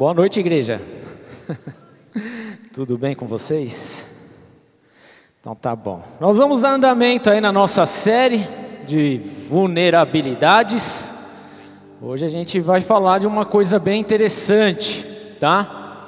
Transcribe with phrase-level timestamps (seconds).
[0.00, 0.80] Boa noite, igreja.
[2.72, 4.32] Tudo bem com vocês?
[5.38, 6.02] Então tá bom.
[6.18, 8.48] Nós vamos dar andamento aí na nossa série
[8.86, 11.12] de vulnerabilidades.
[12.00, 15.04] Hoje a gente vai falar de uma coisa bem interessante,
[15.38, 16.06] tá?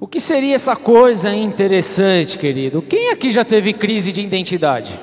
[0.00, 2.82] O que seria essa coisa interessante, querido?
[2.82, 4.98] Quem aqui já teve crise de identidade?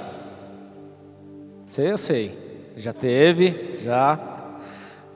[1.66, 2.38] Sei, eu sei.
[2.76, 4.20] Já teve, já.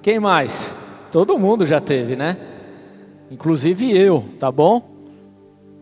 [0.02, 0.79] Quem mais?
[1.12, 2.38] Todo mundo já teve, né?
[3.32, 4.90] Inclusive eu, tá bom?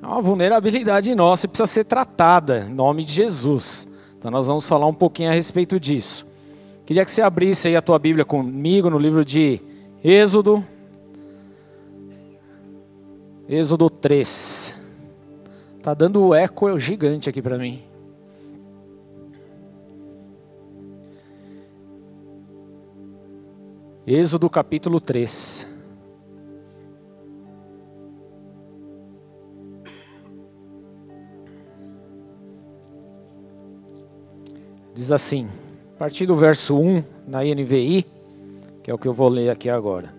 [0.01, 3.87] É uma vulnerabilidade nossa e precisa ser tratada em nome de Jesus.
[4.17, 6.25] Então nós vamos falar um pouquinho a respeito disso.
[6.85, 9.59] Queria que você abrisse aí a tua Bíblia comigo no livro de
[10.03, 10.63] Êxodo.
[13.49, 14.75] Êxodo 3.
[15.81, 17.86] Tá dando eco gigante aqui para mim.
[24.09, 25.67] Êxodo capítulo 3.
[34.95, 35.49] Diz assim,
[35.93, 38.05] a partir do verso 1 na NVI,
[38.81, 40.13] que é o que eu vou ler aqui agora.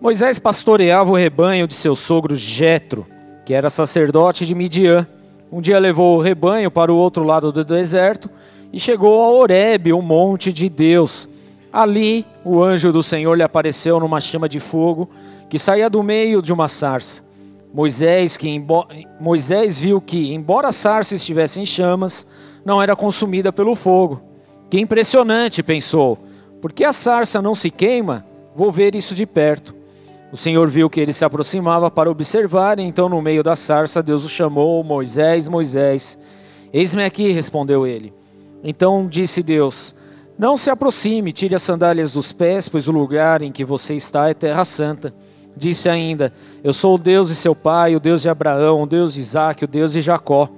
[0.00, 3.06] Moisés pastoreava o rebanho de seu sogro Jetro,
[3.44, 5.06] que era sacerdote de Midian.
[5.52, 8.30] Um dia levou o rebanho para o outro lado do deserto
[8.72, 11.28] e chegou a Horebe, o monte de Deus.
[11.72, 15.08] Ali, o anjo do Senhor lhe apareceu numa chama de fogo
[15.48, 17.22] que saía do meio de uma sarça.
[17.72, 18.60] Moisés, que
[19.20, 22.26] Moisés viu que, embora a sarça estivesse em chamas,
[22.64, 24.20] não era consumida pelo fogo.
[24.68, 26.18] Que impressionante, pensou.
[26.60, 28.24] Por que a sarça não se queima?
[28.54, 29.74] Vou ver isso de perto.
[30.32, 34.02] O Senhor viu que ele se aproximava para observar, e então, no meio da sarça,
[34.02, 36.18] Deus o chamou: Moisés, Moisés.
[36.72, 38.12] Eis-me aqui, respondeu ele.
[38.62, 39.94] Então disse Deus:
[40.40, 44.30] não se aproxime, tire as sandálias dos pés, pois o lugar em que você está
[44.30, 45.12] é terra santa.
[45.54, 46.32] Disse ainda:
[46.64, 49.62] Eu sou o Deus de seu pai, o Deus de Abraão, o Deus de Isaac,
[49.62, 50.48] o Deus de Jacó.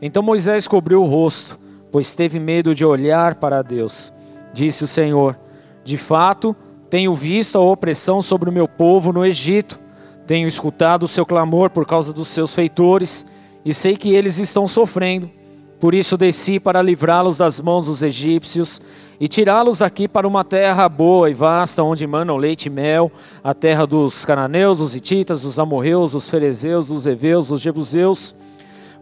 [0.00, 1.58] Então Moisés cobriu o rosto,
[1.92, 4.10] pois teve medo de olhar para Deus.
[4.54, 5.38] Disse o Senhor:
[5.84, 6.56] De fato,
[6.88, 9.78] tenho visto a opressão sobre o meu povo no Egito.
[10.26, 13.26] Tenho escutado o seu clamor por causa dos seus feitores,
[13.66, 15.30] e sei que eles estão sofrendo.
[15.78, 18.80] Por isso desci para livrá-los das mãos dos egípcios
[19.18, 23.10] e tirá-los aqui para uma terra boa e vasta, onde manam leite e mel,
[23.42, 28.34] a terra dos cananeus, dos hititas, dos amorreus, dos ferezeus, dos heveus, dos jebuseus.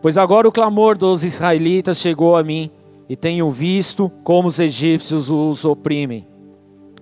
[0.00, 2.70] Pois agora o clamor dos israelitas chegou a mim,
[3.08, 6.26] e tenho visto como os egípcios os oprimem.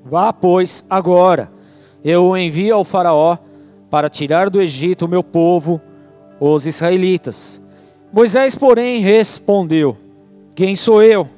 [0.05, 1.51] Vá, pois, agora,
[2.05, 3.37] eu o envio ao faraó
[3.89, 5.81] para tirar do Egito o meu povo,
[6.41, 7.61] os israelitas.
[8.13, 9.97] Moisés, porém, respondeu:
[10.55, 11.29] Quem sou eu?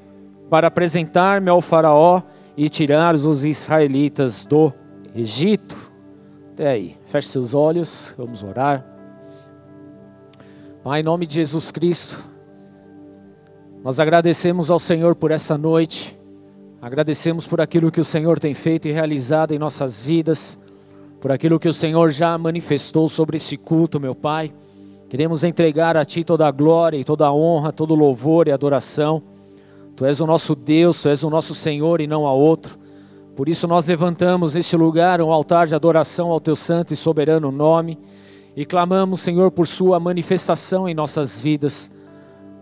[0.49, 2.23] Para apresentar-me ao Faraó
[2.57, 4.73] e tirar os israelitas do
[5.15, 5.77] Egito.
[6.53, 8.85] Até aí, feche seus olhos, vamos orar.
[10.83, 12.25] Pai, em nome de Jesus Cristo,
[13.83, 16.17] nós agradecemos ao Senhor por essa noite,
[16.81, 20.59] agradecemos por aquilo que o Senhor tem feito e realizado em nossas vidas,
[21.21, 24.53] por aquilo que o Senhor já manifestou sobre esse culto, meu Pai.
[25.09, 28.53] Queremos entregar a Ti toda a glória e toda a honra, todo o louvor e
[28.53, 29.23] adoração.
[29.97, 32.79] Tu és o nosso Deus, Tu és o nosso Senhor e não há outro.
[33.37, 37.51] Por isso nós levantamos neste lugar um altar de adoração ao Teu santo e soberano
[37.51, 37.99] nome
[38.57, 41.91] e clamamos, Senhor, por Sua manifestação em nossas vidas,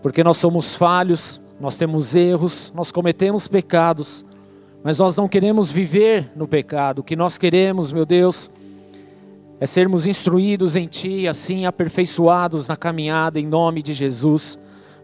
[0.00, 4.24] porque nós somos falhos, nós temos erros, nós cometemos pecados,
[4.82, 7.00] mas nós não queremos viver no pecado.
[7.00, 8.50] O que nós queremos, meu Deus,
[9.60, 14.58] é sermos instruídos em Ti, assim aperfeiçoados na caminhada em nome de Jesus.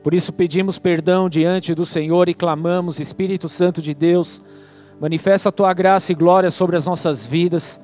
[0.09, 4.41] Por isso pedimos perdão diante do Senhor e clamamos, Espírito Santo de Deus,
[4.99, 7.79] manifesta a tua graça e glória sobre as nossas vidas.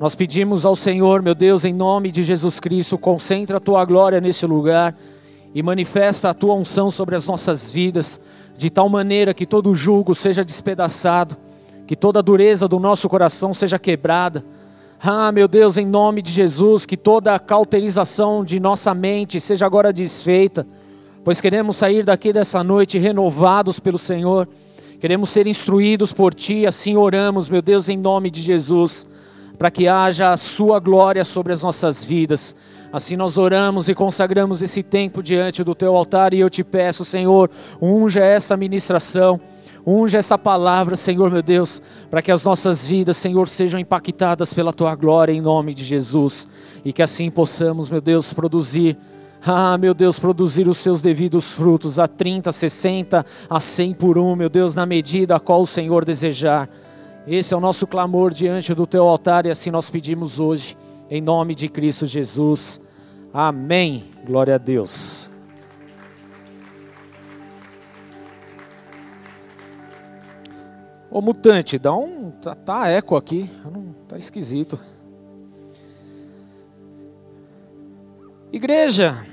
[0.00, 4.20] Nós pedimos ao Senhor, meu Deus, em nome de Jesus Cristo, concentra a tua glória
[4.20, 4.92] nesse lugar
[5.54, 8.20] e manifesta a tua unção sobre as nossas vidas,
[8.56, 11.36] de tal maneira que todo julgo seja despedaçado,
[11.86, 14.44] que toda dureza do nosso coração seja quebrada.
[15.00, 19.64] Ah, meu Deus, em nome de Jesus, que toda a cauterização de nossa mente seja
[19.64, 20.66] agora desfeita
[21.28, 24.48] pois queremos sair daqui dessa noite renovados pelo Senhor,
[24.98, 29.06] queremos ser instruídos por Ti, assim oramos, meu Deus, em nome de Jesus,
[29.58, 32.56] para que haja a Sua glória sobre as nossas vidas.
[32.90, 37.04] Assim nós oramos e consagramos esse tempo diante do Teu altar e eu te peço,
[37.04, 39.38] Senhor, unja essa ministração.
[39.86, 44.72] Unja essa palavra, Senhor meu Deus, para que as nossas vidas, Senhor, sejam impactadas pela
[44.72, 46.48] tua glória em nome de Jesus
[46.82, 48.96] e que assim possamos, meu Deus, produzir
[49.50, 54.36] ah, meu Deus, produzir os seus devidos frutos a 30, 60, a 100 por um,
[54.36, 56.68] meu Deus, na medida a qual o Senhor desejar.
[57.26, 60.76] Esse é o nosso clamor diante do teu altar e assim nós pedimos hoje,
[61.10, 62.78] em nome de Cristo Jesus.
[63.32, 64.04] Amém.
[64.26, 65.30] Glória a Deus.
[71.10, 72.30] Ô mutante, dá um.
[72.42, 73.50] Tá, tá eco aqui.
[74.06, 74.78] Tá esquisito.
[78.52, 79.26] Igreja,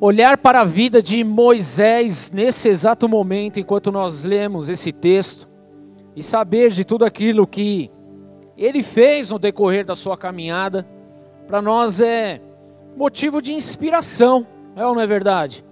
[0.00, 5.48] olhar para a vida de Moisés nesse exato momento, enquanto nós lemos esse texto,
[6.16, 7.90] e saber de tudo aquilo que
[8.56, 10.86] ele fez no decorrer da sua caminhada,
[11.46, 12.40] para nós é
[12.96, 14.46] motivo de inspiração,
[14.76, 15.64] é ou não é verdade?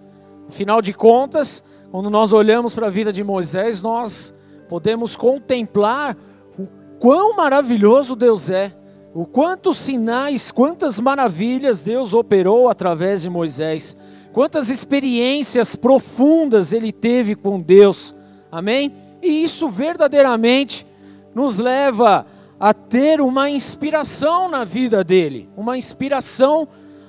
[0.48, 4.34] Afinal de contas, quando nós olhamos para a vida de Moisés, nós
[4.68, 6.16] podemos contemplar
[6.58, 6.66] o
[6.98, 8.72] quão maravilhoso Deus é,
[9.14, 13.96] o quantos sinais, quantas maravilhas Deus operou através de Moisés,
[14.32, 18.14] quantas experiências profundas ele teve com Deus,
[18.50, 18.92] amém?
[19.22, 20.86] E isso verdadeiramente
[21.34, 22.26] nos leva
[22.58, 26.66] a ter uma inspiração na vida dele, uma inspiração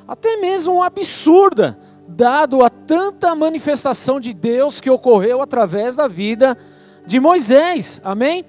[0.08, 1.78] até mesmo absurda,
[2.08, 6.58] dado a tanta manifestação de Deus que ocorreu através da vida
[7.06, 8.02] de Moisés.
[8.04, 8.44] Amém?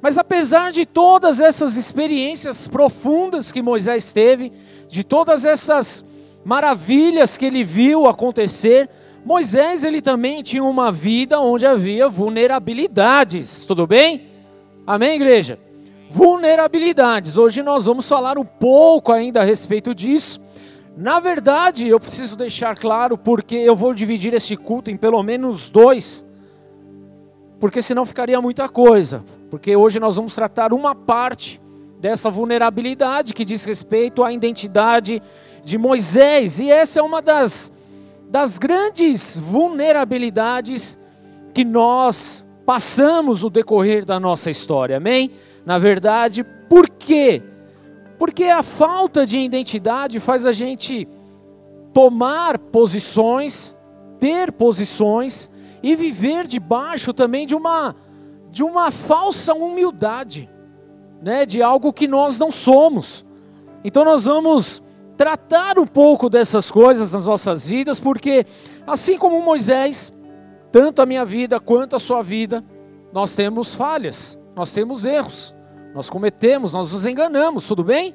[0.00, 4.52] Mas apesar de todas essas experiências profundas que Moisés teve,
[4.88, 6.04] de todas essas
[6.44, 8.88] maravilhas que ele viu acontecer,
[9.24, 13.64] Moisés ele também tinha uma vida onde havia vulnerabilidades.
[13.66, 14.28] Tudo bem?
[14.86, 15.58] Amém, igreja?
[16.10, 17.36] vulnerabilidades.
[17.36, 20.40] Hoje nós vamos falar um pouco ainda a respeito disso.
[20.96, 25.70] Na verdade, eu preciso deixar claro porque eu vou dividir este culto em pelo menos
[25.70, 26.24] dois,
[27.60, 29.24] porque senão ficaria muita coisa.
[29.50, 31.60] Porque hoje nós vamos tratar uma parte
[32.00, 35.22] dessa vulnerabilidade que diz respeito à identidade
[35.64, 37.72] de Moisés, e essa é uma das,
[38.30, 40.98] das grandes vulnerabilidades
[41.52, 45.30] que nós passamos no decorrer da nossa história, amém?
[45.68, 46.42] na verdade.
[46.66, 47.42] Por quê?
[48.18, 51.06] Porque a falta de identidade faz a gente
[51.92, 53.76] tomar posições,
[54.18, 55.50] ter posições
[55.82, 57.94] e viver debaixo também de uma
[58.50, 60.48] de uma falsa humildade,
[61.20, 63.24] né, de algo que nós não somos.
[63.84, 64.82] Então nós vamos
[65.18, 68.46] tratar um pouco dessas coisas nas nossas vidas, porque
[68.86, 70.12] assim como Moisés,
[70.72, 72.64] tanto a minha vida quanto a sua vida,
[73.12, 75.54] nós temos falhas, nós temos erros.
[75.94, 78.14] Nós cometemos, nós nos enganamos, tudo bem?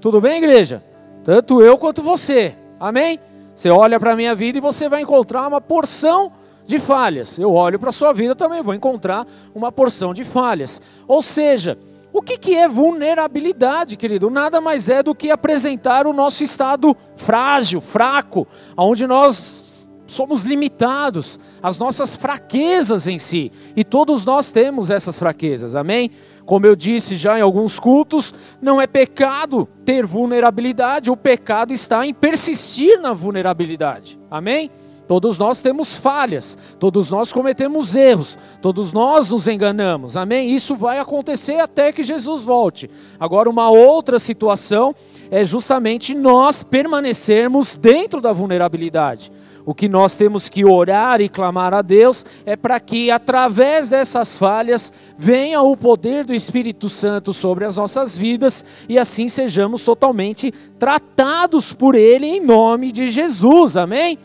[0.00, 0.82] Tudo bem, igreja?
[1.22, 2.56] Tanto eu quanto você.
[2.78, 3.20] Amém?
[3.54, 6.32] Você olha para a minha vida e você vai encontrar uma porção
[6.70, 7.38] de falhas.
[7.38, 10.80] Eu olho para a sua vida também vou encontrar uma porção de falhas.
[11.06, 11.76] Ou seja,
[12.12, 14.30] o que, que é vulnerabilidade, querido?
[14.30, 18.46] Nada mais é do que apresentar o nosso estado frágil, fraco,
[18.76, 23.52] onde nós somos limitados, as nossas fraquezas em si.
[23.76, 26.10] E todos nós temos essas fraquezas, amém?
[26.44, 32.04] Como eu disse já em alguns cultos, não é pecado ter vulnerabilidade, o pecado está
[32.04, 34.18] em persistir na vulnerabilidade.
[34.28, 34.70] Amém?
[35.10, 40.54] Todos nós temos falhas, todos nós cometemos erros, todos nós nos enganamos, amém?
[40.54, 42.88] Isso vai acontecer até que Jesus volte.
[43.18, 44.94] Agora, uma outra situação
[45.28, 49.32] é justamente nós permanecermos dentro da vulnerabilidade.
[49.66, 54.38] O que nós temos que orar e clamar a Deus é para que, através dessas
[54.38, 60.52] falhas, venha o poder do Espírito Santo sobre as nossas vidas e assim sejamos totalmente
[60.78, 64.16] tratados por Ele em nome de Jesus, amém?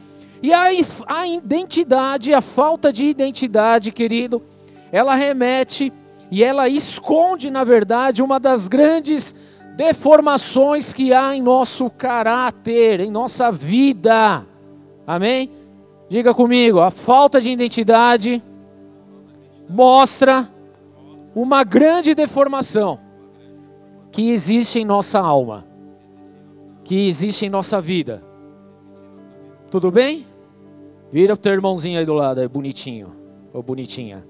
[0.46, 0.66] E a,
[1.08, 4.44] a identidade, a falta de identidade, querido,
[4.92, 5.92] ela remete
[6.30, 9.34] e ela esconde, na verdade, uma das grandes
[9.76, 14.46] deformações que há em nosso caráter, em nossa vida.
[15.08, 15.50] Amém?
[16.10, 18.40] Diga comigo, a falta de identidade
[19.68, 20.48] mostra
[21.34, 23.00] uma grande deformação
[24.12, 25.66] que existe em nossa alma,
[26.84, 28.24] que existe em nossa vida.
[29.72, 30.35] Tudo bem?
[31.12, 33.16] Vira o teu irmãozinho aí do lado, é bonitinho,
[33.54, 34.26] ou bonitinha.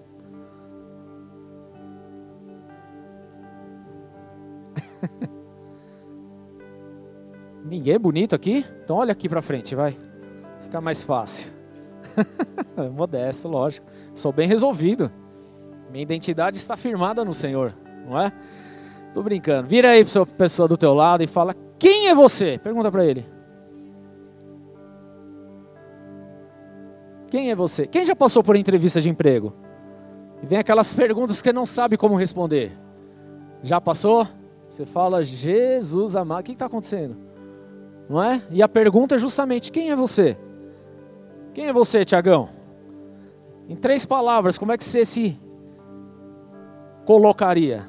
[7.66, 8.66] Ninguém é bonito aqui?
[8.84, 9.98] Então olha aqui para frente, vai.
[10.62, 11.52] Fica mais fácil.
[12.94, 13.88] Modesto, lógico.
[14.14, 15.12] Sou bem resolvido.
[15.92, 17.74] Minha identidade está firmada no Senhor,
[18.08, 18.32] não é?
[19.14, 19.68] Tô brincando.
[19.68, 23.06] Vira aí para a pessoa do teu lado e fala: "Quem é você?" Pergunta para
[23.06, 23.35] ele.
[27.36, 27.86] Quem é você?
[27.86, 29.52] Quem já passou por entrevista de emprego?
[30.42, 32.72] E vem aquelas perguntas que não sabe como responder.
[33.62, 34.26] Já passou?
[34.70, 37.18] Você fala: "Jesus amado, o que está acontecendo?"
[38.08, 38.42] Não é?
[38.50, 40.38] E a pergunta é justamente: quem é você?
[41.54, 42.48] Quem é você, Tiagão?
[43.68, 45.38] Em três palavras, como é que você se
[47.06, 47.86] colocaria?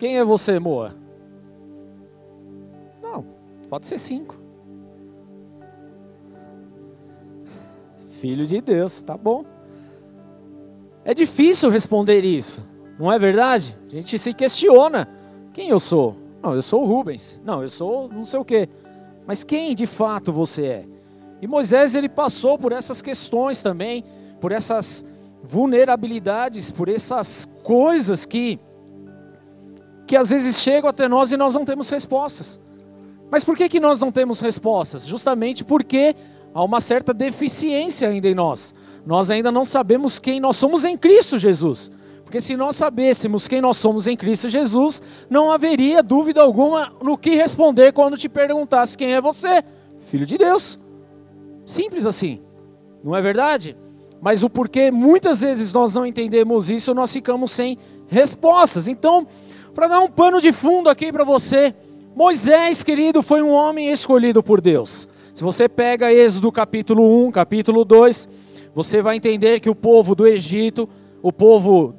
[0.00, 0.96] Quem é você, Moa?
[3.68, 4.39] Pode ser cinco.
[8.20, 9.46] Filho de Deus, tá bom.
[11.02, 12.62] É difícil responder isso,
[12.98, 13.74] não é verdade?
[13.88, 15.08] A gente se questiona:
[15.54, 16.14] quem eu sou?
[16.42, 17.40] Não, eu sou o Rubens.
[17.42, 18.68] Não, eu sou não sei o quê.
[19.26, 20.86] Mas quem de fato você é?
[21.40, 24.04] E Moisés ele passou por essas questões também,
[24.38, 25.02] por essas
[25.42, 28.60] vulnerabilidades, por essas coisas que
[30.06, 32.60] que às vezes chegam até nós e nós não temos respostas.
[33.30, 35.06] Mas por que que nós não temos respostas?
[35.06, 36.14] Justamente porque
[36.54, 38.74] há uma certa deficiência ainda em nós.
[39.06, 41.90] Nós ainda não sabemos quem nós somos em Cristo Jesus.
[42.24, 47.18] Porque se nós sabêssemos quem nós somos em Cristo Jesus, não haveria dúvida alguma no
[47.18, 49.64] que responder quando te perguntasse quem é você,
[50.06, 50.78] filho de Deus.
[51.66, 52.40] Simples assim,
[53.02, 53.76] não é verdade?
[54.20, 57.76] Mas o porquê muitas vezes nós não entendemos isso, nós ficamos sem
[58.06, 58.86] respostas.
[58.86, 59.26] Então,
[59.74, 61.74] para dar um pano de fundo aqui para você,
[62.14, 65.08] Moisés, querido, foi um homem escolhido por Deus.
[65.40, 68.28] Se você pega Êxodo capítulo 1, capítulo 2,
[68.74, 70.86] você vai entender que o povo do Egito,
[71.22, 71.94] o povo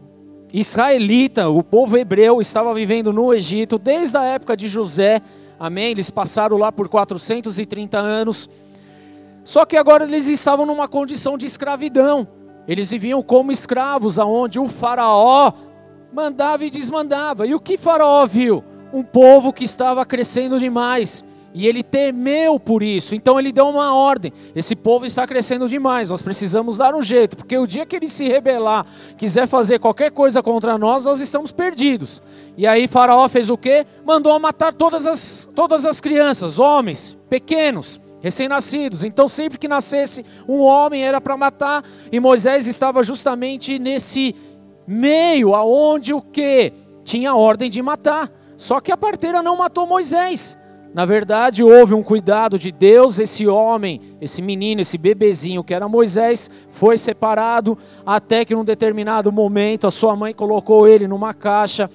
[0.54, 5.24] israelita, o povo hebreu estava vivendo no Egito desde a época de José.
[5.60, 5.90] Amém?
[5.90, 8.48] Eles passaram lá por 430 anos.
[9.44, 12.28] Só que agora eles estavam numa condição de escravidão.
[12.68, 15.52] Eles viviam como escravos, aonde o faraó
[16.14, 17.48] mandava e desmandava.
[17.48, 18.64] E o que faraó viu?
[18.94, 21.24] Um povo que estava crescendo demais.
[21.54, 23.14] E ele temeu por isso.
[23.14, 24.32] Então ele deu uma ordem.
[24.56, 26.10] Esse povo está crescendo demais.
[26.10, 28.86] Nós precisamos dar um jeito, porque o dia que ele se rebelar,
[29.18, 32.22] quiser fazer qualquer coisa contra nós, nós estamos perdidos.
[32.58, 33.86] E aí Faraó fez o quê?
[34.06, 39.04] Mandou matar todas as, todas as crianças, homens, pequenos recém-nascidos.
[39.04, 44.36] Então, sempre que nascesse um homem era para matar, e Moisés estava justamente nesse
[44.88, 46.72] meio aonde o que
[47.04, 48.32] tinha ordem de matar.
[48.58, 50.58] Só que a parteira não matou Moisés.
[50.94, 55.88] Na verdade, houve um cuidado de Deus, esse homem, esse menino, esse bebezinho que era
[55.88, 61.90] Moisés, foi separado até que num determinado momento a sua mãe colocou ele numa caixa,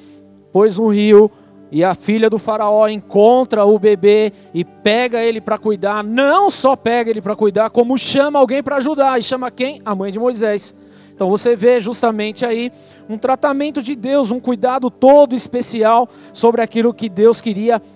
[0.51, 1.31] pôs no rio,
[1.71, 6.75] e a filha do faraó encontra o bebê e pega ele para cuidar, não só
[6.75, 9.19] pega ele para cuidar, como chama alguém para ajudar.
[9.19, 9.83] E chama quem?
[9.85, 10.75] A mãe de Moisés.
[11.13, 12.71] Então você vê justamente aí
[13.09, 17.96] um tratamento de Deus, um cuidado todo especial sobre aquilo que Deus queria fazer.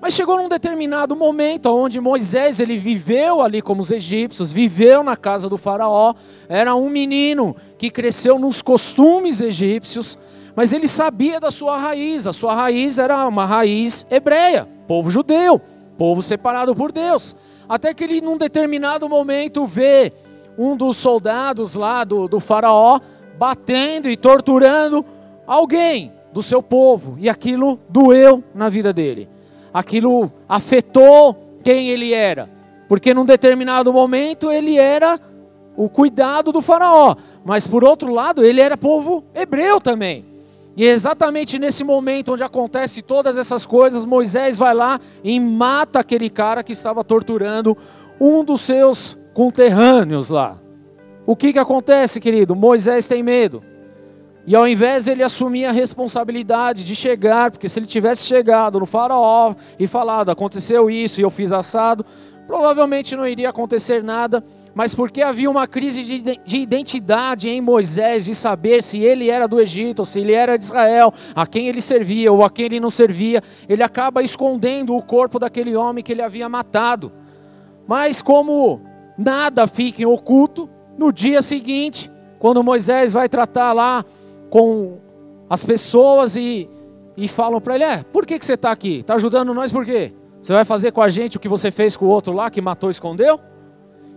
[0.00, 5.16] Mas chegou num determinado momento onde Moisés ele viveu ali como os egípcios, viveu na
[5.16, 6.14] casa do faraó,
[6.48, 10.18] era um menino que cresceu nos costumes egípcios,
[10.56, 15.60] mas ele sabia da sua raiz, a sua raiz era uma raiz hebreia, povo judeu,
[15.98, 17.36] povo separado por Deus.
[17.68, 20.12] Até que ele, num determinado momento, vê
[20.56, 22.98] um dos soldados lá do, do faraó
[23.38, 25.04] batendo e torturando
[25.46, 29.28] alguém do seu povo, e aquilo doeu na vida dele,
[29.72, 32.48] aquilo afetou quem ele era,
[32.88, 35.18] porque num determinado momento ele era
[35.76, 40.24] o cuidado do faraó, mas por outro lado ele era povo hebreu também.
[40.76, 46.00] E é exatamente nesse momento onde acontece todas essas coisas, Moisés vai lá e mata
[46.00, 47.76] aquele cara que estava torturando
[48.20, 50.58] um dos seus conterrâneos lá.
[51.26, 52.54] O que, que acontece, querido?
[52.56, 53.62] Moisés tem medo.
[54.46, 58.86] E ao invés ele assumir a responsabilidade de chegar, porque se ele tivesse chegado no
[58.86, 62.04] faraó e falado, aconteceu isso e eu fiz assado,
[62.46, 64.42] provavelmente não iria acontecer nada
[64.74, 69.60] mas porque havia uma crise de identidade em Moisés de saber se ele era do
[69.60, 72.90] Egito, se ele era de Israel, a quem ele servia ou a quem ele não
[72.90, 77.12] servia, ele acaba escondendo o corpo daquele homem que ele havia matado.
[77.86, 78.80] Mas como
[79.18, 84.04] nada fica em oculto, no dia seguinte, quando Moisés vai tratar lá
[84.50, 84.98] com
[85.48, 86.68] as pessoas e,
[87.16, 88.98] e falam para ele: é, por que, que você está aqui?
[88.98, 90.12] Está ajudando nós por quê?
[90.42, 92.60] Você vai fazer com a gente o que você fez com o outro lá que
[92.60, 93.38] matou e escondeu?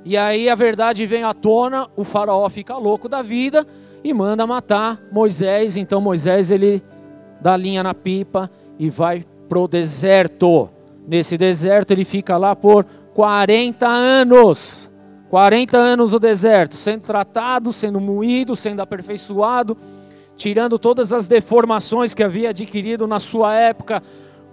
[0.06, 3.66] E aí a verdade vem à tona, o faraó fica louco da vida
[4.04, 5.78] e manda matar Moisés.
[5.78, 6.84] Então Moisés ele
[7.42, 10.70] dá linha na pipa e vai pro deserto.
[11.08, 14.90] Nesse deserto ele fica lá por 40 anos.
[15.30, 19.76] 40 anos no deserto, sendo tratado, sendo moído, sendo aperfeiçoado,
[20.36, 24.02] tirando todas as deformações que havia adquirido na sua época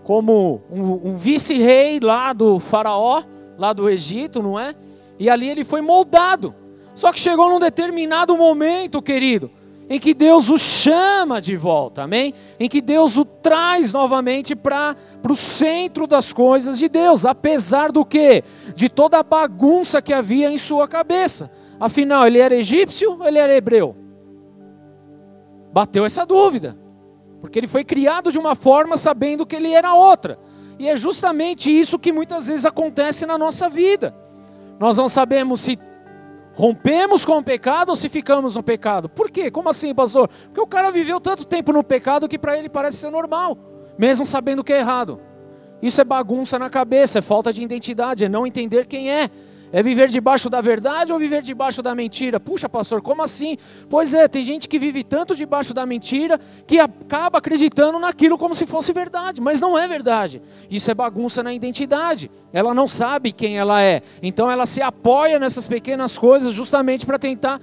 [0.03, 3.23] como um, um vice-rei lá do faraó,
[3.57, 4.75] lá do Egito, não é?
[5.19, 6.55] E ali ele foi moldado.
[6.95, 9.51] Só que chegou num determinado momento, querido,
[9.89, 12.33] em que Deus o chama de volta, amém?
[12.59, 14.97] Em que Deus o traz novamente para
[15.29, 18.45] o centro das coisas de Deus, apesar do que?
[18.75, 21.51] De toda a bagunça que havia em sua cabeça.
[21.79, 23.97] Afinal, ele era egípcio ou ele era hebreu?
[25.73, 26.77] Bateu essa dúvida,
[27.41, 30.39] porque ele foi criado de uma forma sabendo que ele era outra.
[30.79, 34.15] E é justamente isso que muitas vezes acontece na nossa vida.
[34.79, 35.79] Nós não sabemos se
[36.55, 39.09] rompemos com o pecado ou se ficamos no pecado.
[39.09, 39.51] Por quê?
[39.51, 40.29] Como assim, pastor?
[40.29, 43.57] Porque o cara viveu tanto tempo no pecado que para ele parece ser normal,
[43.99, 45.21] mesmo sabendo que é errado.
[45.83, 49.31] Isso é bagunça na cabeça, é falta de identidade, é não entender quem é.
[49.73, 52.41] É viver debaixo da verdade ou viver debaixo da mentira?
[52.41, 53.57] Puxa, pastor, como assim?
[53.89, 58.55] Pois é, tem gente que vive tanto debaixo da mentira que acaba acreditando naquilo como
[58.55, 60.43] se fosse verdade, mas não é verdade.
[60.69, 62.31] Isso é bagunça na identidade.
[62.53, 64.03] Ela não sabe quem ela é.
[64.21, 67.61] Então ela se apoia nessas pequenas coisas justamente para tentar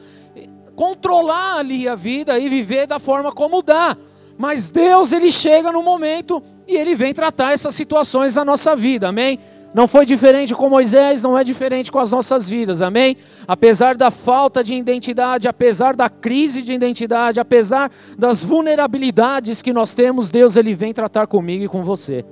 [0.78, 3.98] controlar ali a vida e viver da forma como dá.
[4.38, 9.10] Mas Deus, ele chega no momento e ele vem tratar essas situações na nossa vida.
[9.10, 9.40] Amém?
[9.74, 13.18] Não foi diferente com Moisés, não é diferente com as nossas vidas, amém?
[13.48, 19.94] Apesar da falta de identidade, apesar da crise de identidade, apesar das vulnerabilidades que nós
[19.94, 22.26] temos, Deus ele vem tratar comigo e com você.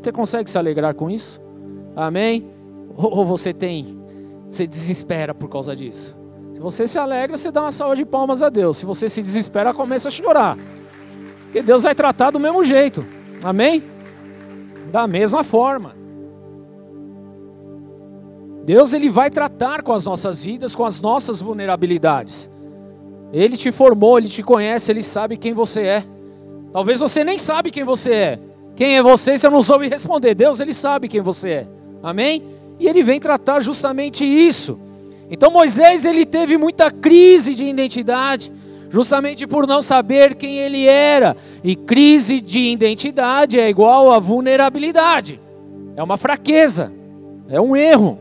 [0.00, 1.40] Você consegue se alegrar com isso?
[1.94, 2.46] Amém?
[2.96, 3.98] Ou, você tem,
[4.48, 6.16] você desespera por causa disso?
[6.54, 8.76] Se você se alegra, você dá uma salva de palmas a Deus.
[8.76, 10.56] Se você se desespera, começa a chorar.
[11.44, 13.04] Porque Deus vai tratar do mesmo jeito.
[13.44, 13.82] Amém?
[14.90, 16.01] Da mesma forma.
[18.64, 22.50] Deus ele vai tratar com as nossas vidas, com as nossas vulnerabilidades.
[23.32, 26.04] Ele te formou, ele te conhece, ele sabe quem você é.
[26.72, 28.38] Talvez você nem sabe quem você é.
[28.76, 30.34] Quem é você, você não soube responder.
[30.34, 31.66] Deus ele sabe quem você é.
[32.02, 32.42] Amém?
[32.78, 34.78] E ele vem tratar justamente isso.
[35.30, 38.52] Então Moisés ele teve muita crise de identidade,
[38.90, 41.36] justamente por não saber quem ele era.
[41.64, 45.40] E crise de identidade é igual a vulnerabilidade.
[45.96, 46.92] É uma fraqueza,
[47.48, 48.18] é um erro.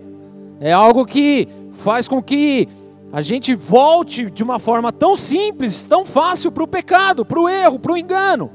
[0.62, 2.70] É algo que faz com que
[3.12, 7.50] a gente volte de uma forma tão simples, tão fácil para o pecado, para o
[7.50, 8.52] erro, para o engano,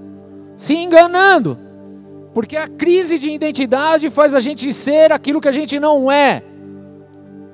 [0.57, 1.59] se enganando.
[2.33, 6.45] Porque a crise de identidade faz a gente ser aquilo que a gente não é,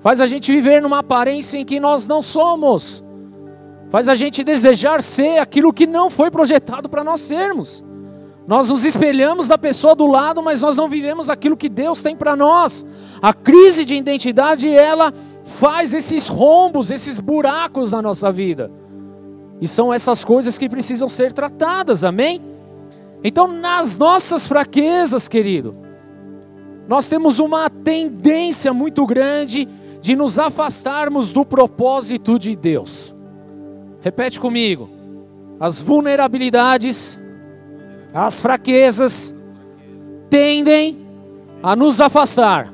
[0.01, 3.03] faz a gente viver numa aparência em que nós não somos,
[3.89, 7.83] faz a gente desejar ser aquilo que não foi projetado para nós sermos.
[8.47, 12.17] Nós nos espelhamos da pessoa do lado, mas nós não vivemos aquilo que Deus tem
[12.17, 12.85] para nós.
[13.21, 15.13] A crise de identidade, ela
[15.45, 18.71] faz esses rombos, esses buracos na nossa vida.
[19.61, 22.41] E são essas coisas que precisam ser tratadas, amém?
[23.23, 25.77] Então, nas nossas fraquezas, querido,
[26.89, 29.69] nós temos uma tendência muito grande
[30.01, 33.15] de nos afastarmos do propósito de Deus.
[34.01, 34.91] Repete comigo.
[35.61, 37.17] As vulnerabilidades
[38.15, 39.35] as fraquezas
[40.29, 40.99] tendem
[41.63, 42.73] a nos afastar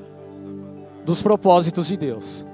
[1.04, 2.44] dos propósitos de Deus.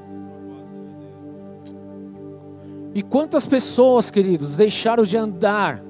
[2.94, 5.83] E quantas pessoas, queridos, deixaram de andar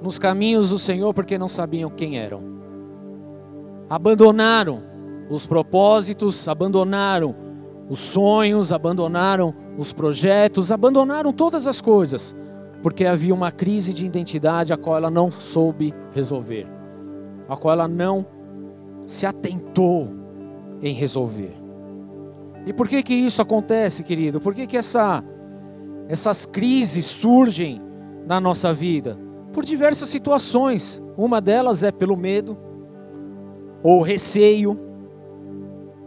[0.00, 2.42] nos caminhos do Senhor porque não sabiam quem eram?
[3.88, 4.82] Abandonaram
[5.30, 7.34] os propósitos, abandonaram
[7.88, 12.34] os sonhos, abandonaram os projetos, abandonaram todas as coisas
[12.82, 16.66] porque havia uma crise de identidade a qual ela não soube resolver,
[17.48, 18.26] a qual ela não
[19.06, 20.10] se atentou
[20.82, 21.54] em resolver.
[22.66, 24.40] E por que que isso acontece, querido?
[24.40, 25.22] Por que que essa,
[26.08, 27.80] essas crises surgem
[28.26, 29.18] na nossa vida?
[29.52, 31.02] Por diversas situações.
[31.16, 32.56] Uma delas é pelo medo
[33.82, 34.78] ou receio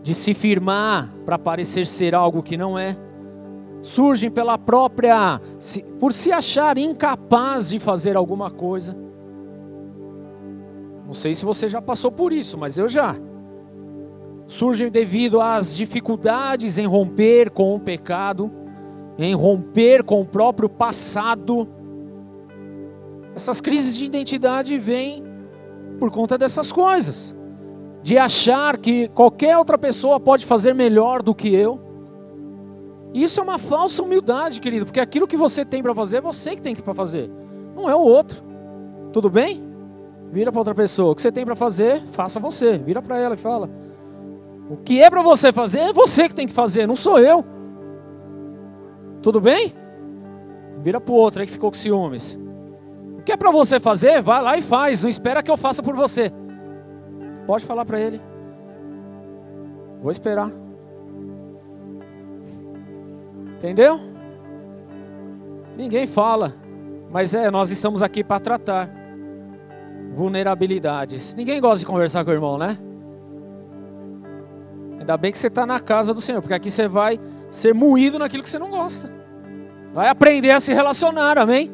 [0.02, 2.96] de se firmar para parecer ser algo que não é
[3.86, 5.40] surgem pela própria,
[6.00, 8.98] por se achar incapaz de fazer alguma coisa.
[11.06, 13.16] Não sei se você já passou por isso, mas eu já.
[14.48, 18.52] Surgem devido às dificuldades em romper com o pecado,
[19.20, 21.68] em romper com o próprio passado.
[23.36, 25.24] Essas crises de identidade vêm
[26.00, 27.36] por conta dessas coisas,
[28.02, 31.85] de achar que qualquer outra pessoa pode fazer melhor do que eu
[33.24, 36.56] isso é uma falsa humildade, querido, porque aquilo que você tem para fazer é você
[36.56, 37.30] que tem que fazer,
[37.76, 38.44] não é o outro.
[39.14, 39.64] Tudo bem?
[40.32, 41.12] Vira para outra pessoa.
[41.12, 42.78] O que você tem para fazer, faça você.
[42.78, 43.70] Vira para ela e fala:
[44.70, 47.46] O que é para você fazer é você que tem que fazer, não sou eu.
[49.22, 49.74] Tudo bem?
[50.84, 52.38] Vira para o outro aí que ficou com ciúmes.
[53.18, 55.02] O que é para você fazer, vai lá e faz.
[55.02, 56.32] Não espera que eu faça por você.
[57.48, 58.22] Pode falar para ele.
[60.02, 60.65] Vou esperar.
[63.66, 64.00] Entendeu?
[65.76, 66.54] Ninguém fala,
[67.10, 68.92] mas é, nós estamos aqui para tratar
[70.14, 71.34] vulnerabilidades.
[71.34, 72.78] Ninguém gosta de conversar com o irmão, né?
[75.00, 78.20] Ainda bem que você está na casa do Senhor, porque aqui você vai ser moído
[78.20, 79.12] naquilo que você não gosta.
[79.96, 81.72] Vai aprender a se relacionar, amém?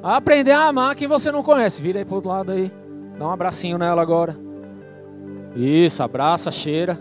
[0.00, 1.82] Vai aprender a amar quem você não conhece.
[1.82, 2.70] Vira aí para outro lado aí.
[3.18, 4.36] Dá um abracinho nela agora.
[5.56, 6.96] Isso, abraça, cheira.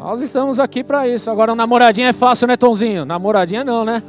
[0.00, 1.30] Nós estamos aqui para isso.
[1.30, 3.04] Agora, namoradinha é fácil, né, Tonzinho?
[3.04, 4.02] Namoradinha não, né?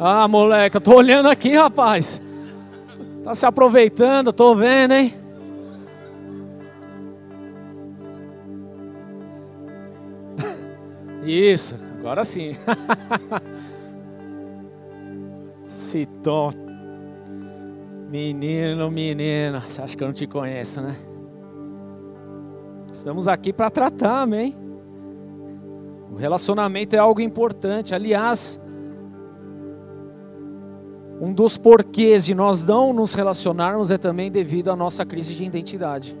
[0.00, 2.22] Ah, moleque, eu tô olhando aqui, rapaz.
[3.22, 5.12] Tá se aproveitando, tô vendo, hein?
[11.22, 12.56] Isso, agora sim.
[15.68, 16.50] Citou.
[18.08, 20.96] Menino, menina, você acha que eu não te conheço, né?
[22.90, 24.64] Estamos aqui para tratar, amém?
[26.10, 27.94] O relacionamento é algo importante.
[27.94, 28.60] Aliás,
[31.20, 35.44] um dos porquês de nós não nos relacionarmos é também devido à nossa crise de
[35.44, 36.16] identidade.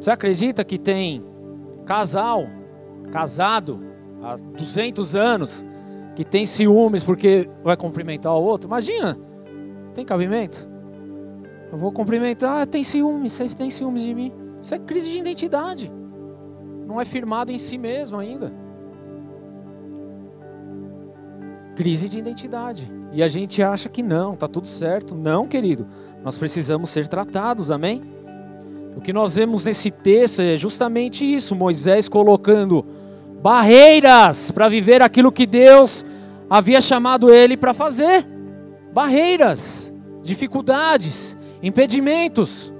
[0.00, 1.24] Você acredita que tem
[1.84, 2.46] casal
[3.12, 3.80] casado
[4.22, 5.64] há 200 anos,
[6.14, 9.18] que tem ciúmes porque vai cumprimentar o outro, imagina,
[9.94, 10.68] tem cabimento?
[11.70, 14.32] Eu vou cumprimentar, ah, tem ciúmes, você tem ciúmes de mim.
[14.60, 15.92] Isso é crise de identidade.
[16.86, 18.52] Não é firmado em si mesmo ainda.
[21.74, 22.90] Crise de identidade.
[23.12, 25.14] E a gente acha que não, tá tudo certo.
[25.14, 25.86] Não, querido.
[26.24, 28.02] Nós precisamos ser tratados, amém?
[28.96, 32.84] O que nós vemos nesse texto é justamente isso: Moisés colocando
[33.42, 36.04] barreiras para viver aquilo que Deus
[36.48, 38.26] havia chamado ele para fazer.
[38.92, 42.72] Barreiras, dificuldades, impedimentos.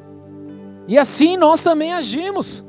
[0.89, 2.65] E assim nós também agimos.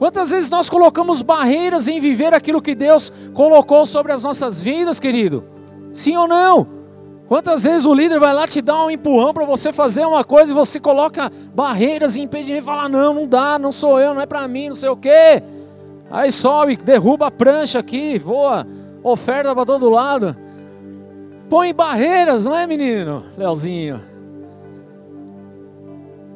[0.00, 4.98] Quantas vezes nós colocamos barreiras em viver aquilo que Deus colocou sobre as nossas vidas,
[4.98, 5.44] querido?
[5.92, 6.66] Sim ou não?
[7.28, 10.52] Quantas vezes o líder vai lá te dar um empurrão para você fazer uma coisa
[10.52, 14.22] e você coloca barreiras e impedimentos e fala: não, não dá, não sou eu, não
[14.22, 15.42] é para mim, não sei o quê.
[16.10, 18.66] Aí sobe, derruba a prancha aqui, voa,
[19.02, 20.34] oferta para todo lado.
[21.50, 23.22] Põe barreiras, não é, menino?
[23.36, 24.00] Leozinho.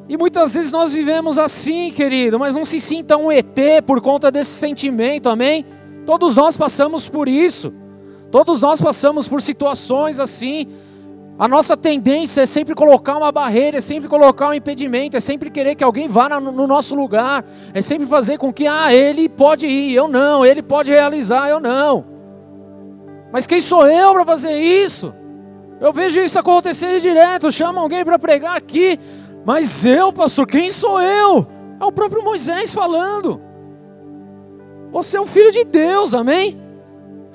[0.07, 4.31] E muitas vezes nós vivemos assim, querido, mas não se sinta um ET por conta
[4.31, 5.65] desse sentimento, amém?
[6.05, 7.73] Todos nós passamos por isso.
[8.31, 10.67] Todos nós passamos por situações assim.
[11.39, 15.49] A nossa tendência é sempre colocar uma barreira, é sempre colocar um impedimento, é sempre
[15.49, 19.65] querer que alguém vá no nosso lugar, é sempre fazer com que, ah, ele pode
[19.65, 22.05] ir, eu não, ele pode realizar, eu não.
[23.33, 25.13] Mas quem sou eu para fazer isso?
[25.81, 28.97] Eu vejo isso acontecer direto, chama alguém para pregar aqui,
[29.45, 31.47] mas eu, pastor, quem sou eu?
[31.79, 33.41] É o próprio Moisés falando.
[34.91, 36.65] Você é um filho de Deus, amém?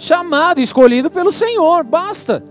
[0.00, 2.42] chamado, escolhido pelo Senhor, basta.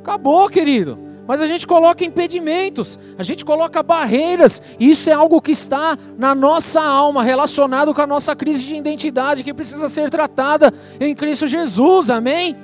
[0.00, 0.98] Acabou, querido.
[1.26, 5.96] Mas a gente coloca impedimentos, a gente coloca barreiras, e isso é algo que está
[6.16, 11.14] na nossa alma, relacionado com a nossa crise de identidade, que precisa ser tratada em
[11.14, 12.56] Cristo Jesus, amém?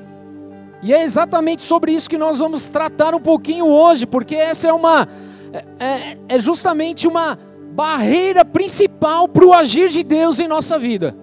[0.83, 4.73] E é exatamente sobre isso que nós vamos tratar um pouquinho hoje, porque essa é
[4.73, 5.09] uma,
[5.55, 7.38] é, é, é justamente uma
[7.73, 11.17] barreira principal para o agir de Deus em nossa vida.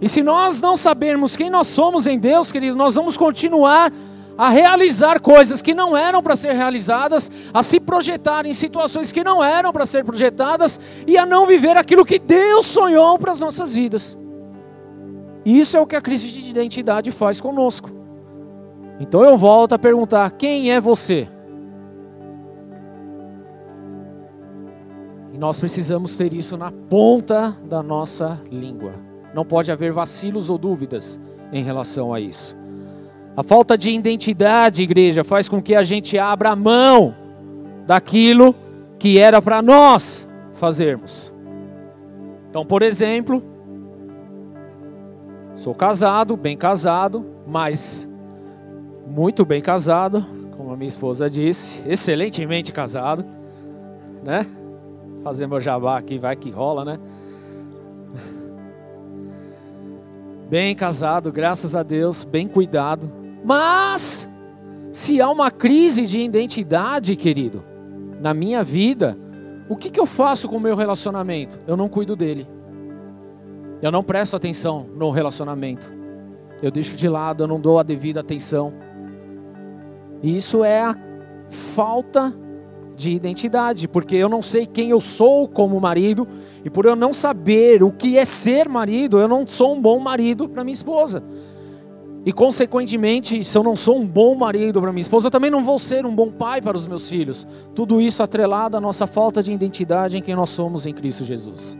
[0.00, 3.92] E se nós não sabermos quem nós somos em Deus, querido, nós vamos continuar
[4.36, 9.24] a realizar coisas que não eram para ser realizadas, a se projetar em situações que
[9.24, 13.40] não eram para ser projetadas e a não viver aquilo que Deus sonhou para as
[13.40, 14.16] nossas vidas.
[15.44, 17.90] Isso é o que a crise de identidade faz conosco.
[19.00, 21.28] Então eu volto a perguntar: quem é você?
[25.38, 28.92] Nós precisamos ter isso na ponta da nossa língua.
[29.32, 31.20] Não pode haver vacilos ou dúvidas
[31.52, 32.56] em relação a isso.
[33.36, 37.14] A falta de identidade, igreja, faz com que a gente abra mão
[37.86, 38.52] daquilo
[38.98, 41.32] que era para nós fazermos.
[42.50, 43.40] Então, por exemplo,
[45.54, 48.08] sou casado, bem casado, mas
[49.06, 53.24] muito bem casado, como a minha esposa disse, excelentemente casado,
[54.24, 54.44] né?
[55.28, 56.98] Fazer meu jabá aqui, vai que rola, né?
[60.48, 63.12] bem casado, graças a Deus, bem cuidado.
[63.44, 64.26] Mas,
[64.90, 67.62] se há uma crise de identidade, querido,
[68.18, 69.18] na minha vida,
[69.68, 71.60] o que, que eu faço com o meu relacionamento?
[71.66, 72.48] Eu não cuido dele.
[73.82, 75.92] Eu não presto atenção no relacionamento.
[76.62, 78.72] Eu deixo de lado, eu não dou a devida atenção.
[80.22, 80.96] E isso é a
[81.50, 82.47] falta de
[83.06, 86.26] identidade, porque eu não sei quem eu sou como marido,
[86.64, 89.98] e por eu não saber o que é ser marido, eu não sou um bom
[89.98, 91.22] marido para minha esposa.
[92.26, 95.64] E consequentemente, se eu não sou um bom marido para minha esposa, eu também não
[95.64, 97.46] vou ser um bom pai para os meus filhos.
[97.74, 101.78] Tudo isso atrelado à nossa falta de identidade em quem nós somos em Cristo Jesus.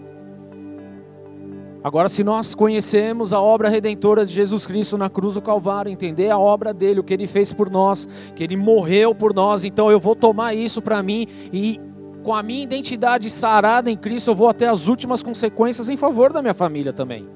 [1.83, 6.29] Agora, se nós conhecemos a obra redentora de Jesus Cristo na cruz do Calvário, entender
[6.29, 9.91] a obra dele, o que ele fez por nós, que ele morreu por nós, então
[9.91, 11.81] eu vou tomar isso para mim e
[12.25, 16.33] com a minha identidade sarada em Cristo, eu vou até as últimas consequências em favor
[16.33, 17.29] da minha família também.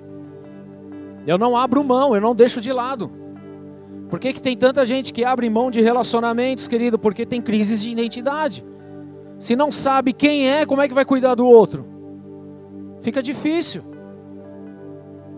[1.25, 3.11] Eu não abro mão, eu não deixo de lado.
[4.11, 6.99] Por que, que tem tanta gente que abre mão de relacionamentos, querido?
[6.99, 8.65] Porque tem crises de identidade.
[9.39, 11.87] Se não sabe quem é, como é que vai cuidar do outro?
[13.01, 13.92] Fica difícil.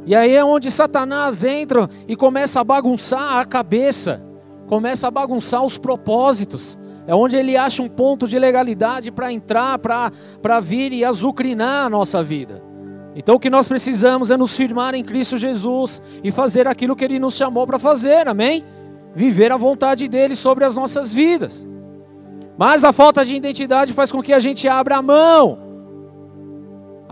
[0.07, 4.21] E aí é onde Satanás entra e começa a bagunçar a cabeça,
[4.67, 6.79] começa a bagunçar os propósitos.
[7.07, 11.91] É onde ele acha um ponto de legalidade para entrar, para vir e azucrinar a
[11.91, 12.63] nossa vida.
[13.15, 17.05] Então o que nós precisamos é nos firmar em Cristo Jesus e fazer aquilo que
[17.05, 18.65] Ele nos chamou para fazer, amém?
[19.15, 21.67] Viver a vontade dEle sobre as nossas vidas.
[22.59, 25.74] Mas a falta de identidade faz com que a gente abra a mão.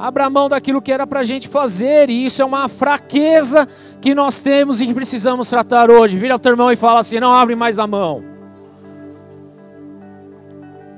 [0.02, 3.68] Abra mão daquilo que era para a gente fazer, e isso é uma fraqueza
[4.00, 6.18] que nós temos e que precisamos tratar hoje.
[6.18, 8.20] Vira o teu irmão e fala assim: não abre mais a mão.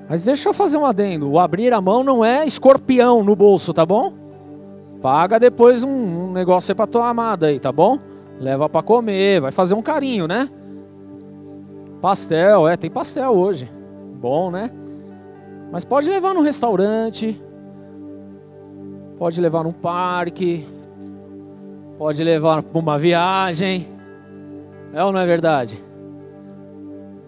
[0.09, 3.75] Mas deixa eu fazer um adendo: o abrir a mão não é escorpião no bolso,
[3.75, 4.15] tá bom?
[5.03, 7.99] Paga depois um, negócio aí para tua amada aí, tá bom?
[8.41, 10.49] Leva para comer, vai fazer um carinho, né?
[12.01, 13.71] Pastel, é, tem pastel hoje.
[14.19, 14.71] Bom, né?
[15.71, 17.39] Mas pode levar num restaurante,
[19.19, 20.67] pode levar num parque,
[21.99, 23.89] pode levar para uma viagem.
[24.93, 25.83] É ou não é verdade?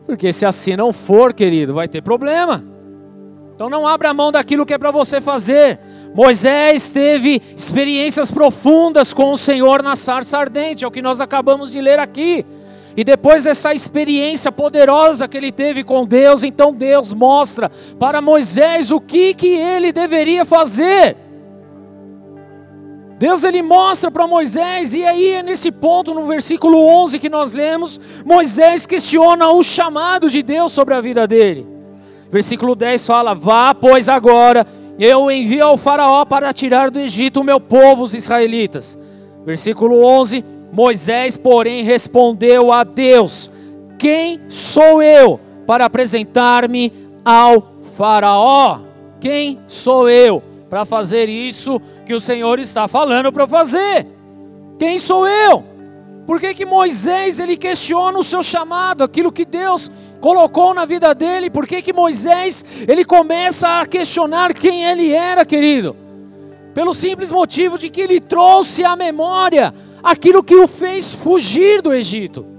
[0.04, 2.62] Porque se assim não for, querido, vai ter problema.
[3.54, 5.78] Então não abra mão daquilo que é para você fazer.
[6.14, 11.70] Moisés teve experiências profundas com o Senhor na sarça ardente, é o que nós acabamos
[11.70, 12.44] de ler aqui.
[12.96, 18.90] E depois dessa experiência poderosa que ele teve com Deus, então Deus mostra para Moisés
[18.90, 21.25] o que, que ele deveria fazer.
[23.18, 27.54] Deus ele mostra para Moisés, e aí é nesse ponto, no versículo 11 que nós
[27.54, 31.66] lemos, Moisés questiona o chamado de Deus sobre a vida dele.
[32.30, 34.66] Versículo 10 fala: Vá, pois agora
[34.98, 38.98] eu envio ao Faraó para tirar do Egito o meu povo, os israelitas.
[39.46, 43.50] Versículo 11: Moisés, porém, respondeu a Deus:
[43.98, 46.92] Quem sou eu para apresentar-me
[47.24, 48.80] ao Faraó?
[49.18, 54.06] Quem sou eu para fazer isso que o Senhor está falando para fazer?
[54.78, 55.64] Quem sou eu?
[56.26, 59.90] Por que, que Moisés ele questiona o seu chamado, aquilo que Deus
[60.20, 61.50] colocou na vida dele?
[61.50, 65.96] Por que, que Moisés ele começa a questionar quem ele era, querido?
[66.74, 71.92] Pelo simples motivo de que ele trouxe à memória aquilo que o fez fugir do
[71.92, 72.55] Egito.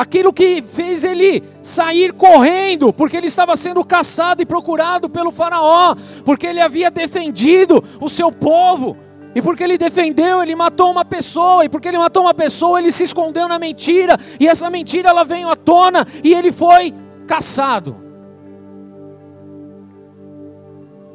[0.00, 5.94] Aquilo que fez ele sair correndo, porque ele estava sendo caçado e procurado pelo Faraó,
[6.24, 8.96] porque ele havia defendido o seu povo,
[9.34, 12.90] e porque ele defendeu, ele matou uma pessoa, e porque ele matou uma pessoa, ele
[12.90, 16.94] se escondeu na mentira, e essa mentira ela veio à tona, e ele foi
[17.26, 17.94] caçado.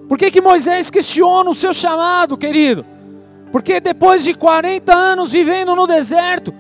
[0.08, 2.86] Por que, que Moisés questiona o seu chamado, querido?
[3.52, 6.54] Porque depois de 40 anos vivendo no deserto,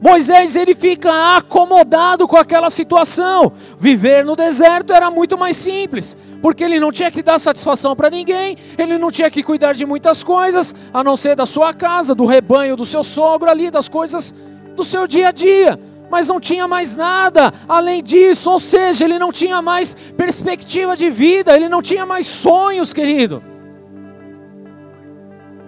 [0.00, 3.52] Moisés ele fica acomodado com aquela situação.
[3.78, 8.10] Viver no deserto era muito mais simples, porque ele não tinha que dar satisfação para
[8.10, 12.14] ninguém, ele não tinha que cuidar de muitas coisas, a não ser da sua casa,
[12.14, 14.34] do rebanho do seu sogro ali, das coisas
[14.74, 15.80] do seu dia a dia.
[16.10, 21.10] Mas não tinha mais nada além disso, ou seja, ele não tinha mais perspectiva de
[21.10, 23.42] vida, ele não tinha mais sonhos, querido.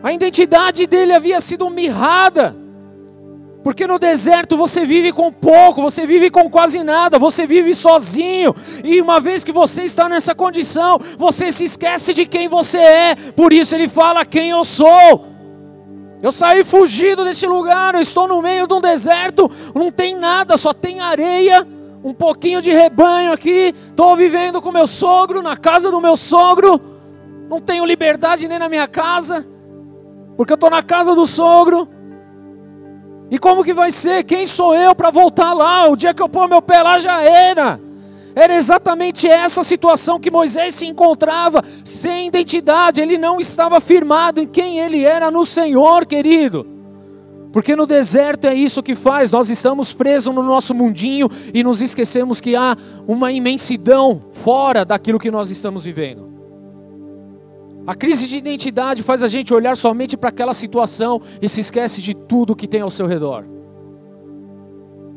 [0.02, 2.67] A identidade dele havia sido mirrada.
[3.68, 8.56] Porque no deserto você vive com pouco, você vive com quase nada, você vive sozinho.
[8.82, 13.14] E uma vez que você está nessa condição, você se esquece de quem você é.
[13.36, 15.26] Por isso ele fala quem eu sou.
[16.22, 20.56] Eu saí fugido desse lugar, eu estou no meio de um deserto, não tem nada,
[20.56, 21.68] só tem areia,
[22.02, 23.74] um pouquinho de rebanho aqui.
[23.90, 26.80] Estou vivendo com meu sogro, na casa do meu sogro.
[27.50, 29.46] Não tenho liberdade nem na minha casa,
[30.38, 31.97] porque eu estou na casa do sogro.
[33.30, 34.24] E como que vai ser?
[34.24, 35.86] Quem sou eu para voltar lá?
[35.88, 37.78] O dia que eu pôr meu pé lá já era.
[38.34, 44.46] Era exatamente essa situação que Moisés se encontrava, sem identidade, ele não estava firmado em
[44.46, 46.64] quem ele era no Senhor, querido.
[47.52, 51.82] Porque no deserto é isso que faz, nós estamos presos no nosso mundinho e nos
[51.82, 56.27] esquecemos que há uma imensidão fora daquilo que nós estamos vivendo.
[57.88, 62.02] A crise de identidade faz a gente olhar somente para aquela situação e se esquece
[62.02, 63.46] de tudo que tem ao seu redor.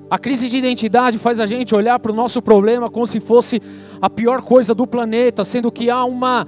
[0.09, 3.61] A crise de identidade faz a gente olhar para o nosso problema como se fosse
[4.01, 6.47] a pior coisa do planeta, sendo que há uma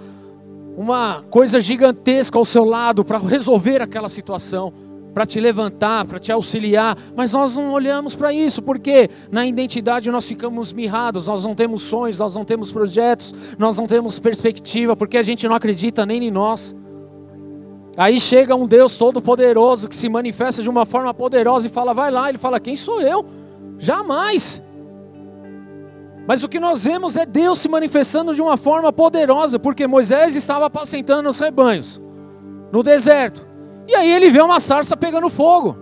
[0.77, 4.71] uma coisa gigantesca ao seu lado para resolver aquela situação,
[5.13, 10.09] para te levantar, para te auxiliar, mas nós não olhamos para isso, porque na identidade
[10.09, 14.95] nós ficamos mirrados, nós não temos sonhos, nós não temos projetos, nós não temos perspectiva,
[14.95, 16.75] porque a gente não acredita nem em nós.
[17.95, 22.09] Aí chega um Deus todo-poderoso que se manifesta de uma forma poderosa e fala: vai
[22.09, 22.27] lá.
[22.27, 23.23] Ele fala: quem sou eu?
[23.77, 24.63] Jamais.
[26.25, 30.35] Mas o que nós vemos é Deus se manifestando de uma forma poderosa, porque Moisés
[30.35, 32.01] estava apacentando os rebanhos
[32.71, 33.52] no deserto.
[33.87, 35.77] E aí ele vê uma sarça pegando fogo.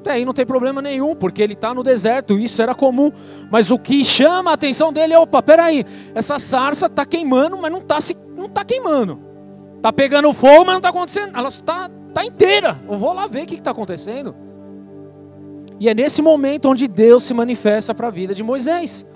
[0.00, 3.10] Até aí não tem problema nenhum, porque ele está no deserto, isso era comum.
[3.50, 7.70] Mas o que chama a atenção dele é: opa, peraí, essa sarça está queimando, mas
[7.70, 7.98] não está
[8.36, 9.20] não tá queimando.
[9.76, 11.36] Está pegando fogo, mas não está acontecendo.
[11.36, 12.80] Ela está tá inteira.
[12.88, 14.34] Eu vou lá ver o que está acontecendo.
[15.80, 19.06] E é nesse momento onde Deus se manifesta para a vida de Moisés.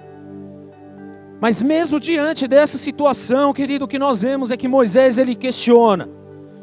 [1.40, 6.09] Mas mesmo diante dessa situação, querido, o que nós vemos é que Moisés ele questiona.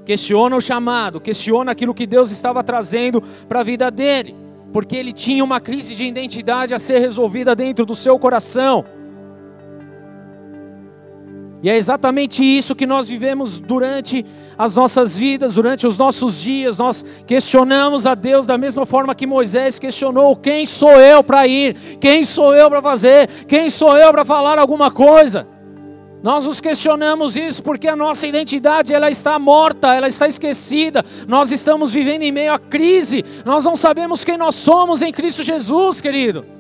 [0.10, 4.36] Questiona o chamado, questiona aquilo que Deus estava trazendo para a vida dele,
[4.74, 8.84] porque ele tinha uma crise de identidade a ser resolvida dentro do seu coração.
[11.62, 14.26] E é exatamente isso que nós vivemos durante
[14.58, 16.76] as nossas vidas, durante os nossos dias.
[16.76, 21.76] Nós questionamos a Deus da mesma forma que Moisés questionou: quem sou eu para ir?
[22.02, 23.28] Quem sou eu para fazer?
[23.48, 25.59] Quem sou eu para falar alguma coisa?
[26.22, 31.04] Nós nos questionamos isso porque a nossa identidade ela está morta, ela está esquecida.
[31.28, 33.24] Nós estamos vivendo em meio à crise.
[33.46, 36.59] Nós não sabemos quem nós somos em Cristo Jesus, querido.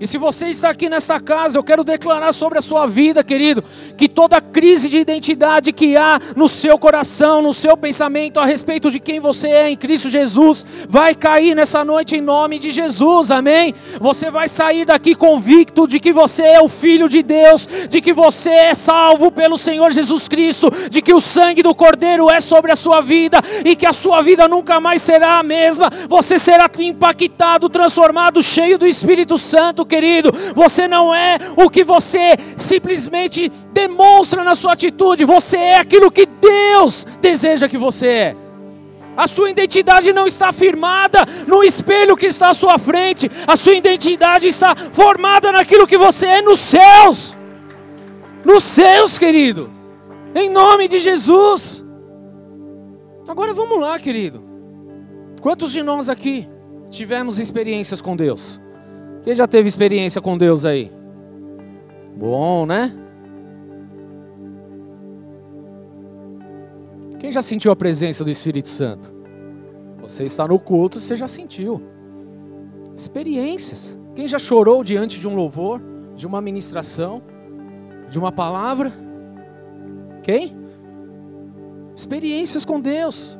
[0.00, 3.64] E se você está aqui nessa casa, eu quero declarar sobre a sua vida, querido,
[3.96, 8.92] que toda crise de identidade que há no seu coração, no seu pensamento a respeito
[8.92, 13.32] de quem você é em Cristo Jesus, vai cair nessa noite em nome de Jesus,
[13.32, 13.74] amém?
[14.00, 18.12] Você vai sair daqui convicto de que você é o filho de Deus, de que
[18.12, 22.70] você é salvo pelo Senhor Jesus Cristo, de que o sangue do Cordeiro é sobre
[22.70, 25.90] a sua vida e que a sua vida nunca mais será a mesma.
[26.08, 32.36] Você será impactado, transformado, cheio do Espírito Santo querido, você não é o que você
[32.56, 38.36] simplesmente demonstra na sua atitude, você é aquilo que Deus deseja que você é.
[39.16, 43.74] A sua identidade não está firmada no espelho que está à sua frente, a sua
[43.74, 47.36] identidade está formada naquilo que você é nos céus.
[48.44, 49.72] Nos céus, querido.
[50.36, 51.84] Em nome de Jesus.
[53.26, 54.40] Agora vamos lá, querido.
[55.40, 56.48] Quantos de nós aqui
[56.88, 58.60] tivemos experiências com Deus?
[59.22, 60.92] Quem já teve experiência com Deus aí?
[62.16, 62.92] Bom, né?
[67.18, 69.12] Quem já sentiu a presença do Espírito Santo?
[70.00, 71.82] Você está no culto, você já sentiu.
[72.96, 73.96] Experiências.
[74.14, 75.80] Quem já chorou diante de um louvor,
[76.14, 77.22] de uma ministração,
[78.08, 78.92] de uma palavra?
[80.22, 80.56] Quem?
[81.94, 83.38] Experiências com Deus.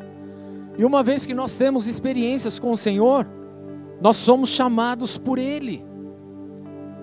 [0.76, 3.26] E uma vez que nós temos experiências com o Senhor,
[4.00, 5.84] nós somos chamados por Ele.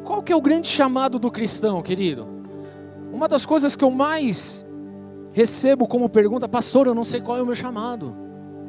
[0.03, 2.27] Qual que é o grande chamado do cristão, querido?
[3.11, 4.65] Uma das coisas que eu mais
[5.33, 8.15] recebo como pergunta, pastor, eu não sei qual é o meu chamado.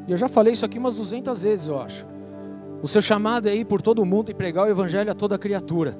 [0.07, 2.07] E eu já falei isso aqui umas 200 vezes, eu acho.
[2.81, 5.97] O seu chamado é ir por todo mundo e pregar o evangelho a toda criatura.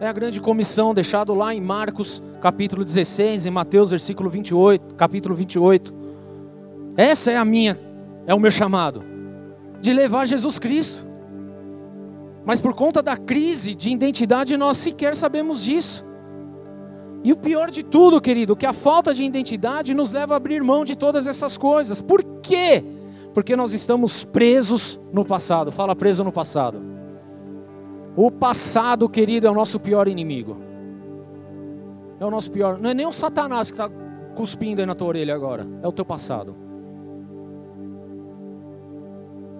[0.00, 5.34] É a grande comissão deixado lá em Marcos, capítulo 16, em Mateus, versículo 28, capítulo
[5.34, 5.92] 28.
[6.96, 7.78] Essa é a minha,
[8.26, 9.02] é o meu chamado,
[9.80, 11.07] de levar Jesus Cristo.
[12.48, 16.02] Mas por conta da crise de identidade, nós sequer sabemos disso.
[17.22, 20.62] E o pior de tudo, querido, que a falta de identidade nos leva a abrir
[20.62, 22.00] mão de todas essas coisas.
[22.00, 22.82] Por quê?
[23.34, 25.70] Porque nós estamos presos no passado.
[25.70, 26.80] Fala preso no passado.
[28.16, 30.56] O passado, querido, é o nosso pior inimigo.
[32.18, 32.78] É o nosso pior.
[32.78, 33.90] Não é nem o Satanás que está
[34.34, 35.66] cuspindo aí na tua orelha agora.
[35.82, 36.56] É o teu passado.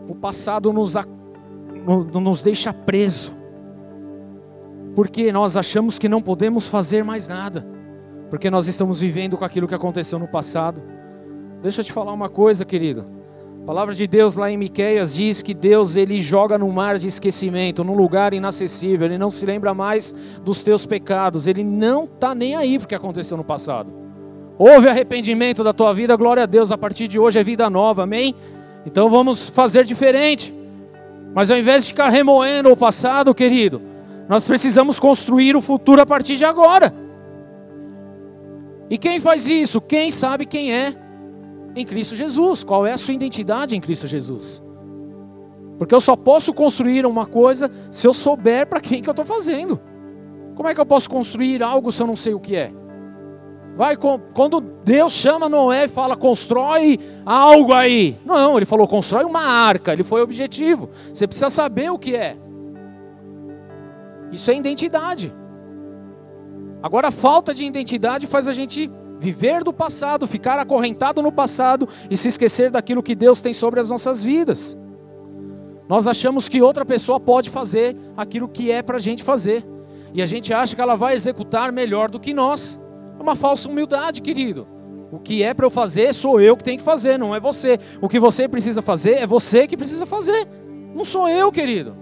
[0.09, 1.18] O passado nos acusa
[1.89, 3.35] nos deixa preso,
[4.95, 7.67] porque nós achamos que não podemos fazer mais nada,
[8.29, 10.83] porque nós estamos vivendo com aquilo que aconteceu no passado.
[11.63, 13.07] Deixa eu te falar uma coisa, querido.
[13.63, 17.07] A palavra de Deus lá em Miqueias diz que Deus ele joga no mar de
[17.07, 19.07] esquecimento, num lugar inacessível.
[19.07, 21.47] Ele não se lembra mais dos teus pecados.
[21.47, 23.93] Ele não está nem aí porque aconteceu no passado.
[24.59, 26.73] Houve arrependimento da tua vida, glória a Deus.
[26.73, 28.35] A partir de hoje é vida nova, amém?
[28.87, 30.55] Então vamos fazer diferente.
[31.35, 33.81] Mas ao invés de ficar remoendo o passado, querido,
[34.29, 36.95] nós precisamos construir o futuro a partir de agora.
[38.91, 39.81] E quem faz isso?
[39.81, 40.95] Quem sabe quem é
[41.75, 42.65] em Cristo Jesus?
[42.65, 44.63] Qual é a sua identidade em Cristo Jesus?
[45.79, 49.25] Porque eu só posso construir uma coisa se eu souber para quem que eu estou
[49.25, 49.81] fazendo.
[50.55, 52.73] Como é que eu posso construir algo se eu não sei o que é?
[53.79, 58.19] Vai quando Deus chama Noé e fala constrói algo aí.
[58.25, 59.93] Não, ele falou constrói uma arca.
[59.93, 60.91] Ele foi objetivo.
[61.15, 62.37] Você precisa saber o que é.
[64.33, 65.33] Isso é identidade.
[66.83, 71.89] Agora a falta de identidade faz a gente viver do passado, ficar acorrentado no passado
[72.11, 74.77] e se esquecer daquilo que Deus tem sobre as nossas vidas.
[75.89, 79.65] Nós achamos que outra pessoa pode fazer aquilo que é para a gente fazer.
[80.13, 82.77] E a gente acha que ela vai executar melhor do que nós.
[83.19, 84.67] É uma falsa humildade, querido.
[85.11, 87.79] O que é para eu fazer, sou eu que tenho que fazer, não é você.
[88.01, 90.47] O que você precisa fazer, é você que precisa fazer.
[90.95, 91.97] Não sou eu, querido.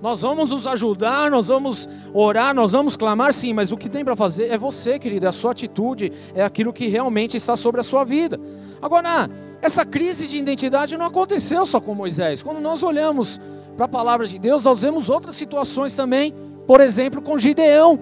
[0.00, 4.02] Nós vamos nos ajudar, nós vamos orar, nós vamos clamar, sim, mas o que tem
[4.02, 7.82] para fazer é você, querido, é a sua atitude, é aquilo que realmente está sobre
[7.82, 8.40] a sua vida.
[8.80, 9.28] Agora,
[9.60, 12.42] essa crise de identidade não aconteceu só com Moisés.
[12.42, 13.38] Quando nós olhamos
[13.76, 16.32] para a palavra de Deus, nós vemos outras situações também,
[16.66, 17.98] por exemplo, com Gideão.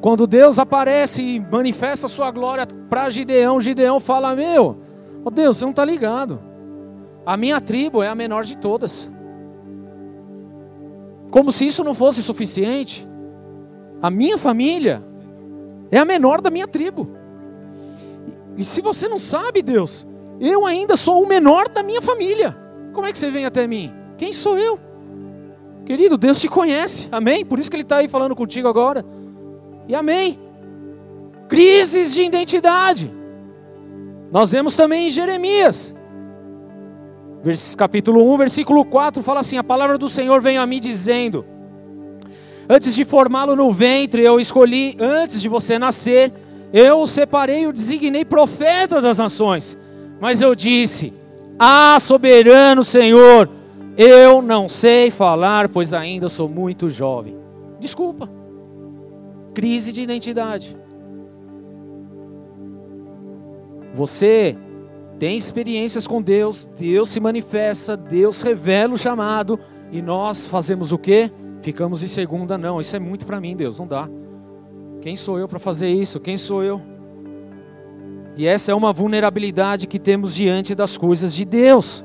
[0.00, 4.76] Quando Deus aparece e manifesta a sua glória para Gideão, Gideão fala: Meu,
[5.24, 6.40] oh Deus, você não está ligado.
[7.26, 9.10] A minha tribo é a menor de todas.
[11.30, 13.06] Como se isso não fosse suficiente.
[14.00, 15.02] A minha família
[15.90, 17.10] é a menor da minha tribo.
[18.56, 20.06] E se você não sabe, Deus,
[20.40, 22.56] eu ainda sou o menor da minha família.
[22.92, 23.92] Como é que você vem até mim?
[24.16, 24.78] Quem sou eu?
[25.84, 27.44] Querido, Deus te conhece, amém?
[27.44, 29.04] Por isso que Ele está aí falando contigo agora.
[29.88, 30.38] E amém.
[31.48, 33.10] Crises de identidade.
[34.30, 35.96] Nós vemos também em Jeremias
[37.76, 41.44] capítulo 1, versículo 4, fala assim: A palavra do Senhor veio a mim dizendo:
[42.68, 46.32] Antes de formá-lo no ventre, eu escolhi, antes de você nascer,
[46.72, 49.78] eu o separei o designei profeta das nações.
[50.20, 51.12] Mas eu disse:
[51.58, 53.48] Ah, soberano Senhor,
[53.96, 57.36] eu não sei falar, pois ainda sou muito jovem.
[57.80, 58.37] Desculpa.
[59.58, 60.76] Crise de identidade.
[63.92, 64.56] Você
[65.18, 69.58] tem experiências com Deus, Deus se manifesta, Deus revela o chamado
[69.90, 71.28] e nós fazemos o quê?
[71.60, 74.08] Ficamos em segunda, não, isso é muito para mim, Deus, não dá.
[75.00, 76.20] Quem sou eu para fazer isso?
[76.20, 76.80] Quem sou eu?
[78.36, 82.04] E essa é uma vulnerabilidade que temos diante das coisas de Deus.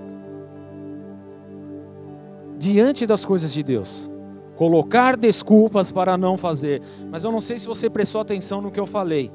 [2.57, 4.11] Diante das coisas de Deus.
[4.55, 6.81] Colocar desculpas para não fazer.
[7.09, 9.31] Mas eu não sei se você prestou atenção no que eu falei.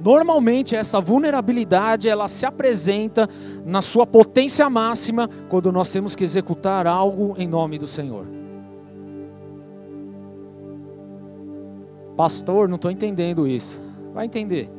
[0.00, 3.28] Normalmente essa vulnerabilidade ela se apresenta
[3.64, 8.26] na sua potência máxima quando nós temos que executar algo em nome do Senhor.
[12.16, 13.80] Pastor, não estou entendendo isso.
[14.12, 14.70] Vai entender.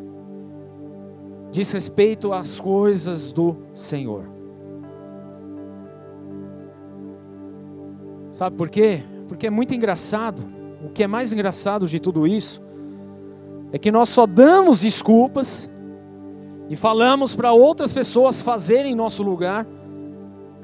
[1.52, 4.30] Diz respeito às coisas do Senhor.
[8.32, 9.02] Sabe por quê?
[9.28, 10.46] Porque é muito engraçado.
[10.84, 12.62] O que é mais engraçado de tudo isso
[13.72, 15.70] é que nós só damos desculpas
[16.70, 19.66] e falamos para outras pessoas fazerem em nosso lugar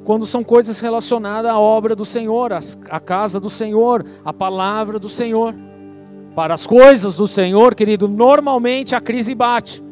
[0.03, 2.51] quando são coisas relacionadas à obra do Senhor,
[2.89, 5.53] à casa do Senhor, à palavra do Senhor.
[6.36, 9.84] Para as coisas do Senhor, querido, normalmente a crise bate.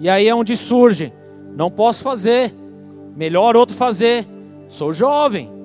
[0.00, 1.12] E aí é onde surge:
[1.54, 2.54] não posso fazer,
[3.14, 4.26] melhor outro fazer,
[4.68, 5.57] sou jovem.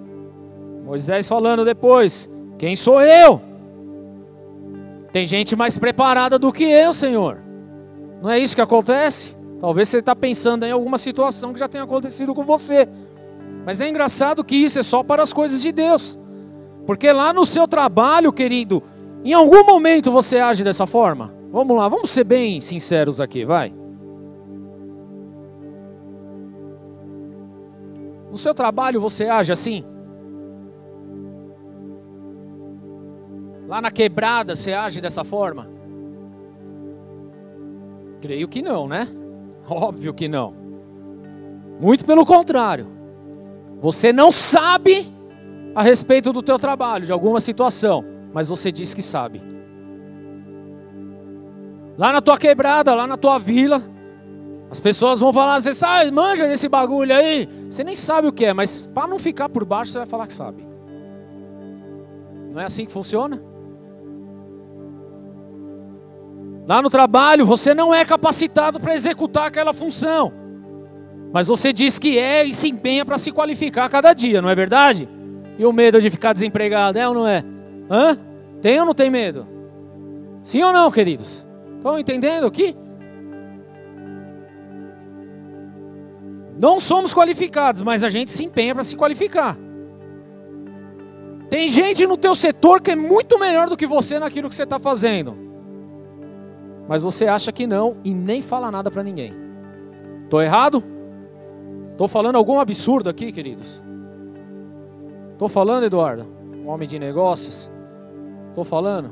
[0.84, 3.42] Moisés falando depois: quem sou eu?
[5.12, 7.38] Tem gente mais preparada do que eu, Senhor.
[8.22, 9.36] Não é isso que acontece?
[9.60, 12.88] Talvez você está pensando em alguma situação que já tenha acontecido com você.
[13.66, 16.20] Mas é engraçado que isso é só para as coisas de Deus.
[16.86, 18.84] Porque lá no seu trabalho, querido,
[19.24, 21.34] em algum momento você age dessa forma?
[21.52, 23.74] Vamos lá, vamos ser bem sinceros aqui, vai.
[28.30, 29.86] No seu trabalho você age assim?
[33.68, 35.70] Lá na quebrada você age dessa forma?
[38.22, 39.08] Creio que não, né?
[39.68, 40.54] Óbvio que não.
[41.80, 42.88] Muito pelo contrário.
[43.82, 45.12] Você não sabe
[45.76, 49.42] a respeito do teu trabalho, de alguma situação, mas você diz que sabe.
[51.98, 53.84] Lá na tua quebrada, lá na tua vila,
[54.70, 57.48] as pessoas vão falar, você sabe, manja desse bagulho aí.
[57.70, 60.28] Você nem sabe o que é, mas para não ficar por baixo, você vai falar
[60.28, 60.66] que sabe.
[62.54, 63.53] Não é assim que funciona?
[66.66, 70.32] Lá no trabalho, você não é capacitado para executar aquela função.
[71.34, 74.56] Mas você diz que é e se empenha para se qualificar cada dia, não é
[74.56, 75.10] verdade?
[75.58, 77.44] E o medo de ficar desempregado, é ou não é?
[77.90, 78.18] Hã?
[78.62, 79.48] Tem ou não tem medo?
[80.42, 81.46] Sim ou não, queridos?
[81.76, 82.76] Estão entendendo aqui?
[86.60, 89.58] Não somos qualificados, mas a gente se empenha para se qualificar.
[91.50, 94.64] Tem gente no teu setor que é muito melhor do que você naquilo que você
[94.64, 95.53] está fazendo.
[96.88, 99.34] Mas você acha que não e nem fala nada para ninguém.
[100.30, 100.84] Tô errado?
[101.98, 103.84] Tô falando algum absurdo aqui, queridos?
[105.38, 106.28] Tô falando, Eduardo?
[106.66, 107.72] Homem de negócios?
[108.54, 109.12] Tô falando?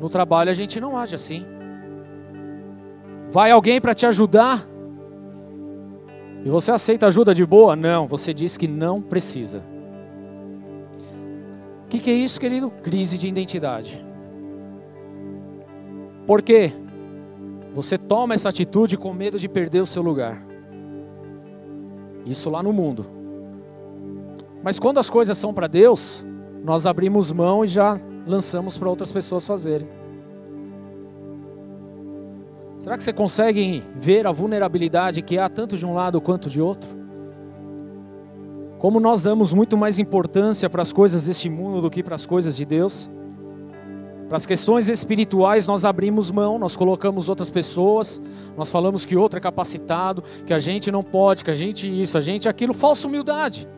[0.00, 1.44] No trabalho a gente não age assim.
[3.30, 4.66] Vai alguém para te ajudar?
[6.44, 7.76] E você aceita ajuda de boa?
[7.76, 9.62] Não, você diz que não precisa.
[11.90, 12.70] O que, que é isso, querido?
[12.70, 14.06] Crise de identidade.
[16.24, 16.72] Por quê?
[17.74, 20.40] Você toma essa atitude com medo de perder o seu lugar.
[22.24, 23.06] Isso lá no mundo.
[24.62, 26.24] Mas quando as coisas são para Deus,
[26.62, 29.88] nós abrimos mão e já lançamos para outras pessoas fazerem.
[32.78, 36.62] Será que você consegue ver a vulnerabilidade que há tanto de um lado quanto de
[36.62, 36.99] outro?
[38.80, 42.24] Como nós damos muito mais importância para as coisas deste mundo do que para as
[42.24, 43.10] coisas de Deus?
[44.26, 48.22] Para as questões espirituais nós abrimos mão, nós colocamos outras pessoas,
[48.56, 52.16] nós falamos que outro é capacitado, que a gente não pode, que a gente isso,
[52.16, 53.68] a gente aquilo, falsa humildade.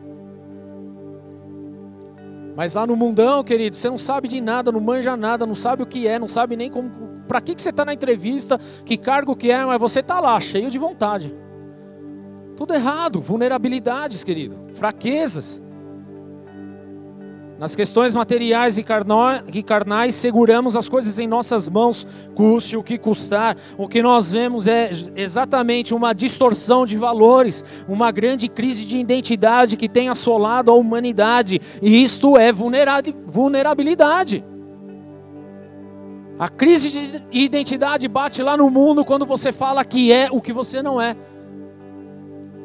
[2.55, 5.83] Mas lá no mundão, querido, você não sabe de nada, não manja nada, não sabe
[5.83, 6.89] o que é, não sabe nem como,
[7.27, 10.39] para que, que você está na entrevista, que cargo que é, mas você está lá,
[10.39, 11.42] cheio de vontade.
[12.55, 15.61] Tudo errado, vulnerabilidades, querido, fraquezas.
[17.59, 23.55] Nas questões materiais e carnais, seguramos as coisas em nossas mãos, custe o que custar.
[23.77, 29.77] O que nós vemos é exatamente uma distorção de valores, uma grande crise de identidade
[29.77, 34.43] que tem assolado a humanidade, e isto é vulnerabilidade.
[36.37, 40.51] A crise de identidade bate lá no mundo quando você fala que é o que
[40.51, 41.15] você não é.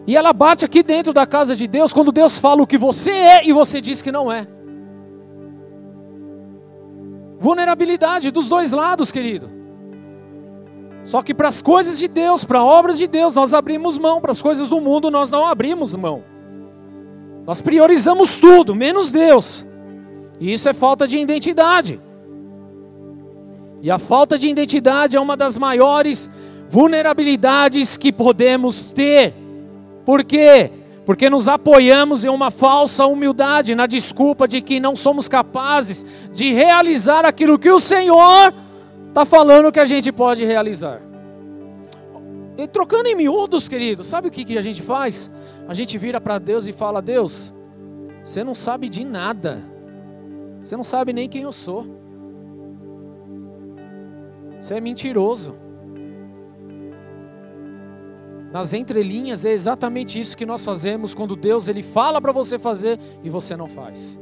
[0.08, 3.10] E ela bate aqui dentro da casa de Deus quando Deus fala o que você
[3.10, 4.46] é e você diz que não é.
[7.38, 9.50] Vulnerabilidade dos dois lados, querido.
[11.04, 14.32] Só que para as coisas de Deus, para obras de Deus, nós abrimos mão, para
[14.32, 16.24] as coisas do mundo nós não abrimos mão.
[17.46, 19.62] Nós priorizamos tudo, menos Deus.
[20.40, 22.00] E isso é falta de identidade.
[23.82, 26.30] E a falta de identidade é uma das maiores
[26.70, 29.47] vulnerabilidades que podemos ter.
[30.08, 30.72] Por quê?
[31.04, 36.02] Porque nos apoiamos em uma falsa humildade, na desculpa de que não somos capazes
[36.32, 38.54] de realizar aquilo que o Senhor
[39.08, 41.02] está falando que a gente pode realizar.
[42.56, 45.30] E trocando em miúdos, querido, sabe o que, que a gente faz?
[45.68, 47.52] A gente vira para Deus e fala: Deus,
[48.24, 49.62] você não sabe de nada,
[50.62, 51.86] você não sabe nem quem eu sou,
[54.58, 55.67] você é mentiroso.
[58.58, 62.98] Nas entrelinhas é exatamente isso que nós fazemos quando Deus ele fala para você fazer
[63.22, 64.18] e você não faz.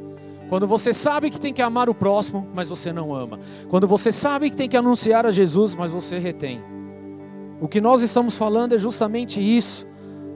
[0.51, 3.41] Quando você sabe que tem que amar o próximo, mas você não ama.
[3.71, 6.63] Quando você sabe que tem que anunciar a Jesus, mas você retém.
[7.63, 9.87] O que nós estamos falando é justamente isso.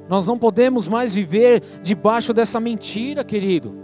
[0.08, 3.76] Nós não podemos mais viver debaixo dessa mentira, querido.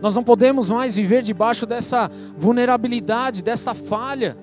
[0.00, 4.38] Nós não podemos mais viver debaixo dessa vulnerabilidade, dessa falha.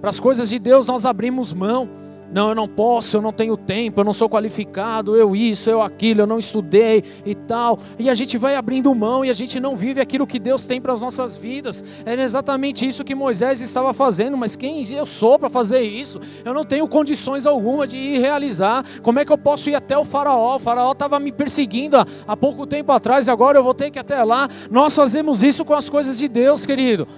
[0.00, 1.98] Para as coisas de Deus nós abrimos mão.
[2.32, 5.82] Não, eu não posso, eu não tenho tempo, eu não sou qualificado, eu isso, eu
[5.82, 7.78] aquilo, eu não estudei e tal.
[7.98, 10.80] E a gente vai abrindo mão e a gente não vive aquilo que Deus tem
[10.80, 11.84] para as nossas vidas.
[12.04, 16.20] Era exatamente isso que Moisés estava fazendo, mas quem eu sou para fazer isso?
[16.44, 18.84] Eu não tenho condições alguma de ir realizar.
[19.02, 20.56] Como é que eu posso ir até o faraó?
[20.56, 23.98] O faraó estava me perseguindo há, há pouco tempo atrás, agora eu vou ter que
[23.98, 24.48] ir até lá.
[24.70, 27.08] Nós fazemos isso com as coisas de Deus, querido.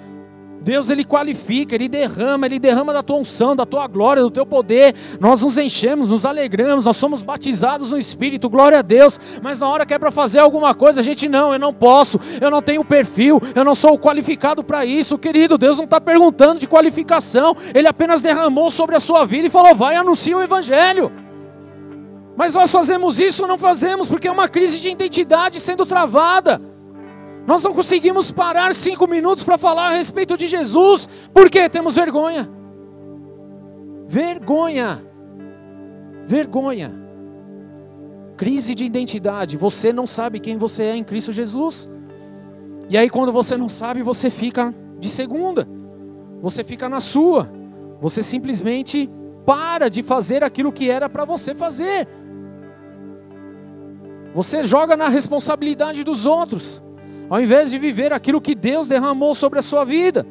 [0.62, 4.46] Deus ele qualifica, ele derrama, ele derrama da tua unção, da tua glória, do teu
[4.46, 4.94] poder.
[5.18, 9.18] Nós nos enchemos, nos alegramos, nós somos batizados no Espírito, glória a Deus.
[9.42, 12.20] Mas na hora que é para fazer alguma coisa, a gente não, eu não posso,
[12.40, 15.58] eu não tenho perfil, eu não sou qualificado para isso, querido.
[15.58, 19.74] Deus não está perguntando de qualificação, Ele apenas derramou sobre a sua vida e falou:
[19.74, 21.10] vai anunciar o Evangelho.
[22.36, 26.71] Mas nós fazemos isso, não fazemos, porque é uma crise de identidade sendo travada.
[27.46, 32.48] Nós não conseguimos parar cinco minutos para falar a respeito de Jesus, porque temos vergonha.
[34.06, 35.02] Vergonha.
[36.24, 36.94] Vergonha.
[38.36, 39.56] Crise de identidade.
[39.56, 41.90] Você não sabe quem você é em Cristo Jesus.
[42.88, 45.66] E aí, quando você não sabe, você fica de segunda.
[46.40, 47.50] Você fica na sua.
[48.00, 49.10] Você simplesmente
[49.44, 52.06] para de fazer aquilo que era para você fazer.
[54.32, 56.80] Você joga na responsabilidade dos outros
[57.32, 60.26] ao invés de viver aquilo que Deus derramou sobre a sua vida.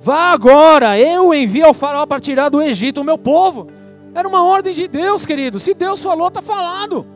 [0.00, 3.68] Vá agora, eu envio ao faraó para tirar do Egito o meu povo.
[4.14, 5.58] Era uma ordem de Deus, querido.
[5.58, 7.06] Se Deus falou, está falado.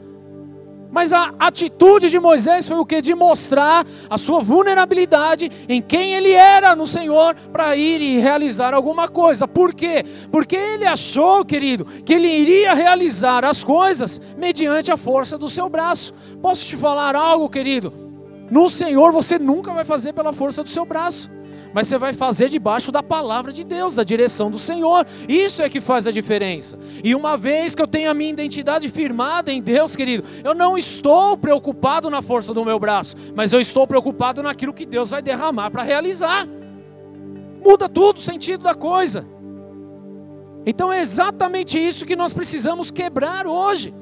[0.90, 3.00] Mas a atitude de Moisés foi o que?
[3.00, 8.74] De mostrar a sua vulnerabilidade em quem ele era no Senhor para ir e realizar
[8.74, 9.48] alguma coisa.
[9.48, 10.04] Por quê?
[10.30, 15.70] Porque ele achou, querido, que ele iria realizar as coisas mediante a força do seu
[15.70, 16.12] braço.
[16.42, 18.11] Posso te falar algo, querido?
[18.52, 21.30] No Senhor você nunca vai fazer pela força do seu braço
[21.72, 25.06] mas você vai fazer debaixo da palavra de Deus, da direção do Senhor.
[25.26, 26.78] Isso é que faz a diferença.
[27.02, 30.76] E uma vez que eu tenho a minha identidade firmada em Deus, querido, eu não
[30.76, 35.22] estou preocupado na força do meu braço, mas eu estou preocupado naquilo que Deus vai
[35.22, 36.46] derramar para realizar.
[37.64, 39.26] Muda tudo o sentido da coisa.
[40.66, 43.94] Então é exatamente isso que nós precisamos quebrar hoje.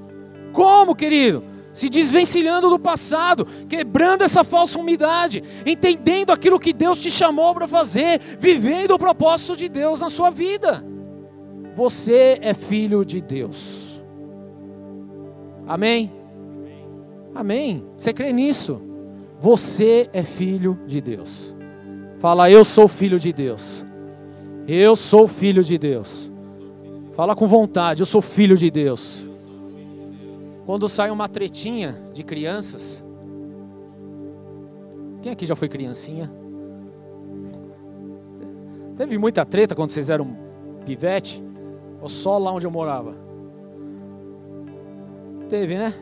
[0.53, 1.44] Como, querido?
[1.81, 7.66] Se desvencilhando do passado, quebrando essa falsa umidade, entendendo aquilo que Deus te chamou para
[7.66, 10.85] fazer, vivendo o propósito de Deus na sua vida.
[11.74, 13.99] Você é filho de Deus.
[15.66, 16.12] Amém?
[17.35, 17.83] Amém.
[17.97, 18.83] Você crê nisso?
[19.39, 21.57] Você é filho de Deus.
[22.18, 23.87] Fala, eu sou filho de Deus.
[24.68, 26.31] Eu sou filho de Deus.
[27.12, 29.30] Fala com vontade, eu sou filho de Deus.
[30.70, 33.04] Quando sai uma tretinha de crianças,
[35.20, 36.30] quem aqui já foi criancinha?
[38.94, 40.38] Teve muita treta quando vocês eram
[40.86, 41.42] pivete?
[42.00, 43.16] Ou só lá onde eu morava?
[45.48, 45.92] Teve, né?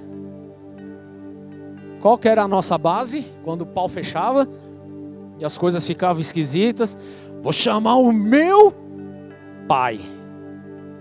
[2.03, 4.47] Qual que era a nossa base quando o pau fechava
[5.39, 6.95] e as coisas ficavam esquisitas?
[7.41, 8.71] Vou chamar o meu
[9.67, 9.99] pai.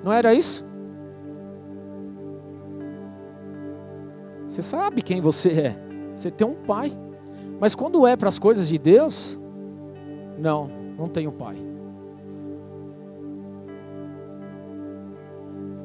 [0.05, 0.65] Não era isso?
[4.58, 5.76] Você sabe quem você é.
[6.16, 6.91] Você tem um pai.
[7.60, 9.38] Mas quando é para as coisas de Deus,
[10.36, 11.55] não, não tenho pai.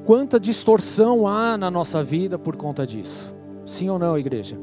[0.06, 3.36] Quanta distorção há na nossa vida por conta disso?
[3.66, 4.56] Sim ou não, igreja?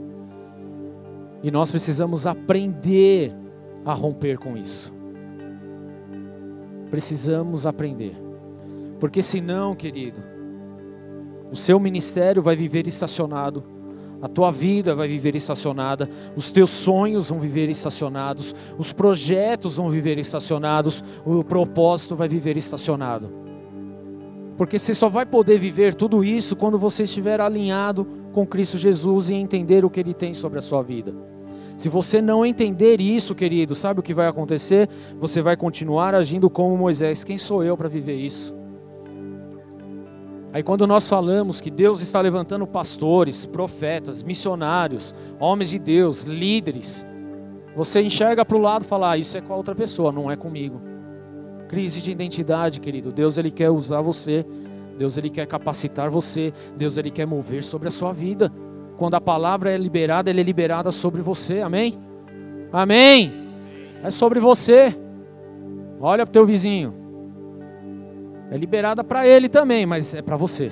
[1.44, 3.32] E nós precisamos aprender
[3.86, 4.92] a romper com isso.
[6.90, 8.16] Precisamos aprender.
[9.00, 10.20] Porque senão, querido,
[11.52, 13.78] o seu ministério vai viver estacionado
[14.22, 19.90] a tua vida vai viver estacionada, os teus sonhos vão viver estacionados, os projetos vão
[19.90, 23.32] viver estacionados, o propósito vai viver estacionado.
[24.58, 29.30] Porque você só vai poder viver tudo isso quando você estiver alinhado com Cristo Jesus
[29.30, 31.16] e entender o que Ele tem sobre a sua vida.
[31.78, 34.90] Se você não entender isso, querido, sabe o que vai acontecer?
[35.18, 37.24] Você vai continuar agindo como Moisés.
[37.24, 38.59] Quem sou eu para viver isso?
[40.52, 47.06] Aí quando nós falamos que Deus está levantando pastores, profetas, missionários, homens de Deus, líderes,
[47.76, 50.30] você enxerga para o lado e fala: ah, isso é com a outra pessoa, não
[50.30, 50.82] é comigo.
[51.68, 53.12] Crise de identidade, querido.
[53.12, 54.44] Deus ele quer usar você.
[54.98, 56.52] Deus ele quer capacitar você.
[56.76, 58.52] Deus ele quer mover sobre a sua vida.
[58.98, 61.62] Quando a palavra é liberada, ela é liberada sobre você.
[61.62, 61.94] Amém?
[62.74, 63.32] Amém.
[64.04, 64.96] É sobre você.
[66.02, 66.99] Olha para o teu vizinho.
[68.52, 70.72] É liberada para ele também, mas é para você.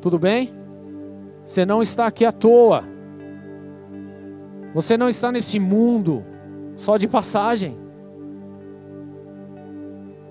[0.00, 0.52] Tudo bem?
[1.44, 2.84] Você não está aqui à toa.
[4.72, 6.24] Você não está nesse mundo
[6.76, 7.78] só de passagem.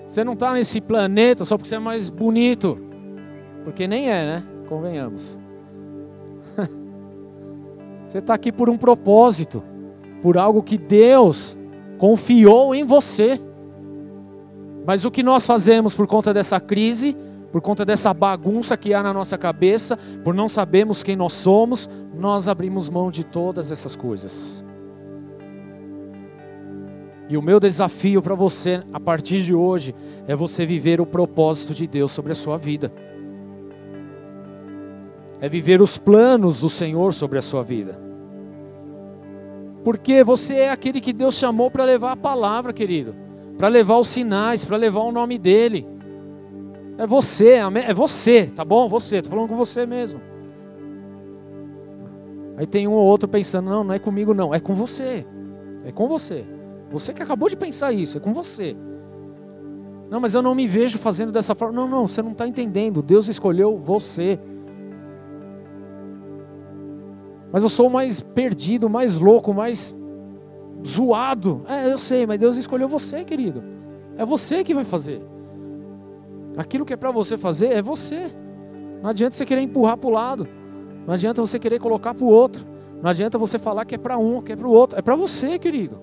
[0.08, 2.78] Você não está nesse planeta só porque você é mais bonito.
[3.64, 4.44] Porque nem é, né?
[4.68, 5.40] Convenhamos.
[8.06, 9.64] Você está aqui por um propósito,
[10.22, 11.58] por algo que Deus
[11.98, 13.40] confiou em você.
[14.86, 17.16] Mas o que nós fazemos por conta dessa crise,
[17.52, 21.90] por conta dessa bagunça que há na nossa cabeça, por não sabermos quem nós somos,
[22.14, 24.64] nós abrimos mão de todas essas coisas.
[27.30, 29.96] E o meu desafio para você, a partir de hoje,
[30.28, 32.92] é você viver o propósito de Deus sobre a sua vida.
[35.40, 37.98] É viver os planos do Senhor sobre a sua vida.
[39.84, 43.24] Porque você é aquele que Deus chamou para levar a palavra, querido
[43.58, 45.88] para levar os sinais, para levar o nome dele.
[46.98, 48.88] É você, é você, tá bom?
[48.90, 50.22] Você, estou falando com você mesmo.
[52.56, 55.26] Aí tem um ou outro pensando, não, não é comigo não, é com você.
[55.86, 56.46] É com você.
[56.92, 58.76] Você que acabou de pensar isso, é com você.
[60.10, 61.74] Não, mas eu não me vejo fazendo dessa forma.
[61.74, 63.02] Não, não, você não está entendendo.
[63.02, 64.40] Deus escolheu você.
[67.52, 69.96] Mas eu sou mais perdido, mais louco, mais
[70.86, 71.64] zoado.
[71.68, 73.64] É, eu sei, mas Deus escolheu você, querido.
[74.18, 75.22] É você que vai fazer.
[76.58, 78.28] Aquilo que é para você fazer é você.
[79.02, 80.48] Não adianta você querer empurrar para o lado.
[81.06, 82.66] Não adianta você querer colocar para o outro.
[83.02, 84.98] Não adianta você falar que é para um, que é para o outro.
[84.98, 86.00] É para você, querido.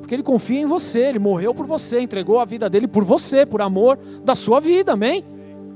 [0.00, 3.46] Porque ele confia em você, ele morreu por você, entregou a vida dele por você,
[3.46, 5.24] por amor da sua vida, amém?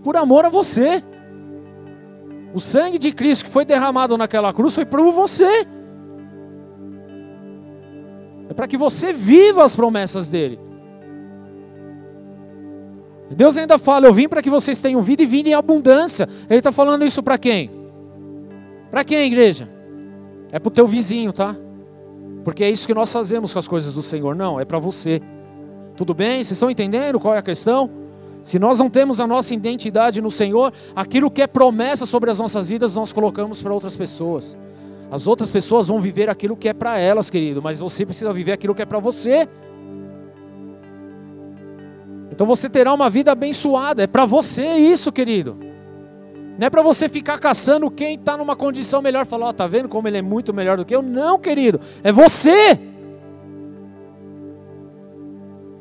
[0.04, 1.02] Por amor a você.
[2.52, 5.66] O sangue de Cristo que foi derramado naquela cruz foi por você.
[8.48, 10.58] É para que você viva as promessas dele.
[13.38, 16.28] Deus ainda fala: Eu vim para que vocês tenham vida e vida em abundância.
[16.50, 17.70] Ele está falando isso para quem?
[18.90, 19.68] Para quem, igreja?
[20.50, 21.54] É para o teu vizinho, tá?
[22.42, 24.34] Porque é isso que nós fazemos com as coisas do Senhor.
[24.34, 25.20] Não, é para você.
[25.96, 26.36] Tudo bem?
[26.36, 27.90] Vocês estão entendendo qual é a questão?
[28.42, 32.38] Se nós não temos a nossa identidade no Senhor, aquilo que é promessa sobre as
[32.38, 34.56] nossas vidas, nós colocamos para outras pessoas.
[35.10, 38.52] As outras pessoas vão viver aquilo que é para elas, querido, mas você precisa viver
[38.52, 39.48] aquilo que é para você.
[42.30, 45.58] Então você terá uma vida abençoada, é para você isso, querido.
[46.58, 49.66] Não é para você ficar caçando quem está numa condição melhor, falar, ó, oh, tá
[49.66, 51.00] vendo como ele é muito melhor do que eu?
[51.00, 52.78] Não, querido, é você.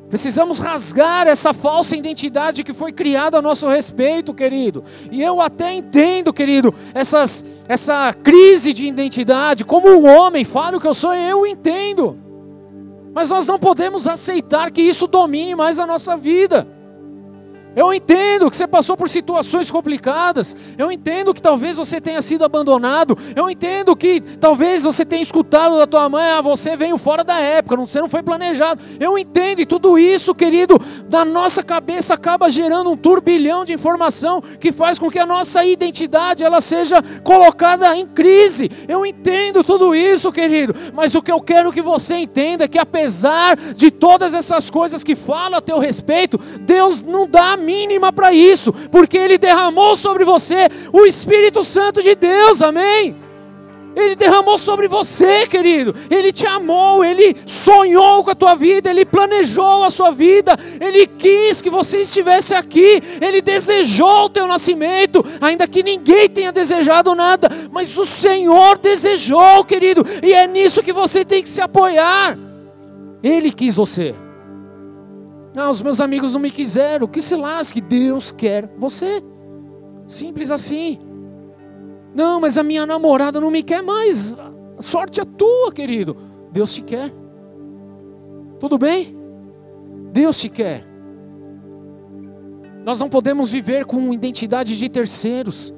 [0.10, 4.84] Precisamos rasgar essa falsa identidade que foi criada a nosso respeito, querido.
[5.12, 9.66] E eu até entendo, querido, essas, essa crise de identidade.
[9.66, 12.18] Como um homem, falo que eu sou, eu entendo.
[13.14, 16.66] Mas nós não podemos aceitar que isso domine mais a nossa vida.
[17.78, 20.56] Eu entendo que você passou por situações complicadas.
[20.80, 23.16] Eu entendo que talvez você tenha sido abandonado.
[23.36, 27.38] Eu entendo que talvez você tenha escutado da tua mãe, ah, você veio fora da
[27.38, 28.82] época, você não foi planejado.
[29.00, 34.42] Eu entendo e tudo isso, querido, da nossa cabeça acaba gerando um turbilhão de informação
[34.42, 38.72] que faz com que a nossa identidade ela seja colocada em crise.
[38.88, 42.80] Eu entendo tudo isso, querido, mas o que eu quero que você entenda é que
[42.80, 48.32] apesar de todas essas coisas que falam a teu respeito, Deus não dá mínima para
[48.32, 53.28] isso, porque Ele derramou sobre você o Espírito Santo de Deus, amém?
[53.94, 55.94] Ele derramou sobre você, querido.
[56.10, 61.08] Ele te amou, ele sonhou com a tua vida, ele planejou a sua vida, ele
[61.08, 67.16] quis que você estivesse aqui, ele desejou o teu nascimento, ainda que ninguém tenha desejado
[67.16, 72.38] nada, mas o Senhor desejou, querido, e é nisso que você tem que se apoiar.
[73.24, 74.14] Ele quis você.
[75.60, 77.08] Ah, os meus amigos não me quiseram.
[77.08, 79.24] Que se lasque, Deus quer você.
[80.08, 81.00] Simples assim.
[82.14, 84.34] Não, mas a minha namorada não me quer mais.
[84.78, 86.16] A sorte é tua, querido.
[86.52, 87.12] Deus te quer.
[88.60, 89.18] Tudo bem?
[90.14, 90.86] Deus te quer.
[92.86, 95.74] Nós não podemos viver com identidade de terceiros.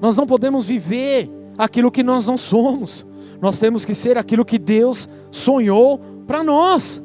[0.00, 1.28] Nós não podemos viver
[1.58, 3.04] aquilo que nós não somos.
[3.42, 7.02] Nós temos que ser aquilo que Deus sonhou para nós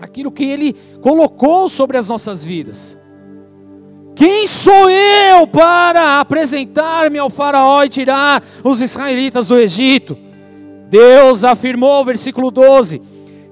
[0.00, 2.98] aquilo que Ele colocou sobre as nossas vidas.
[4.14, 10.18] Quem sou eu para apresentar-me ao Faraó e tirar os israelitas do Egito?
[10.90, 13.00] Deus afirmou, versículo 12: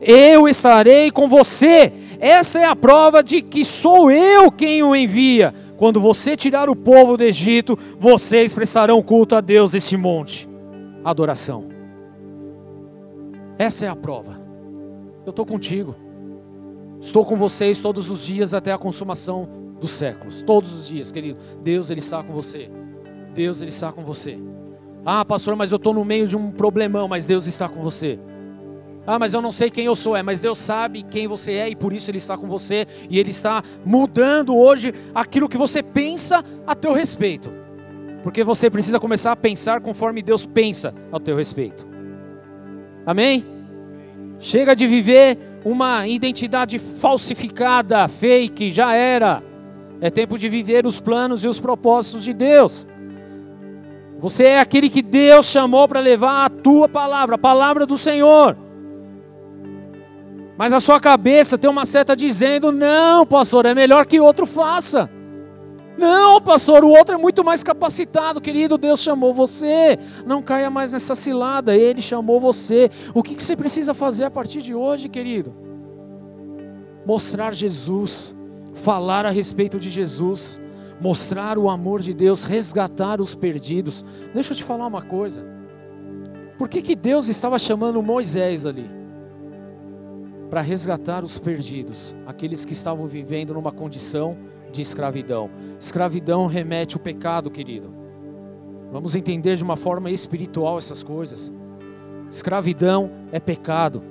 [0.01, 1.92] Eu estarei com você.
[2.18, 5.55] Essa é a prova de que sou eu quem o envia.
[5.76, 10.49] Quando você tirar o povo do Egito, vocês prestarão culto a Deus nesse monte.
[11.05, 11.68] Adoração.
[13.59, 14.40] Essa é a prova.
[15.24, 15.94] Eu estou contigo.
[17.07, 19.48] Estou com vocês todos os dias até a consumação
[19.80, 20.42] dos séculos.
[20.42, 21.38] Todos os dias, querido.
[21.62, 22.68] Deus, Ele está com você.
[23.32, 24.36] Deus, Ele está com você.
[25.04, 28.18] Ah, pastor, mas eu estou no meio de um problemão, mas Deus está com você.
[29.07, 30.16] Ah, mas eu não sei quem eu sou.
[30.16, 32.84] É, mas Deus sabe quem você é e por isso Ele está com você.
[33.09, 37.52] E Ele está mudando hoje aquilo que você pensa a teu respeito.
[38.24, 41.86] Porque você precisa começar a pensar conforme Deus pensa ao teu respeito.
[43.07, 43.46] Amém?
[44.40, 49.42] Chega de viver uma identidade falsificada, fake, já era.
[50.00, 52.86] É tempo de viver os planos e os propósitos de Deus.
[54.20, 58.56] Você é aquele que Deus chamou para levar a tua palavra, a palavra do Senhor.
[60.56, 65.10] Mas a sua cabeça tem uma seta dizendo: não, pastor, é melhor que outro faça.
[65.99, 68.76] Não, pastor, o outro é muito mais capacitado, querido.
[68.76, 69.99] Deus chamou você.
[70.26, 71.74] Não caia mais nessa cilada.
[71.74, 72.90] Ele chamou você.
[73.14, 75.55] O que você precisa fazer a partir de hoje, querido?
[77.07, 78.34] Mostrar Jesus,
[78.74, 80.61] falar a respeito de Jesus,
[81.01, 84.05] mostrar o amor de Deus, resgatar os perdidos.
[84.34, 85.47] Deixa eu te falar uma coisa.
[86.59, 88.90] Por que, que Deus estava chamando Moisés ali?
[90.51, 94.36] Para resgatar os perdidos, aqueles que estavam vivendo numa condição
[94.77, 95.51] de escravidão.
[95.81, 97.93] Escravidão remete ao pecado, querido.
[98.93, 101.53] Vamos entender de uma forma espiritual essas coisas.
[102.31, 104.03] Escravidão é pecado.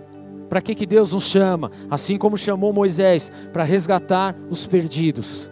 [0.50, 1.72] Para que, que Deus nos chama?
[1.90, 5.50] Assim como chamou Moisés, para resgatar os perdidos.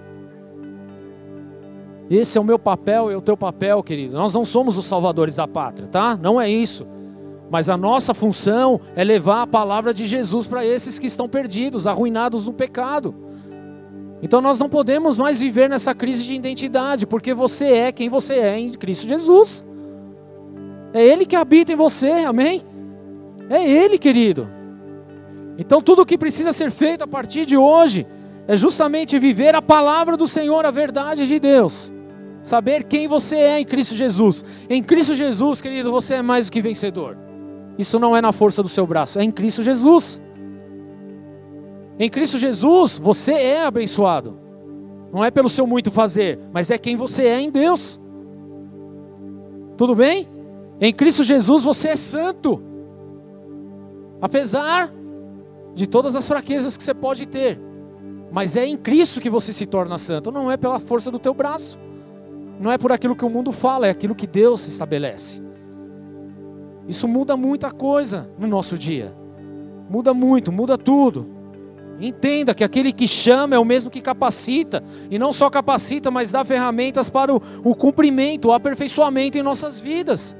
[2.09, 4.15] Esse é o meu papel e é o teu papel, querido.
[4.15, 6.17] Nós não somos os salvadores da pátria, tá?
[6.17, 6.85] Não é isso.
[7.49, 11.87] Mas a nossa função é levar a palavra de Jesus para esses que estão perdidos,
[11.87, 13.15] arruinados no pecado.
[14.23, 18.35] Então nós não podemos mais viver nessa crise de identidade, porque você é quem você
[18.35, 19.65] é em Cristo Jesus.
[20.93, 22.61] É Ele que habita em você, amém?
[23.49, 24.47] É Ele, querido.
[25.57, 28.07] Então tudo o que precisa ser feito a partir de hoje
[28.47, 31.91] é justamente viver a palavra do Senhor, a verdade de Deus.
[32.41, 34.45] Saber quem você é em Cristo Jesus.
[34.69, 37.17] Em Cristo Jesus, querido, você é mais do que vencedor.
[37.77, 40.21] Isso não é na força do seu braço, é em Cristo Jesus.
[41.99, 44.39] Em Cristo Jesus, você é abençoado.
[45.11, 47.99] Não é pelo seu muito fazer, mas é quem você é em Deus.
[49.77, 50.27] Tudo bem?
[50.81, 52.61] Em Cristo Jesus você é santo.
[54.21, 54.91] Apesar
[55.75, 57.59] de todas as fraquezas que você pode ter.
[58.31, 61.33] Mas é em Cristo que você se torna santo, não é pela força do teu
[61.33, 61.77] braço.
[62.59, 65.41] Não é por aquilo que o mundo fala, é aquilo que Deus estabelece.
[66.87, 69.13] Isso muda muita coisa no nosso dia.
[69.89, 71.27] Muda muito, muda tudo.
[71.99, 76.31] Entenda que aquele que chama é o mesmo que capacita, e não só capacita, mas
[76.31, 80.35] dá ferramentas para o, o cumprimento, o aperfeiçoamento em nossas vidas.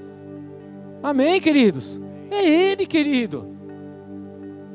[1.02, 2.00] Amém, queridos?
[2.32, 3.54] É Ele, querido.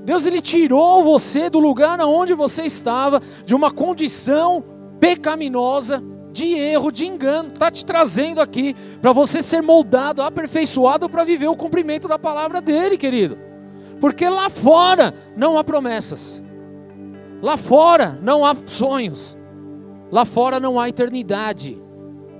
[0.05, 4.65] Deus ele tirou você do lugar onde você estava, de uma condição
[4.99, 6.03] pecaminosa,
[6.33, 11.49] de erro, de engano, está te trazendo aqui para você ser moldado, aperfeiçoado para viver
[11.49, 13.37] o cumprimento da palavra dele, querido.
[14.01, 16.43] Porque lá fora não há promessas.
[17.41, 19.39] Lá fora não há sonhos.
[20.11, 21.81] Lá fora não há eternidade.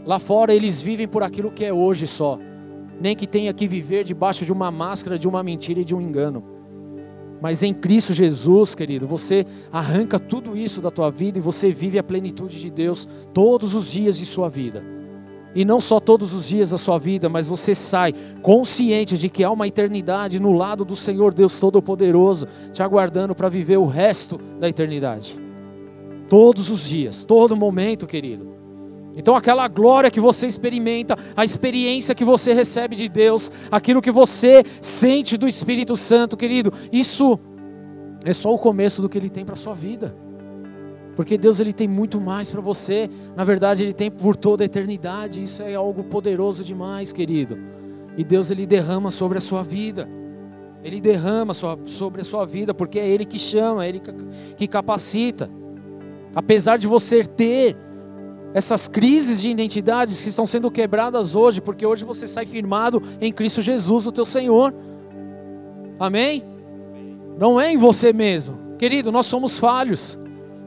[0.05, 2.39] Lá fora eles vivem por aquilo que é hoje só.
[3.01, 6.01] Nem que tenha que viver debaixo de uma máscara, de uma mentira e de um
[6.01, 6.43] engano.
[7.41, 11.99] Mas em Cristo Jesus, querido, você arranca tudo isso da tua vida e você vive
[11.99, 14.98] a plenitude de Deus todos os dias de sua vida.
[15.55, 19.43] E não só todos os dias da sua vida, mas você sai consciente de que
[19.43, 24.39] há uma eternidade no lado do Senhor Deus Todo-Poderoso, te aguardando para viver o resto
[24.61, 25.39] da eternidade.
[26.29, 28.59] Todos os dias, todo momento, querido.
[29.17, 34.13] Então, aquela glória que você experimenta, a experiência que você recebe de Deus, aquilo que
[34.13, 37.37] você sente do Espírito Santo, querido, isso
[38.25, 40.15] é só o começo do que Ele tem para a sua vida.
[41.19, 43.11] Porque Deus ele tem muito mais para você.
[43.35, 45.43] Na verdade, ele tem por toda a eternidade.
[45.43, 47.59] Isso é algo poderoso demais, querido.
[48.17, 50.09] E Deus ele derrama sobre a sua vida.
[50.81, 54.01] Ele derrama sobre a sua vida, porque é ele que chama, é ele
[54.57, 55.51] que capacita.
[56.37, 57.77] Apesar de você ter
[58.55, 63.33] essas crises de identidades que estão sendo quebradas hoje, porque hoje você sai firmado em
[63.33, 64.73] Cristo Jesus, o teu Senhor.
[65.99, 66.45] Amém?
[67.37, 68.57] Não é em você mesmo.
[68.79, 70.17] Querido, nós somos falhos.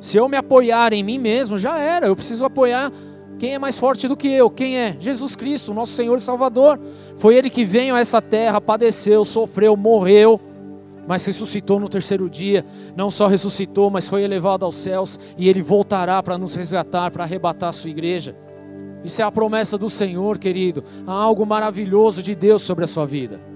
[0.02, 2.08] Se eu me apoiar em mim mesmo, já era.
[2.08, 2.92] Eu preciso apoiar
[3.38, 4.50] quem é mais forte do que eu.
[4.50, 4.98] Quem é?
[5.00, 6.80] Jesus Cristo, nosso Senhor e Salvador.
[7.18, 10.42] Foi Ele que veio a essa terra, padeceu, sofreu, morreu,
[11.08, 12.66] mas ressuscitou no terceiro dia.
[12.96, 17.24] Não só ressuscitou, mas foi elevado aos céus e Ele voltará para nos resgatar, para
[17.24, 18.36] arrebatar a sua igreja.
[19.04, 20.84] Isso é a promessa do Senhor, querido.
[21.06, 23.51] Há algo maravilhoso de Deus sobre a sua vida.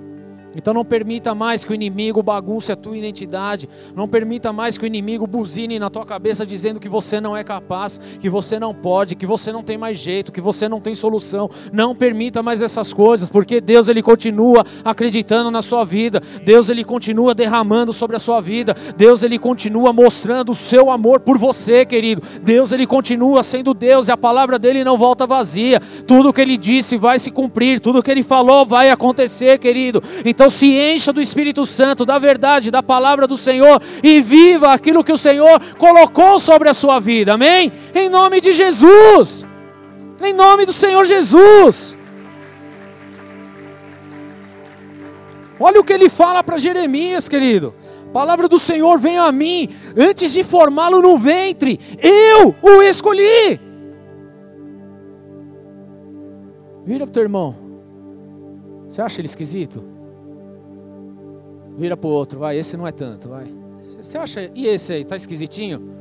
[0.56, 3.68] Então não permita mais que o inimigo bagunce a tua identidade.
[3.95, 7.43] Não permita mais que o inimigo buzine na tua cabeça dizendo que você não é
[7.43, 10.95] capaz, que você não pode, que você não tem mais jeito, que você não tem
[10.95, 11.49] solução.
[11.74, 16.22] Não permita mais essas coisas, porque Deus ele continua acreditando na sua vida.
[16.43, 18.76] Deus ele continua derramando sobre a sua vida.
[18.95, 22.22] Deus ele continua mostrando o seu amor por você, querido.
[22.41, 25.82] Deus ele continua sendo Deus e a palavra dele não volta vazia.
[26.08, 30.01] Tudo que ele disse vai se cumprir, tudo que ele falou vai acontecer, querido.
[30.26, 34.72] Então então se encha do Espírito Santo, da verdade, da palavra do Senhor e viva
[34.72, 37.34] aquilo que o Senhor colocou sobre a sua vida.
[37.34, 37.72] Amém?
[37.96, 39.43] Em nome de Jesus.
[40.22, 41.98] Em nome do Senhor Jesus.
[45.60, 47.74] Olha o que ele fala para Jeremias, querido.
[48.10, 49.68] A palavra do Senhor vem a mim
[49.98, 51.80] antes de formá-lo no ventre.
[52.00, 53.60] Eu o escolhi.
[56.86, 57.56] Vira para o teu irmão.
[58.88, 59.95] Você acha ele esquisito?
[61.78, 63.45] Vira pro outro, vai, esse não é tanto, vai.
[63.82, 65.95] Você acha, e esse aí, tá esquisitinho?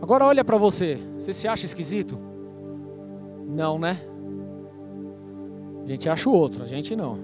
[0.00, 2.18] Agora olha para você, você se acha esquisito?
[3.46, 4.00] Não, né?
[5.84, 7.18] A gente acha o outro, a gente não.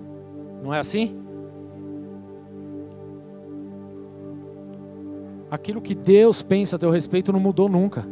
[0.63, 1.19] Não é assim?
[5.51, 8.07] Aquilo que Deus pensa a teu respeito não mudou nunca.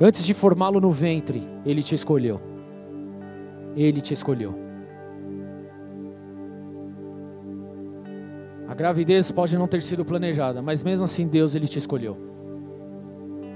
[0.00, 2.40] Antes de formá-lo no ventre, Ele te escolheu.
[3.76, 4.69] Ele te escolheu.
[8.80, 12.16] Gravidez pode não ter sido planejada, mas mesmo assim Deus ele te escolheu.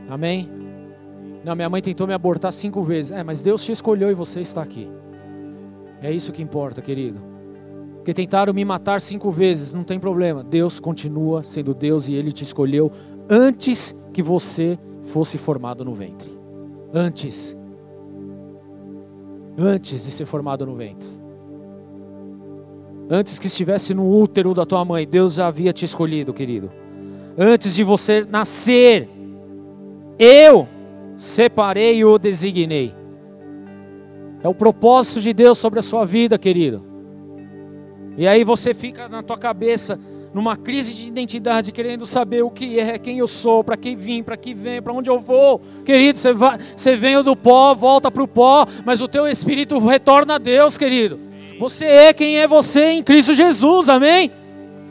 [0.06, 0.46] Amém?
[1.42, 3.10] Não, minha mãe tentou me abortar cinco vezes.
[3.10, 4.86] É, mas Deus te escolheu e você está aqui.
[6.02, 7.20] É isso que importa, querido.
[7.96, 10.44] Porque tentaram me matar cinco vezes, não tem problema.
[10.44, 12.92] Deus continua sendo Deus e Ele te escolheu
[13.30, 16.38] antes que você fosse formado no ventre.
[16.92, 17.56] Antes.
[19.56, 21.23] Antes de ser formado no ventre.
[23.08, 26.70] Antes que estivesse no útero da tua mãe, Deus já havia te escolhido, querido.
[27.36, 29.08] Antes de você nascer,
[30.18, 30.66] eu
[31.16, 32.94] separei e o designei.
[34.42, 36.82] É o propósito de Deus sobre a sua vida, querido.
[38.16, 39.98] E aí você fica na tua cabeça
[40.32, 44.22] numa crise de identidade, querendo saber o que é, quem eu sou, para quem vim,
[44.22, 45.60] para que vem, para onde eu vou.
[45.84, 49.78] Querido, você, vai, você veio do pó, volta para o pó, mas o teu espírito
[49.78, 51.20] retorna a Deus, querido.
[51.58, 54.30] Você é quem é você em Cristo Jesus, amém?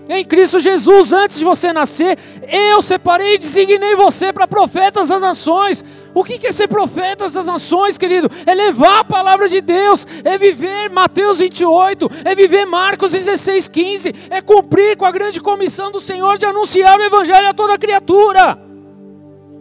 [0.09, 5.21] Em Cristo Jesus, antes de você nascer, eu separei e designei você para profetas das
[5.21, 5.83] nações.
[6.13, 8.29] O que é ser profeta das nações, querido?
[8.45, 14.15] É levar a palavra de Deus, é viver Mateus 28, é viver Marcos 16, 15,
[14.29, 18.59] é cumprir com a grande comissão do Senhor de anunciar o Evangelho a toda criatura.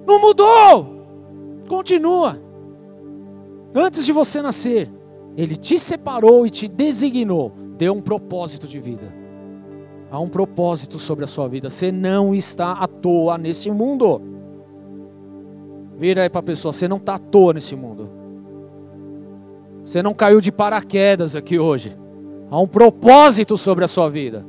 [0.04, 1.06] Não mudou,
[1.68, 2.42] continua.
[3.74, 4.90] Antes de você nascer,
[5.36, 9.12] Ele te separou e te designou, deu um propósito de vida.
[10.10, 11.70] Há um propósito sobre a sua vida.
[11.70, 14.20] Você não está à toa nesse mundo.
[15.96, 18.10] Vira aí para a pessoa, você não está à toa nesse mundo.
[19.84, 21.96] Você não caiu de paraquedas aqui hoje.
[22.50, 24.44] Há um propósito sobre a sua vida.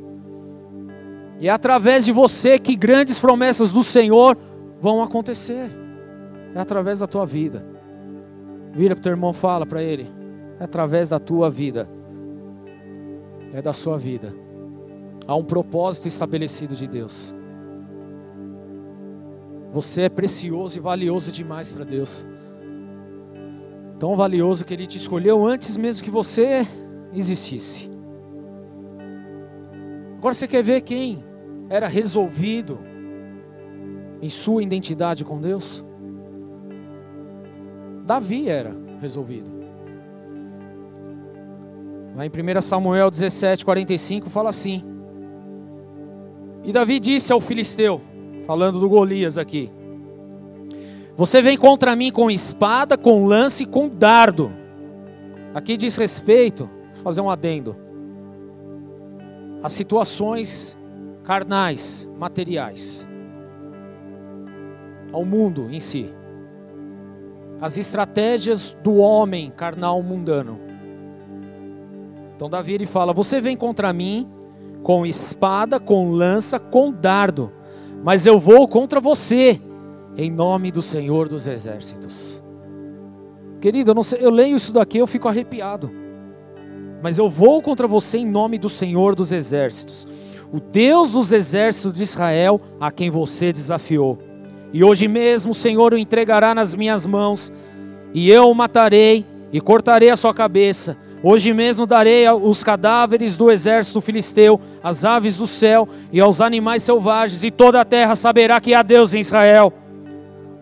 [1.40, 4.38] E é através de você que grandes promessas do Senhor
[4.82, 5.72] vão acontecer.
[6.54, 7.66] É através da tua vida.
[8.74, 10.23] Vira para o teu irmão, fala para ele.
[10.64, 11.90] Através da tua vida.
[13.52, 14.34] É da sua vida.
[15.28, 17.36] Há um propósito estabelecido de Deus.
[19.74, 22.26] Você é precioso e valioso demais para Deus.
[24.00, 26.66] Tão valioso que Ele te escolheu antes mesmo que você
[27.14, 27.90] existisse.
[30.18, 31.24] Agora você quer ver quem
[31.70, 32.80] era resolvido
[34.22, 35.84] em sua identidade com Deus?
[38.06, 39.53] Davi era resolvido.
[42.16, 44.94] Lá em 1 Samuel 17, 45 fala assim:
[46.64, 48.02] e Davi disse ao filisteu,
[48.46, 49.70] falando do Golias aqui:
[51.18, 54.52] Você vem contra mim com espada, com lance e com dardo.
[55.54, 57.76] Aqui diz respeito, vou fazer um adendo,
[59.62, 60.76] as situações
[61.24, 63.06] carnais, materiais,
[65.12, 66.12] ao mundo em si,
[67.62, 70.73] as estratégias do homem carnal mundano.
[72.36, 74.28] Então Davi ele fala: Você vem contra mim
[74.84, 77.52] com espada, com lança, com dardo,
[78.04, 79.60] mas eu vou contra você,
[80.18, 82.44] em nome do Senhor dos Exércitos.
[83.62, 85.90] Querido, eu, sei, eu leio isso daqui, eu fico arrepiado.
[87.02, 90.06] Mas eu vou contra você em nome do Senhor dos Exércitos,
[90.52, 94.20] o Deus dos exércitos de Israel, a quem você desafiou.
[94.72, 97.52] E hoje mesmo o Senhor o entregará nas minhas mãos,
[98.14, 103.50] e eu o matarei e cortarei a sua cabeça, Hoje mesmo darei os cadáveres do
[103.50, 108.60] exército filisteu, as aves do céu e aos animais selvagens, e toda a terra saberá
[108.60, 109.72] que há Deus em Israel.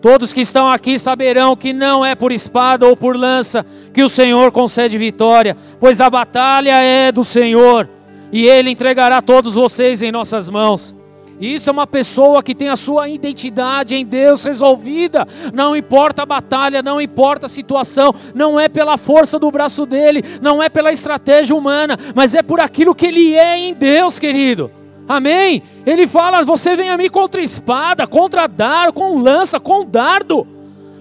[0.00, 4.08] Todos que estão aqui saberão que não é por espada ou por lança que o
[4.08, 7.88] Senhor concede vitória, pois a batalha é do Senhor,
[8.30, 10.94] e Ele entregará todos vocês em nossas mãos.
[11.42, 15.26] Isso é uma pessoa que tem a sua identidade em Deus resolvida.
[15.52, 20.22] Não importa a batalha, não importa a situação, não é pela força do braço dele,
[20.40, 24.70] não é pela estratégia humana, mas é por aquilo que ele é em Deus, querido.
[25.08, 25.64] Amém?
[25.84, 30.46] Ele fala: Você vem a mim contra espada, contra dardo, com lança, com dardo.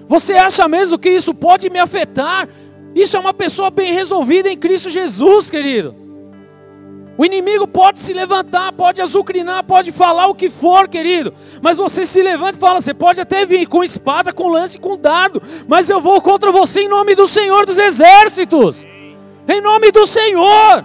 [0.08, 2.50] Você acha mesmo que isso pode me afetar?
[2.96, 6.01] Isso é uma pessoa bem resolvida em Cristo Jesus, querido.
[7.22, 11.32] O inimigo pode se levantar, pode azucrinar, pode falar o que for, querido.
[11.62, 14.98] Mas você se levanta e fala: você pode até vir com espada, com lance, com
[14.98, 18.88] dardo, mas eu vou contra você em nome do Senhor dos Exércitos.
[19.48, 20.84] Em nome do Senhor.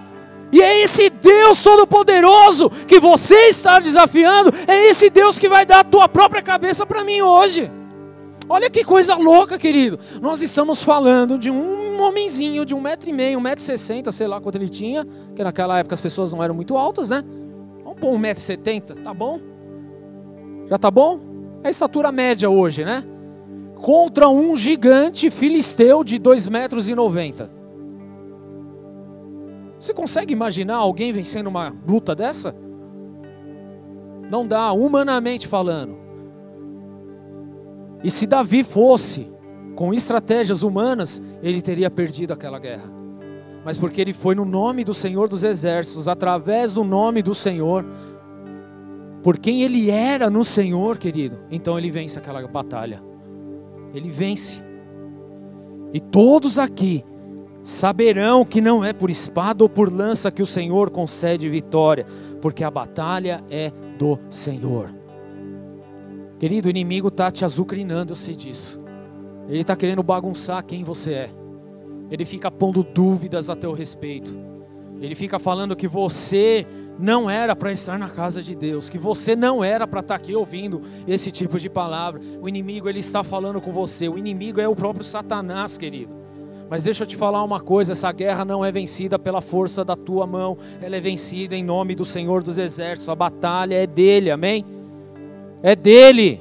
[0.52, 5.80] E é esse Deus Todo-Poderoso que você está desafiando, é esse Deus que vai dar
[5.80, 7.70] a tua própria cabeça para mim hoje.
[8.48, 9.98] Olha que coisa louca, querido.
[10.20, 14.12] Nós estamos falando de um homenzinho de um metro e meio, um metro e sessenta,
[14.12, 17.24] sei lá quanto ele tinha, que naquela época as pessoas não eram muito altas, né?
[17.82, 19.40] Vamos pôr um metro e setenta, tá bom?
[20.68, 21.20] Já tá bom?
[21.64, 23.02] É a estatura média hoje, né?
[23.80, 27.50] Contra um gigante filisteu de dois metros e noventa.
[29.78, 32.54] Você consegue imaginar alguém vencendo uma luta dessa?
[34.30, 36.05] Não dá, humanamente falando.
[38.02, 39.28] E se Davi fosse
[39.74, 42.94] com estratégias humanas, ele teria perdido aquela guerra.
[43.64, 47.84] mas porque ele foi no nome do Senhor dos Exércitos, através do nome do Senhor,
[49.24, 53.02] por quem ele era no Senhor, querido, então ele vence aquela batalha.
[53.92, 54.62] Ele vence.
[55.92, 57.04] E todos aqui
[57.64, 62.06] saberão que não é por espada ou por lança que o Senhor concede vitória,
[62.40, 64.94] porque a batalha é do Senhor.
[66.38, 68.78] Querido, o inimigo está te azucrinando, eu sei disso.
[69.48, 71.30] Ele está querendo bagunçar quem você é.
[72.10, 74.36] Ele fica pondo dúvidas a teu respeito.
[75.00, 76.66] Ele fica falando que você
[76.98, 80.34] não era para estar na casa de Deus, que você não era para estar aqui
[80.34, 82.20] ouvindo esse tipo de palavra.
[82.40, 84.08] O inimigo ele está falando com você.
[84.08, 86.14] O inimigo é o próprio Satanás, querido.
[86.68, 89.96] Mas deixa eu te falar uma coisa: essa guerra não é vencida pela força da
[89.96, 93.08] tua mão, ela é vencida em nome do Senhor dos Exércitos.
[93.08, 94.64] A batalha é dele, amém?
[95.62, 96.40] É dele.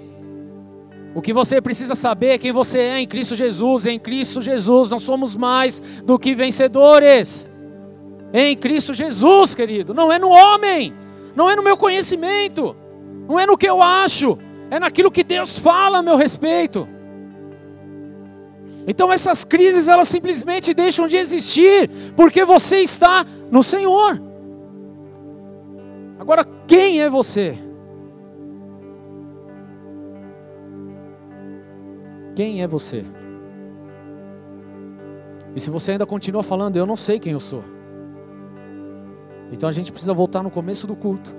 [1.14, 3.86] O que você precisa saber é quem você é em Cristo Jesus.
[3.86, 7.50] Em Cristo Jesus nós somos mais do que vencedores.
[8.34, 9.94] Em Cristo Jesus, querido.
[9.94, 10.94] Não é no homem,
[11.36, 12.76] não é no meu conhecimento,
[13.30, 14.38] não é no que eu acho,
[14.70, 16.86] é naquilo que Deus fala a meu respeito.
[18.88, 24.22] Então essas crises elas simplesmente deixam de existir porque você está no Senhor.
[26.20, 27.58] Agora, quem é você?
[32.36, 33.06] Quem é você?
[35.56, 37.64] E se você ainda continua falando, eu não sei quem eu sou.
[39.52, 41.36] Então a gente precisa voltar no começo do culto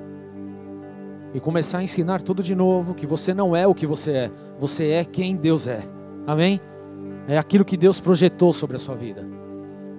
[1.35, 4.31] e começar a ensinar tudo de novo que você não é o que você é,
[4.59, 5.83] você é quem Deus é.
[6.27, 6.61] Amém?
[7.29, 9.27] É aquilo que Deus projetou sobre a sua vida.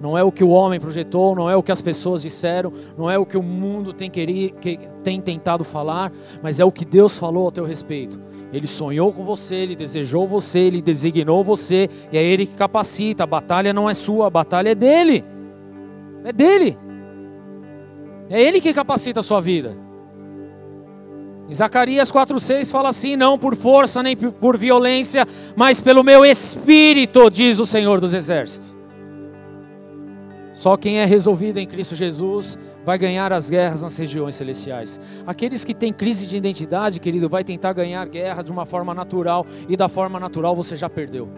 [0.00, 3.10] Não é o que o homem projetou, não é o que as pessoas disseram, não
[3.10, 6.84] é o que o mundo tem, querido, que, tem tentado falar, mas é o que
[6.84, 8.20] Deus falou ao teu respeito.
[8.52, 13.24] Ele sonhou com você, ele desejou você, ele designou você, e é ele que capacita.
[13.24, 15.24] A batalha não é sua, a batalha é dele.
[16.24, 16.76] É dele.
[18.30, 19.76] É ele que capacita a sua vida.
[21.48, 25.26] Em Zacarias 4,6 fala assim: Não por força nem por violência,
[25.56, 28.76] mas pelo meu espírito, diz o Senhor dos Exércitos.
[30.52, 32.58] Só quem é resolvido em Cristo Jesus
[32.88, 34.98] vai ganhar as guerras nas regiões celestiais.
[35.26, 39.44] Aqueles que têm crise de identidade, querido, vai tentar ganhar guerra de uma forma natural
[39.68, 41.28] e da forma natural você já perdeu.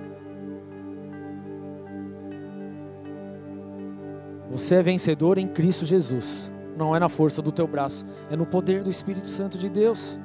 [4.48, 8.46] Você é vencedor em Cristo Jesus não é na força do teu braço, é no
[8.46, 10.18] poder do Espírito Santo de Deus.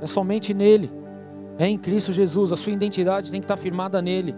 [0.00, 0.90] É somente nele.
[1.58, 2.52] É em Cristo Jesus.
[2.52, 4.34] A sua identidade tem que estar firmada nele.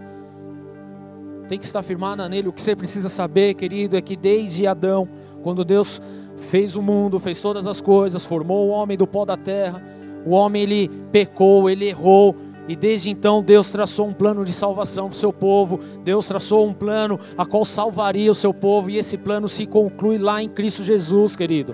[1.47, 2.49] Tem que estar firmada nele.
[2.49, 5.07] O que você precisa saber, querido, é que desde Adão,
[5.43, 6.01] quando Deus
[6.35, 9.83] fez o mundo, fez todas as coisas, formou o homem do pó da terra,
[10.25, 12.35] o homem ele pecou, ele errou,
[12.67, 15.79] e desde então Deus traçou um plano de salvação para o seu povo.
[16.03, 18.89] Deus traçou um plano a qual salvaria o seu povo.
[18.89, 21.73] E esse plano se conclui lá em Cristo Jesus, querido.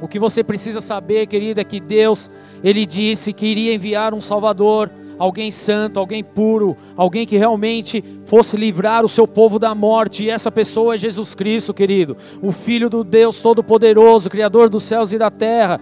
[0.00, 2.28] O que você precisa saber, querido, é que Deus,
[2.64, 8.56] Ele disse que iria enviar um Salvador, alguém santo, alguém puro, alguém que realmente fosse
[8.56, 10.24] livrar o seu povo da morte.
[10.24, 15.12] E essa pessoa é Jesus Cristo, querido, o Filho do Deus Todo-Poderoso, Criador dos céus
[15.12, 15.80] e da terra.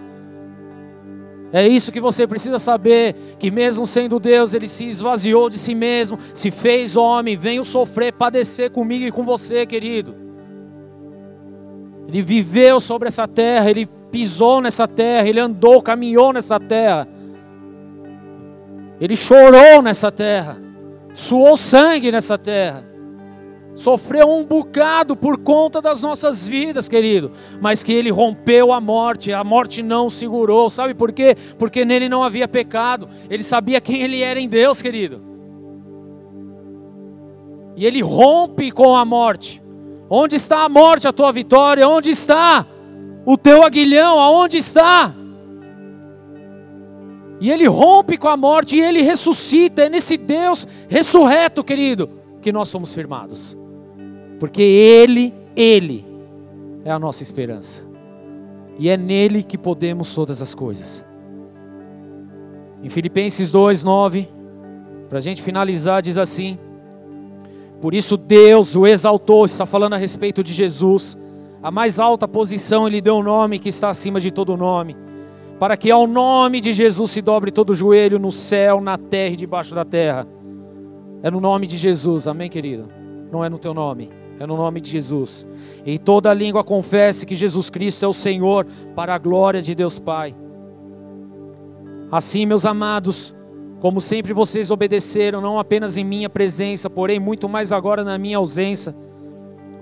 [1.53, 5.75] É isso que você precisa saber: que mesmo sendo Deus, ele se esvaziou de si
[5.75, 10.15] mesmo, se fez homem, veio sofrer, padecer comigo e com você, querido.
[12.07, 17.07] Ele viveu sobre essa terra, ele pisou nessa terra, ele andou, caminhou nessa terra,
[19.01, 20.57] ele chorou nessa terra,
[21.13, 22.91] suou sangue nessa terra
[23.75, 29.33] sofreu um bocado por conta das nossas vidas, querido, mas que ele rompeu a morte,
[29.33, 31.35] a morte não segurou, sabe por quê?
[31.57, 35.21] Porque nele não havia pecado, ele sabia quem ele era em Deus, querido.
[37.75, 39.61] E ele rompe com a morte.
[40.09, 41.87] Onde está a morte, a tua vitória?
[41.87, 42.65] Onde está
[43.25, 44.19] o teu aguilhão?
[44.19, 45.15] Aonde está?
[47.41, 49.81] E ele rompe com a morte e ele ressuscita.
[49.81, 52.09] É nesse Deus ressurreto, querido,
[52.41, 53.59] que nós somos firmados
[54.41, 56.03] porque Ele, Ele
[56.83, 57.83] é a nossa esperança,
[58.79, 61.05] e é nele que podemos todas as coisas.
[62.81, 64.27] Em Filipenses 2, 9,
[65.07, 66.57] para a gente finalizar, diz assim:
[67.79, 71.15] Por isso Deus o exaltou, está falando a respeito de Jesus,
[71.61, 74.97] a mais alta posição Ele deu um nome que está acima de todo nome,
[75.61, 79.33] para que ao nome de Jesus se dobre todo o joelho no céu, na terra
[79.33, 80.27] e debaixo da terra.
[81.21, 82.89] É no nome de Jesus, amém, querido?
[83.31, 84.09] Não é no teu nome
[84.39, 85.45] é no nome de Jesus.
[85.85, 88.65] E toda língua confesse que Jesus Cristo é o Senhor,
[88.95, 90.35] para a glória de Deus Pai.
[92.11, 93.35] Assim, meus amados,
[93.79, 98.37] como sempre vocês obedeceram, não apenas em minha presença, porém muito mais agora na minha
[98.37, 98.95] ausência.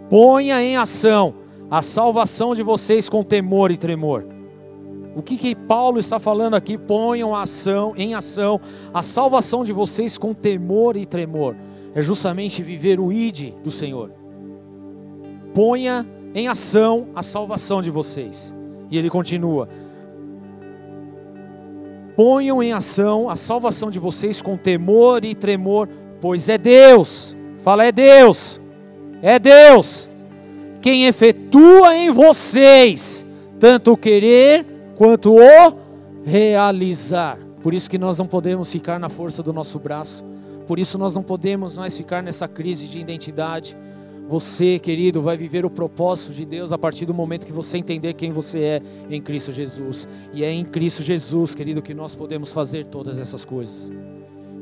[0.09, 1.35] Ponha em ação
[1.71, 4.38] a salvação de vocês com temor e tremor.
[5.19, 6.77] O que, que Paulo está falando aqui?
[6.77, 8.59] Ponham ação, em ação
[8.93, 11.55] a salvação de vocês com temor e tremor.
[11.93, 14.11] É justamente viver o ide do Senhor.
[15.53, 18.55] Ponha em ação a salvação de vocês.
[18.89, 19.67] E ele continua:
[22.15, 25.89] Ponham em ação a salvação de vocês com temor e tremor,
[26.21, 27.35] pois é Deus.
[27.59, 28.61] Fala, é Deus.
[29.21, 30.09] É Deus
[30.81, 33.25] quem efetua em vocês
[33.59, 34.65] tanto o querer
[34.99, 35.77] quanto o
[36.25, 37.39] realizar.
[37.63, 40.25] Por isso que nós não podemos ficar na força do nosso braço.
[40.67, 43.77] Por isso nós não podemos mais ficar nessa crise de identidade.
[44.27, 48.13] Você, querido, vai viver o propósito de Deus a partir do momento que você entender
[48.13, 50.05] quem você é em Cristo Jesus.
[50.33, 53.89] E é em Cristo Jesus, querido, que nós podemos fazer todas essas coisas.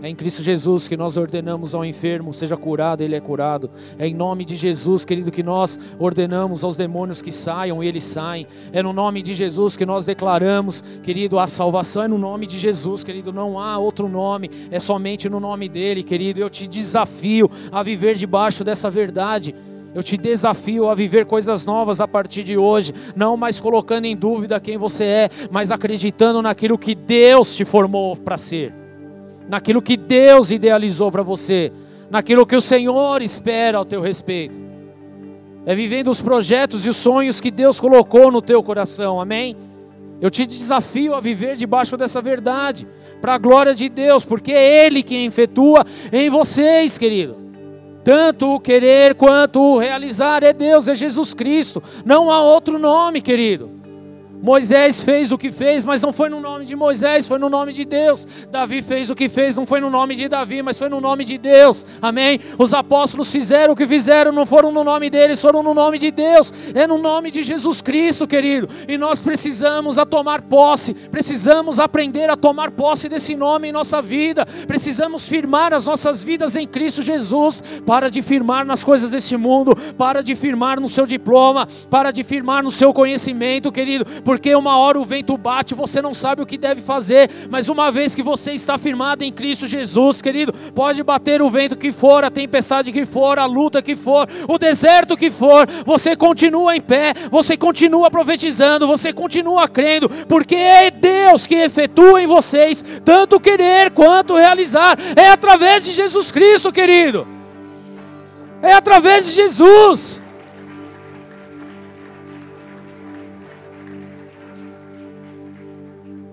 [0.02, 3.72] É em Cristo Jesus que nós ordenamos ao enfermo, seja curado, ele é curado.
[3.98, 8.04] É em nome de Jesus, querido, que nós ordenamos aos demônios que saiam e eles
[8.04, 8.46] saem.
[8.72, 12.60] É no nome de Jesus que nós declaramos, querido, a salvação é no nome de
[12.60, 13.34] Jesus, querido.
[13.34, 16.40] Não há outro nome, é somente no nome dele, querido.
[16.40, 19.56] Eu te desafio a viver debaixo dessa verdade.
[19.96, 24.16] Eu te desafio a viver coisas novas a partir de hoje, não mais colocando em
[24.16, 28.87] dúvida quem você é, mas acreditando naquilo que Deus te formou para ser
[29.48, 31.72] naquilo que Deus idealizou para você,
[32.10, 34.60] naquilo que o Senhor espera ao teu respeito.
[35.66, 39.56] É vivendo os projetos e os sonhos que Deus colocou no teu coração, amém?
[40.22, 42.88] Eu te desafio a viver debaixo dessa verdade,
[43.22, 47.36] para a glória de Deus, porque é Ele quem efetua em vocês, querido.
[48.04, 53.22] Tanto o querer quanto o realizar é Deus, é Jesus Cristo, não há outro nome,
[53.22, 53.77] querido.
[54.42, 57.74] Moisés fez o que fez, mas não foi no nome de Moisés, foi no nome
[57.74, 58.26] de Deus.
[58.52, 61.26] Davi fez o que fez, não foi no nome de Davi, mas foi no nome
[61.26, 61.86] de Deus.
[62.02, 62.40] Amém?
[62.58, 66.12] Os apóstolos fizeram o que fizeram, não foram no nome deles, foram no nome de
[66.12, 66.54] Deus.
[66.76, 68.70] É no nome de Jesus Cristo, querido.
[68.88, 74.02] E nós precisamos a tomar posse, precisamos aprender a tomar posse desse nome em nossa
[74.02, 74.46] vida.
[74.68, 77.64] Precisamos firmar as nossas vidas em Cristo Jesus.
[77.86, 82.24] Para de firmar nas coisas deste mundo, para de firmar no seu diploma, para de
[82.24, 86.46] firmar no seu conhecimento, querido porque uma hora o vento bate, você não sabe o
[86.46, 91.02] que deve fazer, mas uma vez que você está firmado em Cristo Jesus, querido, pode
[91.02, 95.16] bater o vento que for, a tempestade que for, a luta que for, o deserto
[95.16, 101.48] que for, você continua em pé, você continua profetizando, você continua crendo, porque é Deus
[101.48, 107.26] que efetua em vocês tanto querer quanto realizar, é através de Jesus Cristo, querido.
[108.62, 110.27] É através de Jesus.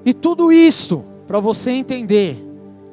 [0.05, 2.36] E tudo isto para você entender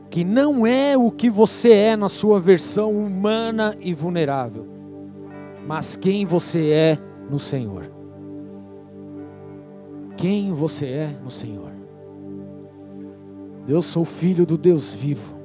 [0.10, 4.66] que não é o que você é na sua versão humana e vulnerável,
[5.66, 6.98] mas quem você é
[7.30, 7.92] no Senhor.
[10.18, 11.72] Quem você é no Senhor.
[13.68, 15.36] Eu sou filho do Deus vivo.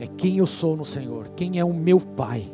[0.00, 2.52] É quem eu sou no Senhor, quem é o meu Pai.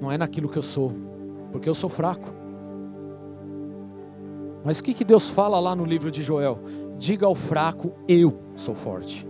[0.00, 0.92] Não é naquilo que eu sou,
[1.50, 2.41] porque eu sou fraco.
[4.64, 6.58] Mas o que, que Deus fala lá no livro de Joel?
[6.98, 9.26] Diga ao fraco, eu sou forte.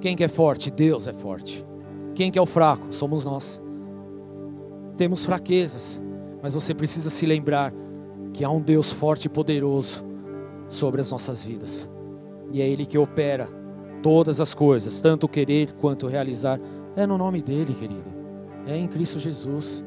[0.00, 0.70] Quem que é forte?
[0.70, 1.64] Deus é forte.
[2.14, 2.92] Quem que é o fraco?
[2.92, 3.62] Somos nós.
[4.96, 6.00] Temos fraquezas,
[6.42, 7.72] mas você precisa se lembrar
[8.34, 10.04] que há um Deus forte e poderoso
[10.68, 11.88] sobre as nossas vidas.
[12.52, 13.48] E é Ele que opera
[14.02, 16.60] todas as coisas, tanto querer quanto realizar.
[16.94, 18.12] É no nome dEle, querido.
[18.66, 19.84] É em Cristo Jesus.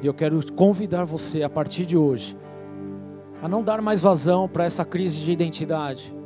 [0.00, 2.36] E eu quero convidar você a partir de hoje
[3.44, 6.16] a não dar mais vazão para essa crise de identidade,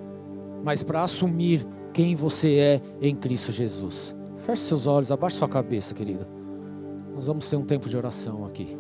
[0.63, 4.17] mas para assumir quem você é em Cristo Jesus.
[4.37, 6.25] Feche seus olhos, abaixe sua cabeça, querido.
[7.13, 8.79] Nós vamos ter um tempo de oração aqui.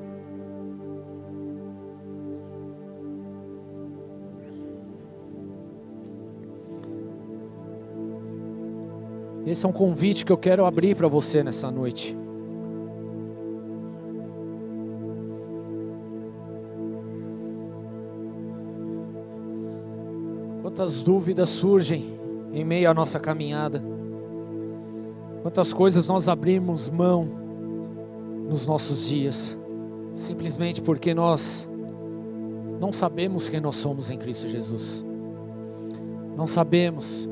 [9.44, 12.16] Esse é um convite que eu quero abrir para você nessa noite.
[20.68, 22.20] Quantas dúvidas surgem
[22.52, 23.82] em meio à nossa caminhada.
[25.40, 27.26] Quantas coisas nós abrimos mão
[28.46, 29.56] nos nossos dias,
[30.12, 31.66] simplesmente porque nós
[32.78, 35.02] não sabemos quem nós somos em Cristo Jesus.
[36.36, 37.26] Não sabemos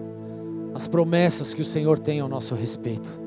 [0.75, 3.21] as promessas que o Senhor tem ao nosso respeito.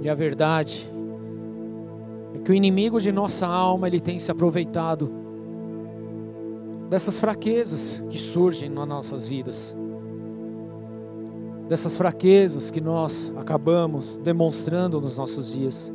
[0.00, 0.88] E a verdade
[2.36, 5.10] é que o inimigo de nossa alma, ele tem se aproveitado
[6.88, 9.76] dessas fraquezas que surgem nas nossas vidas.
[11.68, 15.92] dessas fraquezas que nós acabamos demonstrando nos nossos dias.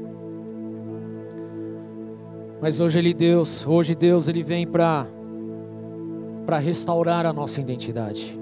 [2.61, 5.07] Mas hoje ele Deus, hoje Deus ele vem para
[6.45, 8.39] para restaurar a nossa identidade.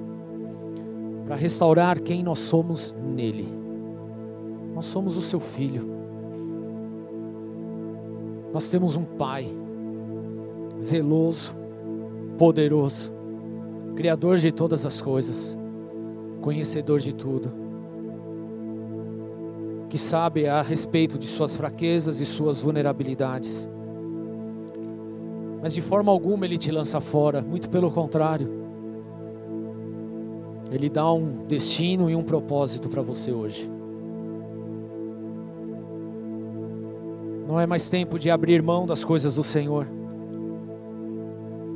[1.25, 3.47] Para restaurar quem nós somos nele.
[4.73, 5.87] Nós somos o seu filho.
[8.51, 9.49] Nós temos um pai
[10.81, 11.55] zeloso,
[12.37, 13.11] poderoso,
[13.95, 15.57] criador de todas as coisas,
[16.41, 17.51] conhecedor de tudo,
[19.89, 23.69] que sabe a respeito de suas fraquezas e suas vulnerabilidades
[25.61, 28.49] mas de forma alguma ele te lança fora, muito pelo contrário.
[30.71, 33.69] Ele dá um destino e um propósito para você hoje.
[37.47, 39.85] Não é mais tempo de abrir mão das coisas do Senhor.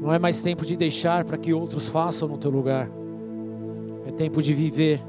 [0.05, 2.89] Não é mais tempo de deixar para que outros façam no teu lugar.
[4.05, 5.01] É tempo de viver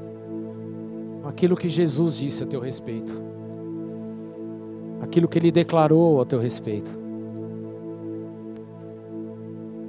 [1.23, 3.21] aquilo que Jesus disse a teu respeito.
[4.99, 7.07] Aquilo que ele declarou a teu respeito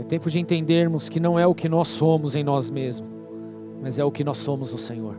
[0.09, 3.09] tempo de entendermos que não é o que nós somos em nós mesmos,
[3.81, 5.15] mas é o que nós somos no Senhor.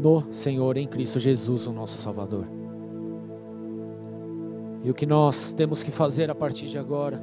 [0.00, 2.48] No Senhor, em Cristo Jesus, o nosso Salvador.
[4.82, 7.22] E o que nós temos que fazer a partir de agora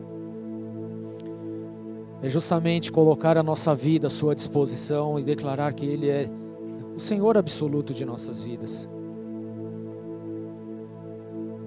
[2.23, 6.29] é justamente colocar a nossa vida à Sua disposição e declarar que Ele é
[6.95, 8.89] o Senhor absoluto de nossas vidas.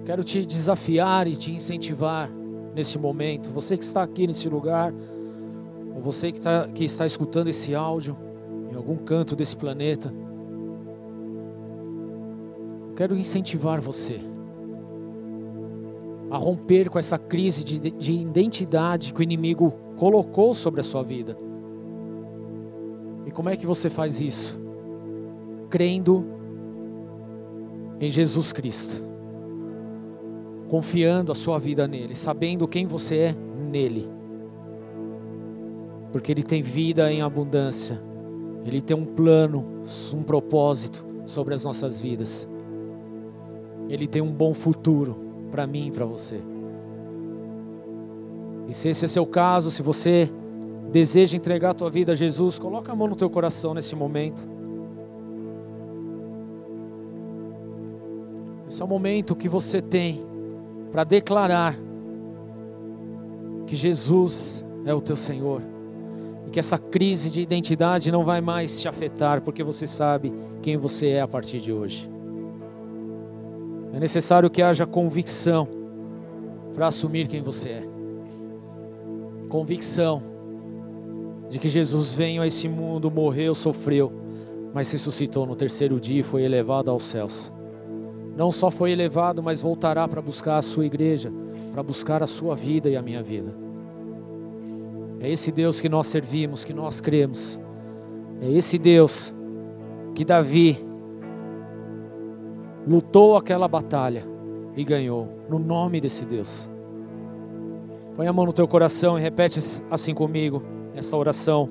[0.03, 2.27] Quero te desafiar e te incentivar
[2.73, 4.91] nesse momento, você que está aqui nesse lugar,
[5.95, 8.17] ou você que, está que está escutando esse áudio
[8.71, 10.11] em algum canto desse planeta,
[12.95, 14.19] quero incentivar você
[16.31, 21.03] a romper com essa crise de, de identidade que o inimigo colocou sobre a sua
[21.03, 21.37] vida.
[23.25, 24.57] E como é que você faz isso?
[25.69, 26.25] Crendo
[27.99, 29.07] em Jesus Cristo
[30.67, 33.35] confiando a sua vida nele, sabendo quem você é
[33.69, 34.09] nele.
[36.11, 38.01] Porque ele tem vida em abundância.
[38.65, 39.83] Ele tem um plano,
[40.13, 42.47] um propósito sobre as nossas vidas.
[43.89, 45.17] Ele tem um bom futuro
[45.51, 46.41] para mim e para você.
[48.67, 50.29] E se esse é seu caso, se você
[50.91, 54.47] deseja entregar a tua vida a Jesus, coloca a mão no teu coração nesse momento.
[58.69, 60.21] Esse é o momento que você tem
[60.91, 61.77] para declarar
[63.65, 65.61] que Jesus é o teu Senhor
[66.45, 70.77] e que essa crise de identidade não vai mais te afetar, porque você sabe quem
[70.77, 72.09] você é a partir de hoje.
[73.93, 75.67] É necessário que haja convicção
[76.73, 77.96] para assumir quem você é.
[79.49, 80.21] Convicção
[81.49, 84.11] de que Jesus veio a esse mundo, morreu, sofreu,
[84.73, 87.51] mas ressuscitou no terceiro dia e foi elevado aos céus
[88.37, 91.33] não só foi elevado, mas voltará para buscar a sua igreja,
[91.71, 93.51] para buscar a sua vida e a minha vida.
[95.19, 97.59] É esse Deus que nós servimos, que nós cremos.
[98.39, 99.33] É esse Deus
[100.13, 100.77] que Davi
[102.87, 104.23] lutou aquela batalha
[104.75, 106.69] e ganhou, no nome desse Deus.
[108.17, 109.59] Põe a mão no teu coração e repete
[109.91, 110.63] assim comigo
[110.95, 111.69] essa oração.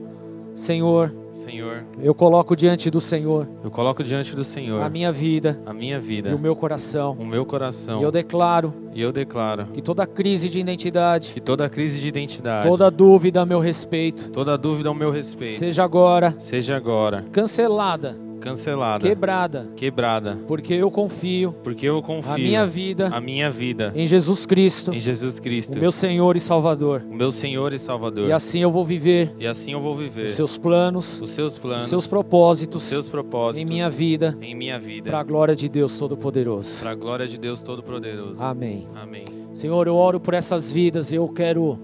[0.54, 3.48] Senhor, Senhor, eu coloco diante do Senhor.
[3.64, 7.16] Eu coloco diante do Senhor a minha vida, a minha vida, e o meu coração.
[7.18, 8.00] O meu coração.
[8.00, 12.06] E eu declaro, e eu declaro que toda crise de identidade, que toda crise de
[12.06, 17.24] identidade, toda dúvida a meu respeito, toda dúvida ao meu respeito, seja agora, seja agora
[17.32, 23.50] cancelada cancelada, quebrada, quebrada, porque eu confio, porque eu confio a minha vida, a minha
[23.50, 27.72] vida em Jesus Cristo, em Jesus Cristo, o meu Senhor e Salvador, o meu Senhor
[27.72, 28.28] e Salvador.
[28.28, 31.58] E assim eu vou viver, e assim eu vou viver os seus planos, os seus
[31.58, 35.24] planos, os seus propósitos, os seus propósitos em minha vida, em minha vida, para a
[35.24, 36.80] glória de Deus Todo-Poderoso.
[36.80, 38.40] Para a glória de Deus Todo-Poderoso.
[38.40, 38.86] Amém.
[38.94, 39.24] Amém.
[39.52, 41.78] Senhor, eu oro por essas vidas, eu quero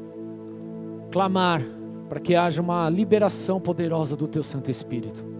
[1.10, 1.60] clamar
[2.08, 5.31] para que haja uma liberação poderosa do teu Santo Espírito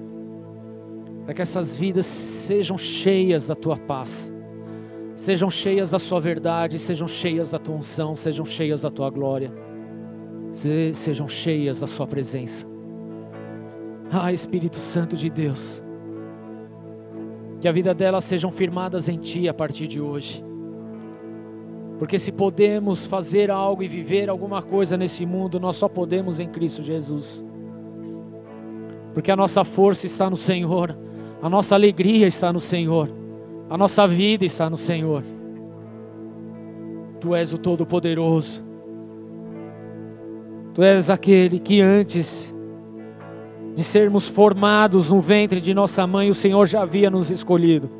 [1.24, 4.32] para que essas vidas sejam cheias da tua paz,
[5.14, 9.52] sejam cheias da sua verdade, sejam cheias da tua unção, sejam cheias da tua glória,
[10.92, 12.66] sejam cheias da sua presença.
[14.10, 15.82] Ah, Espírito Santo de Deus,
[17.60, 20.44] que a vida delas sejam firmadas em Ti a partir de hoje.
[21.98, 26.48] Porque se podemos fazer algo e viver alguma coisa nesse mundo, nós só podemos em
[26.48, 27.44] Cristo Jesus.
[29.14, 30.98] Porque a nossa força está no Senhor.
[31.42, 33.10] A nossa alegria está no Senhor.
[33.68, 35.24] A nossa vida está no Senhor.
[37.20, 38.62] Tu és o Todo-Poderoso.
[40.72, 42.54] Tu és aquele que antes
[43.74, 47.90] de sermos formados no ventre de nossa mãe, o Senhor já havia nos escolhido.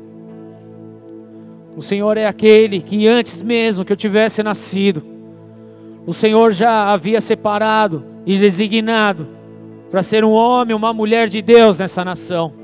[1.75, 5.03] O Senhor é aquele que antes mesmo que eu tivesse nascido,
[6.05, 9.27] o Senhor já havia separado e designado
[9.89, 12.62] para ser um homem, uma mulher de Deus nessa nação.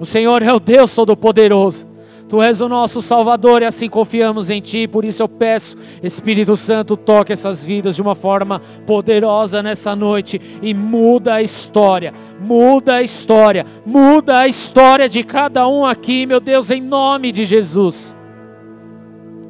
[0.00, 1.86] O Senhor é o Deus Todo-Poderoso.
[2.28, 4.86] Tu és o nosso Salvador e assim confiamos em Ti.
[4.86, 10.38] Por isso eu peço, Espírito Santo, toque essas vidas de uma forma poderosa nessa noite
[10.60, 16.38] e muda a história, muda a história, muda a história de cada um aqui, meu
[16.38, 18.14] Deus, em nome de Jesus.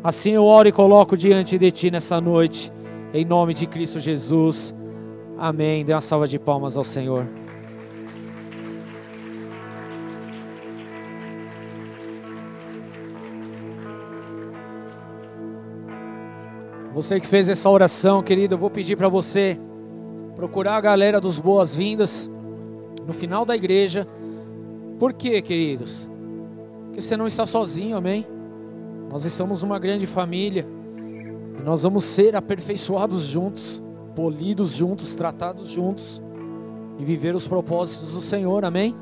[0.02, 2.72] Assim eu oro e coloco diante de Ti nessa noite,
[3.12, 4.72] em nome de Cristo Jesus.
[5.36, 5.84] Amém.
[5.84, 7.26] Dê uma salva de palmas ao Senhor.
[16.98, 19.56] Você que fez essa oração, querido, eu vou pedir para você
[20.34, 22.28] procurar a galera dos boas-vindas
[23.06, 24.04] no final da igreja.
[24.98, 26.10] Por quê, queridos?
[26.86, 28.26] Porque você não está sozinho, amém?
[29.08, 30.66] Nós estamos uma grande família
[31.56, 33.80] e nós vamos ser aperfeiçoados juntos,
[34.16, 36.20] polidos juntos, tratados juntos
[36.98, 38.92] e viver os propósitos do Senhor, amém?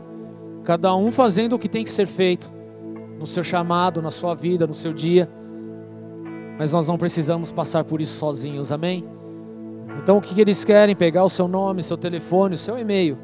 [0.64, 2.52] Cada um fazendo o que tem que ser feito
[3.18, 5.31] no seu chamado, na sua vida, no seu dia.
[6.59, 9.05] Mas nós não precisamos passar por isso sozinhos, amém?
[10.03, 10.95] Então o que eles querem?
[10.95, 13.19] Pegar o seu nome, seu telefone, o seu e-mail.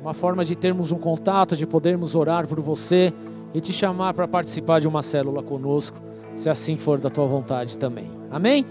[0.00, 3.12] Uma forma de termos um contato, de podermos orar por você
[3.54, 5.98] e te chamar para participar de uma célula conosco,
[6.34, 8.10] se assim for da tua vontade também.
[8.30, 8.66] Amém?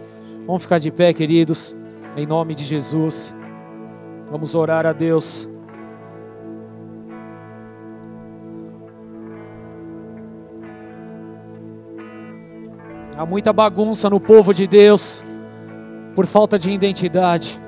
[0.45, 1.75] Vamos ficar de pé, queridos,
[2.17, 3.33] em nome de Jesus.
[4.29, 5.50] Vamos orar a Deus.
[13.21, 15.23] Há muita bagunça no povo de Deus
[16.15, 17.61] por falta de identidade,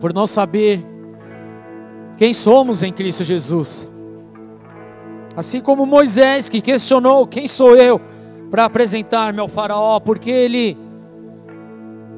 [0.00, 0.84] por não saber
[2.16, 3.88] quem somos em Cristo Jesus.
[5.36, 8.00] Assim como Moisés que questionou quem sou eu
[8.50, 10.76] para apresentar-me ao faraó, porque ele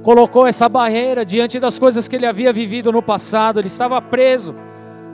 [0.03, 4.55] colocou essa barreira diante das coisas que ele havia vivido no passado, ele estava preso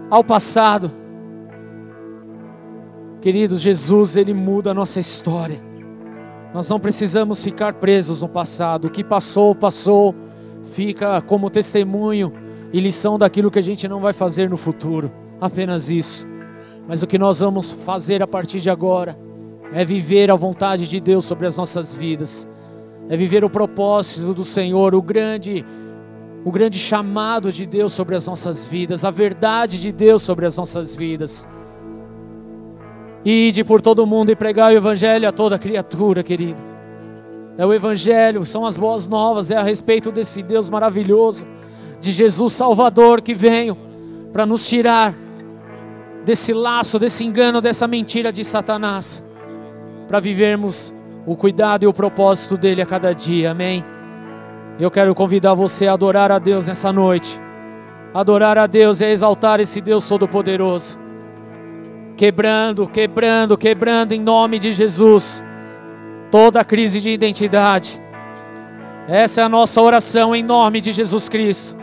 [0.08, 0.92] ao passado.
[3.20, 5.65] Queridos, Jesus, ele muda a nossa história.
[6.56, 8.86] Nós não precisamos ficar presos no passado.
[8.86, 10.14] O que passou, passou.
[10.64, 12.32] Fica como testemunho
[12.72, 15.12] e lição daquilo que a gente não vai fazer no futuro.
[15.38, 16.26] Apenas isso.
[16.88, 19.18] Mas o que nós vamos fazer a partir de agora
[19.70, 22.48] é viver a vontade de Deus sobre as nossas vidas.
[23.10, 25.62] É viver o propósito do Senhor, o grande
[26.42, 30.56] o grande chamado de Deus sobre as nossas vidas, a verdade de Deus sobre as
[30.56, 31.46] nossas vidas.
[33.28, 36.62] Ide por todo mundo e pregar o Evangelho a toda criatura, querido.
[37.58, 41.44] É o Evangelho, são as boas novas, é a respeito desse Deus maravilhoso,
[42.00, 43.76] de Jesus Salvador que veio
[44.32, 45.12] para nos tirar
[46.24, 49.24] desse laço, desse engano, dessa mentira de Satanás,
[50.06, 50.94] para vivermos
[51.26, 53.84] o cuidado e o propósito dele a cada dia, amém?
[54.78, 57.40] Eu quero convidar você a adorar a Deus nessa noite.
[58.14, 61.05] Adorar a Deus é exaltar esse Deus Todo-Poderoso
[62.16, 65.44] quebrando, quebrando, quebrando em nome de Jesus
[66.30, 68.00] toda a crise de identidade.
[69.06, 71.76] Essa é a nossa oração em nome de Jesus Cristo.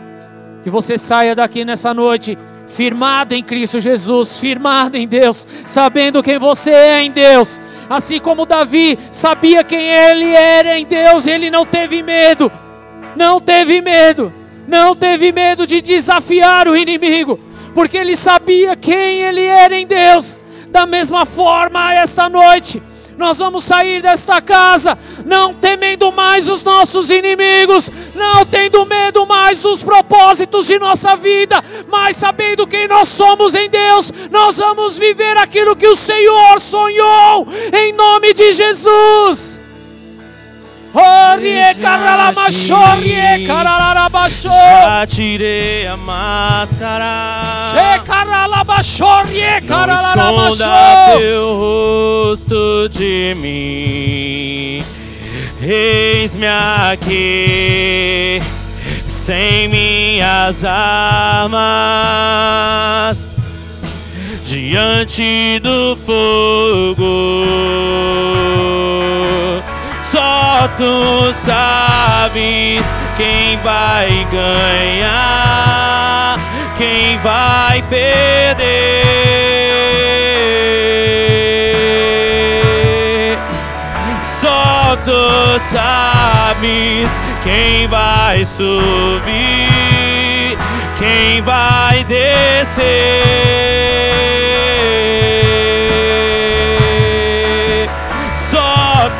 [0.62, 2.36] Que você saia daqui nessa noite
[2.66, 7.60] firmado em Cristo Jesus, firmado em Deus, sabendo quem você é em Deus.
[7.88, 12.50] Assim como Davi sabia quem ele era em Deus, ele não teve medo.
[13.16, 14.32] Não teve medo.
[14.66, 17.38] Não teve medo de desafiar o inimigo
[17.74, 20.40] porque ele sabia quem ele era em Deus.
[20.68, 22.82] Da mesma forma, esta noite,
[23.16, 29.62] nós vamos sair desta casa não temendo mais os nossos inimigos, não tendo medo mais
[29.62, 35.36] dos propósitos de nossa vida, mas sabendo quem nós somos em Deus, nós vamos viver
[35.36, 39.63] aquilo que o Senhor sonhou, em nome de Jesus.
[40.94, 44.48] Orie caralamashorie caralabasho.
[44.48, 47.72] Já tirei a máscara.
[47.72, 54.84] Che caralamashorie esconda teu rosto de mim.
[55.60, 58.40] Eis-me aqui,
[59.06, 61.58] sem minhas armas,
[64.44, 67.04] diante do fogo.
[70.76, 72.84] Tu sabes
[73.16, 76.36] quem vai ganhar,
[76.76, 78.64] quem vai perder.
[84.40, 87.08] Só tu sabes
[87.44, 89.22] quem vai subir,
[90.98, 93.93] quem vai descer.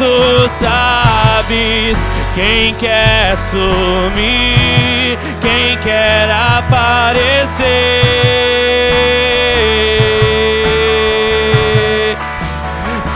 [0.05, 1.97] Tu sabes
[2.35, 7.64] quem quer sumir, quem quer aparecer.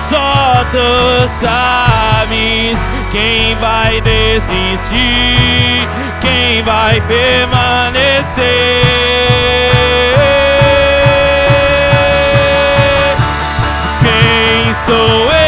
[0.08, 2.78] Só tu sabes
[3.12, 5.86] quem vai desistir,
[6.22, 8.46] quem vai permanecer.
[14.00, 15.47] Quem sou eu,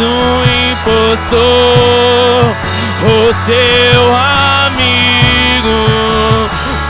[0.00, 1.36] um impostor,
[3.04, 5.78] o seu amigo.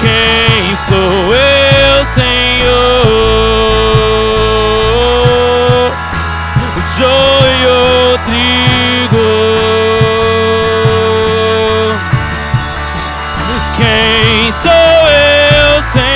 [0.01, 2.41] Quem sou eu, Senhor?
[6.97, 9.31] Joio trigo.
[13.77, 16.11] Quem sou eu, Senhor?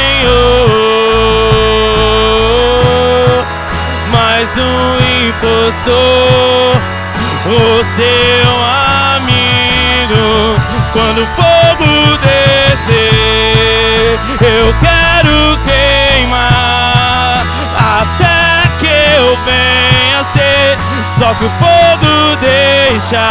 [4.12, 4.98] Mais um
[5.28, 6.73] impostor,
[7.46, 8.50] o seu
[9.16, 10.60] amigo.
[10.92, 17.42] Quando o fogo descer, eu quero queimar
[17.78, 20.78] até que eu venha ser.
[21.18, 23.28] Só que o fogo deixa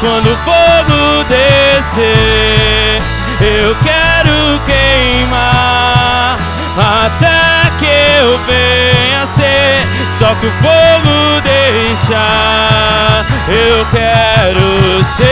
[0.00, 3.02] quando o fogo descer.
[3.40, 6.38] Eu quero queimar
[6.76, 7.39] até
[7.80, 9.86] que eu venha ser.
[10.18, 13.24] Só que o fogo deixa.
[13.48, 15.30] Eu quero ser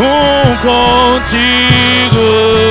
[0.00, 2.65] um contigo.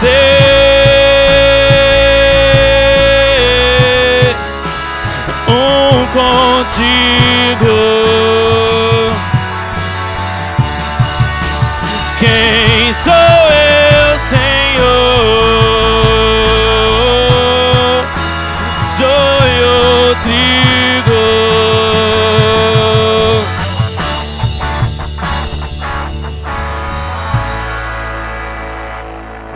[0.00, 0.77] Quero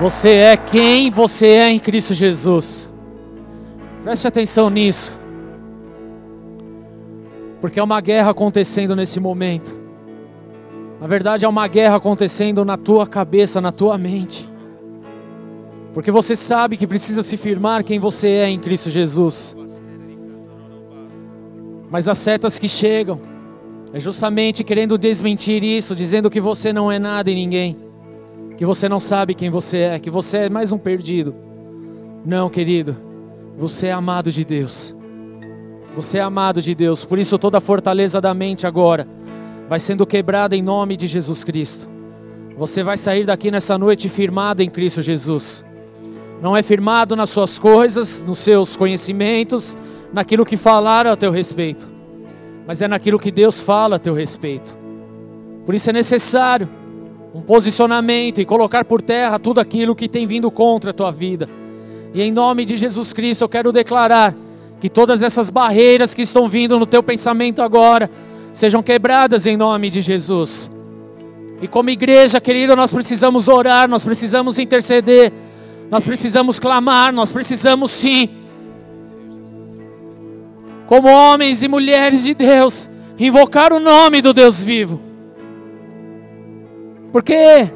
[0.02, 2.90] Você é quem você é em Cristo Jesus.
[4.02, 5.16] Preste atenção nisso.
[7.60, 9.78] Porque é uma guerra acontecendo nesse momento.
[11.00, 14.50] Na verdade, é uma guerra acontecendo na tua cabeça, na tua mente.
[15.94, 19.56] Porque você sabe que precisa se firmar quem você é em Cristo Jesus.
[21.88, 23.20] Mas as setas que chegam
[23.92, 27.91] é justamente querendo desmentir isso, dizendo que você não é nada em ninguém,
[28.56, 31.34] que você não sabe quem você é, que você é mais um perdido.
[32.24, 32.96] Não, querido,
[33.56, 34.94] você é amado de Deus.
[35.94, 39.06] Você é amado de Deus, por isso toda a fortaleza da mente agora
[39.68, 41.88] vai sendo quebrada em nome de Jesus Cristo.
[42.56, 45.64] Você vai sair daqui nessa noite firmado em Cristo Jesus.
[46.42, 49.76] Não é firmado nas suas coisas, nos seus conhecimentos,
[50.12, 51.90] naquilo que falaram a teu respeito,
[52.66, 54.76] mas é naquilo que Deus fala a teu respeito.
[55.64, 56.68] Por isso é necessário
[57.34, 61.48] um posicionamento e colocar por terra tudo aquilo que tem vindo contra a tua vida.
[62.12, 64.34] E em nome de Jesus Cristo eu quero declarar
[64.78, 68.10] que todas essas barreiras que estão vindo no teu pensamento agora
[68.52, 70.70] sejam quebradas em nome de Jesus.
[71.62, 75.32] E como igreja, querida, nós precisamos orar, nós precisamos interceder,
[75.90, 78.28] nós precisamos clamar, nós precisamos sim,
[80.88, 85.11] como homens e mulheres de Deus, invocar o nome do Deus vivo.
[87.12, 87.70] Porque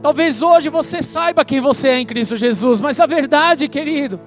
[0.00, 4.18] talvez hoje você saiba quem você é em Cristo Jesus, mas a verdade, querido,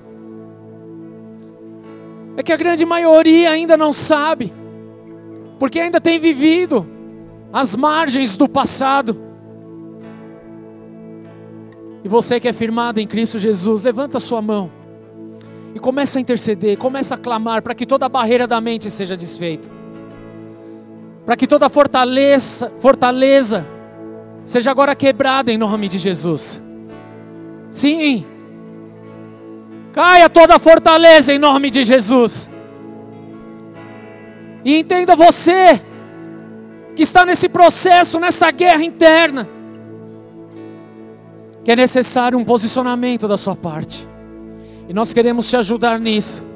[2.38, 4.54] é que a grande maioria ainda não sabe,
[5.58, 6.88] porque ainda tem vivido
[7.52, 9.20] às margens do passado.
[12.04, 14.70] E você que é firmado em Cristo Jesus, levanta a sua mão
[15.74, 19.72] e começa a interceder, começa a clamar para que toda barreira da mente seja desfeita.
[21.26, 23.66] Para que toda fortaleza, fortaleza
[24.46, 26.62] seja agora quebrada em nome de Jesus.
[27.70, 28.26] Sim.
[29.94, 32.50] Caia toda a fortaleza em nome de Jesus.
[34.66, 35.82] E entenda você
[36.96, 39.50] que está nesse processo, nessa guerra interna,
[41.64, 44.08] que é necessário um posicionamento da sua parte.
[44.88, 46.53] E nós queremos te ajudar nisso.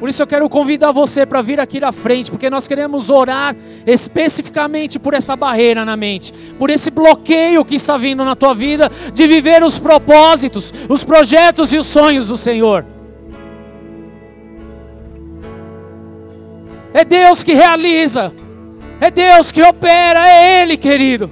[0.00, 3.54] Por isso eu quero convidar você para vir aqui na frente, porque nós queremos orar
[3.86, 8.90] especificamente por essa barreira na mente, por esse bloqueio que está vindo na tua vida
[9.12, 12.86] de viver os propósitos, os projetos e os sonhos do Senhor.
[16.94, 18.32] É Deus que realiza,
[19.02, 21.30] é Deus que opera, é Ele, querido.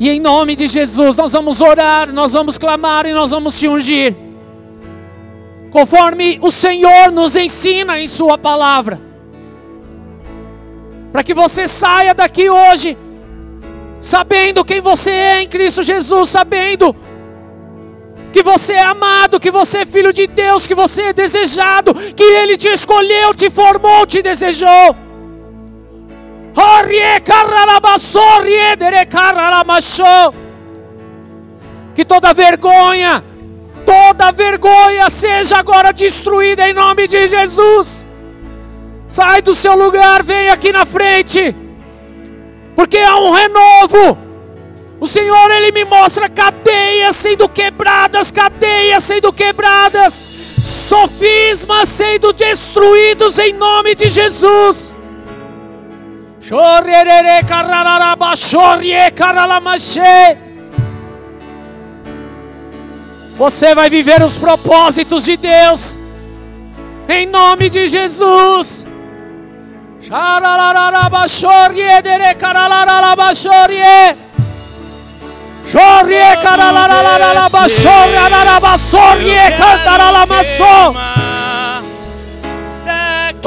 [0.00, 3.68] E em nome de Jesus, nós vamos orar, nós vamos clamar e nós vamos te
[3.68, 4.31] ungir
[5.72, 9.00] conforme o Senhor nos ensina em Sua palavra.
[11.10, 12.96] Para que você saia daqui hoje,
[14.00, 16.94] sabendo quem você é em Cristo Jesus, sabendo
[18.32, 22.22] que você é amado, que você é filho de Deus, que você é desejado, que
[22.22, 24.96] Ele te escolheu, te formou, te desejou.
[31.94, 33.22] Que toda vergonha,
[33.84, 38.06] toda vergonha seja agora destruída em nome de Jesus.
[39.08, 41.54] Sai do seu lugar, vem aqui na frente,
[42.74, 44.18] porque há um renovo.
[44.98, 50.24] O Senhor, Ele me mostra cadeias sendo quebradas, cadeias sendo quebradas,
[50.62, 54.94] sofismas sendo destruídos em nome de Jesus.
[56.40, 60.00] Chorerere carararaba, chorie caralamache.
[63.36, 65.98] Você vai viver os propósitos de Deus.
[67.08, 68.86] Em nome de Jesus.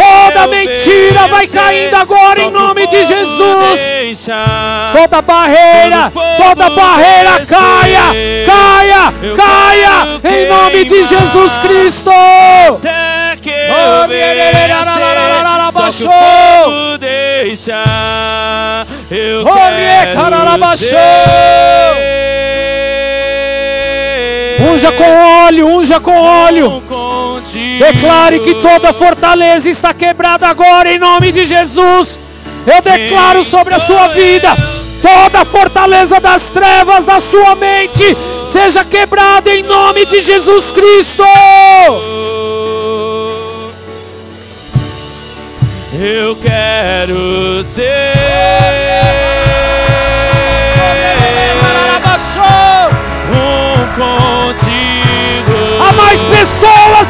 [0.05, 3.79] Toda mentira vai caindo agora em nome de Jesus.
[4.93, 8.03] Toda barreira, toda barreira caia,
[8.45, 12.11] caia, caia em nome de Jesus Cristo.
[19.11, 19.43] Eu
[24.71, 26.83] Unja com óleo, unja com óleo.
[27.79, 32.19] Declare que toda fortaleza está quebrada agora em nome de Jesus.
[32.65, 34.55] Eu declaro sobre a sua vida
[35.05, 38.03] toda fortaleza das trevas da sua mente
[38.45, 41.23] seja quebrada em nome de Jesus Cristo.
[45.93, 48.04] Eu quero ser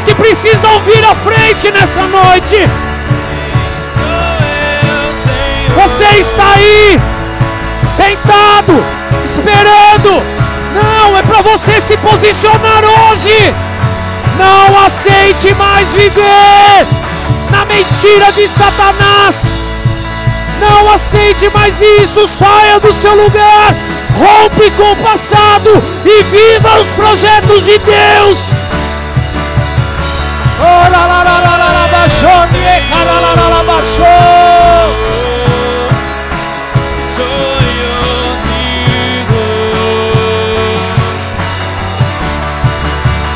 [0.06, 2.56] que precisam vir à frente nessa noite.
[5.76, 7.00] Você está aí,
[7.82, 8.84] sentado,
[9.24, 10.24] esperando.
[10.74, 13.54] Não, é para você se posicionar hoje.
[14.38, 16.86] Não aceite mais viver
[17.50, 19.48] na mentira de Satanás.
[20.60, 22.28] Não aceite mais isso.
[22.28, 23.76] Saia do seu lugar.
[24.18, 25.70] Rompe com o passado
[26.06, 28.65] e viva os projetos de Deus.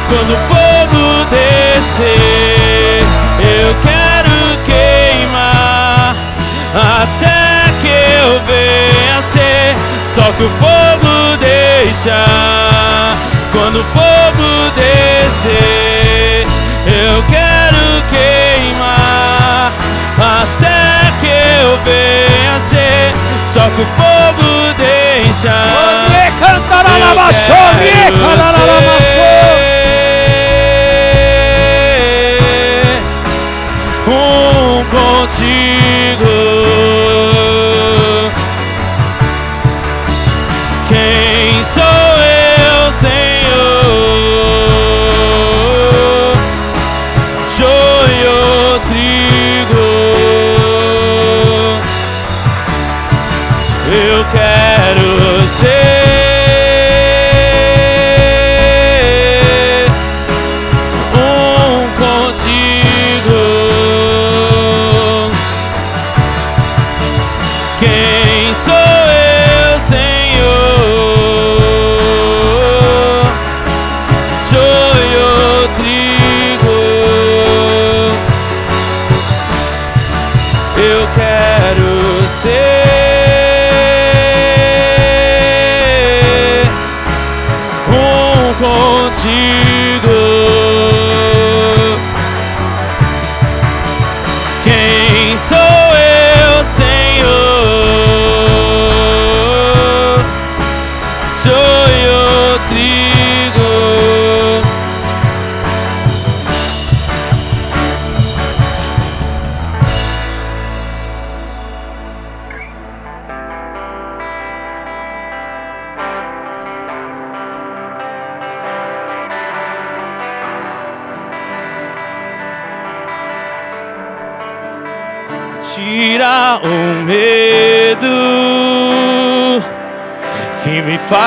[0.09, 3.03] Quando o fogo descer,
[3.39, 6.15] eu quero queimar
[6.75, 9.75] até que eu venha ser.
[10.05, 12.25] Só que o fogo deixa.
[13.51, 13.85] Quando o
[23.51, 25.49] Só que o fogo deixa.
[25.49, 27.09] Eu quero ser
[28.69, 28.79] um
[34.91, 36.58] contigo.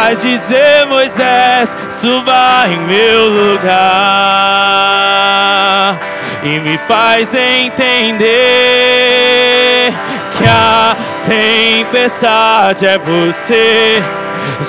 [0.03, 3.71] Faz dizer, Moisés, suba em meu lugar
[6.43, 8.33] e me faz entender
[10.37, 14.03] que a tempestade é você.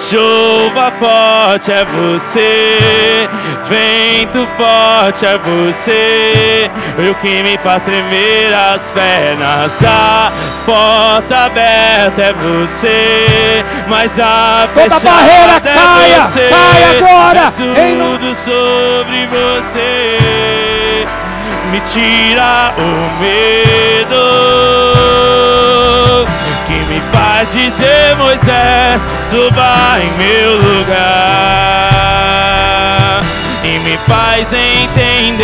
[0.08, 3.28] Chuva forte é você,
[3.68, 9.84] vento forte é você, e o que me faz tremer as pernas.
[9.84, 10.32] A
[10.66, 16.50] porta aberta é você, mas a Toda barreira é caia, você.
[16.50, 21.08] caia agora, É tudo sobre você,
[21.72, 24.24] me tira o medo
[26.68, 32.23] que me faz dizer, Moisés, suba em meu lugar
[33.84, 35.44] me faz entender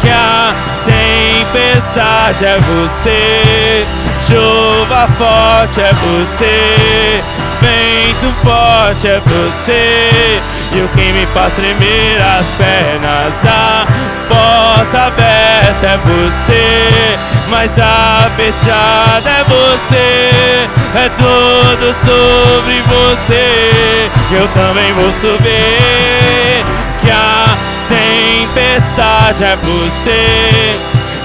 [0.00, 0.52] que a
[0.84, 3.86] tempestade é você,
[4.26, 7.22] chuva forte é você,
[7.60, 10.40] vento forte é você,
[10.72, 13.86] e o que me faz tremer as pernas, a
[14.28, 17.16] porta aberta é você,
[17.48, 26.64] mas a fechada é você, é tudo sobre você, eu também vou subir,
[27.00, 27.56] que a
[27.88, 30.76] tempestade é você,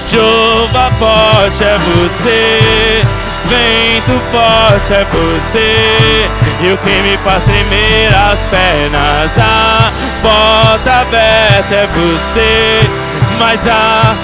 [0.08, 3.02] chuva forte é você,
[3.46, 6.28] vento forte é você,
[6.60, 9.92] e o que me faz tremer as pernas, a
[10.22, 12.90] porta aberta é você,
[13.38, 14.14] mas a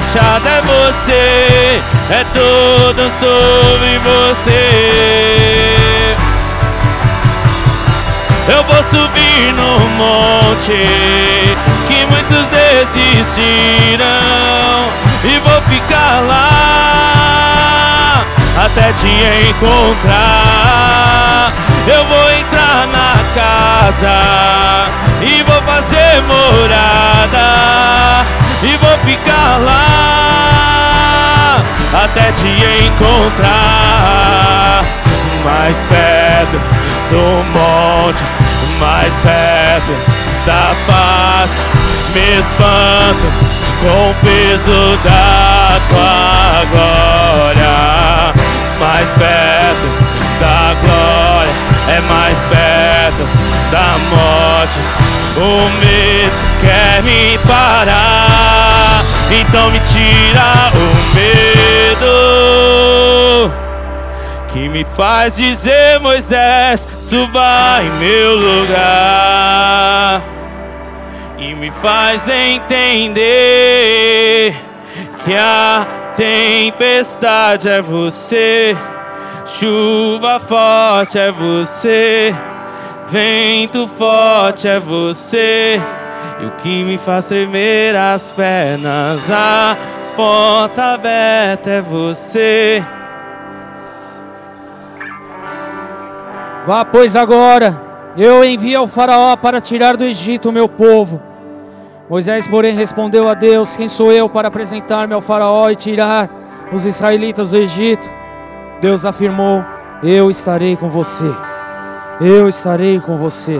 [0.00, 6.16] fechada é você, é tudo sobre você.
[8.48, 11.56] Eu vou subir no monte
[11.86, 14.06] que muitos desistiram
[15.24, 18.24] e vou ficar lá
[18.64, 19.08] até te
[19.48, 21.52] encontrar.
[21.86, 24.88] Eu vou entrar na casa
[25.22, 27.60] e vou fazer morada
[28.62, 30.60] e vou ficar lá
[32.04, 32.46] até te
[32.86, 34.84] encontrar
[35.44, 36.60] mais perto
[37.10, 38.22] do monte,
[38.78, 39.92] mais perto
[40.44, 41.50] da paz.
[42.14, 43.26] Me espanto
[43.80, 48.34] com o peso da tua glória,
[48.78, 49.88] mais perto
[50.38, 51.54] da glória,
[51.88, 53.24] é mais perto
[53.70, 54.99] da morte.
[55.36, 62.10] O medo quer me parar, então me tira o medo.
[64.52, 70.20] Que me faz dizer, Moisés, suba em meu lugar.
[71.38, 73.50] E me faz entender
[75.24, 75.86] que a
[76.16, 78.76] tempestade é você,
[79.46, 82.34] chuva forte é você,
[83.10, 85.80] vento forte é você,
[86.40, 89.76] e o que me faz tremer as pernas, a
[90.16, 92.84] porta aberta é você.
[96.64, 97.90] Vá, pois, agora.
[98.16, 101.22] Eu envio ao Faraó para tirar do Egito o meu povo.
[102.08, 106.28] Moisés, porém, respondeu a Deus: Quem sou eu para apresentar-me ao Faraó e tirar
[106.72, 108.10] os israelitas do Egito?
[108.80, 109.64] Deus afirmou:
[110.02, 111.49] Eu estarei com você.
[112.22, 113.58] Eu estarei com você.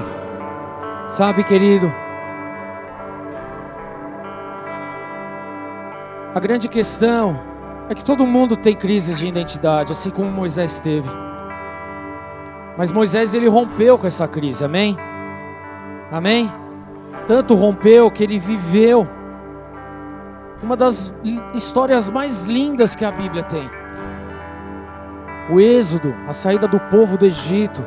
[1.09, 1.91] Sabe, querido,
[6.35, 7.41] a grande questão
[7.89, 11.09] é que todo mundo tem crises de identidade, assim como Moisés teve.
[12.77, 14.95] Mas Moisés ele rompeu com essa crise, amém?
[16.13, 16.53] Amém?
[17.27, 19.09] Tanto rompeu que ele viveu
[20.63, 21.15] uma das
[21.55, 23.71] histórias mais lindas que a Bíblia tem.
[25.51, 27.83] O êxodo, a saída do povo do Egito,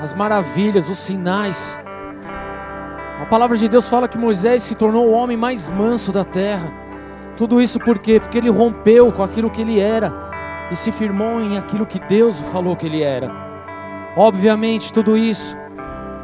[0.00, 1.78] as maravilhas, os sinais.
[3.20, 6.72] A palavra de Deus fala que Moisés se tornou o homem mais manso da terra.
[7.36, 8.20] Tudo isso por quê?
[8.20, 10.12] Porque ele rompeu com aquilo que ele era
[10.70, 13.30] e se firmou em aquilo que Deus falou que ele era.
[14.16, 15.56] Obviamente, tudo isso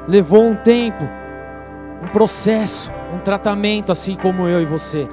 [0.07, 1.05] levou um tempo
[2.05, 5.09] um processo, um tratamento, assim como eu e você.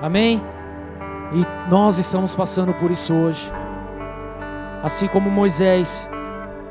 [0.00, 0.40] Amém?
[1.32, 3.50] E nós estamos passando por isso hoje.
[4.82, 6.08] Assim como Moisés,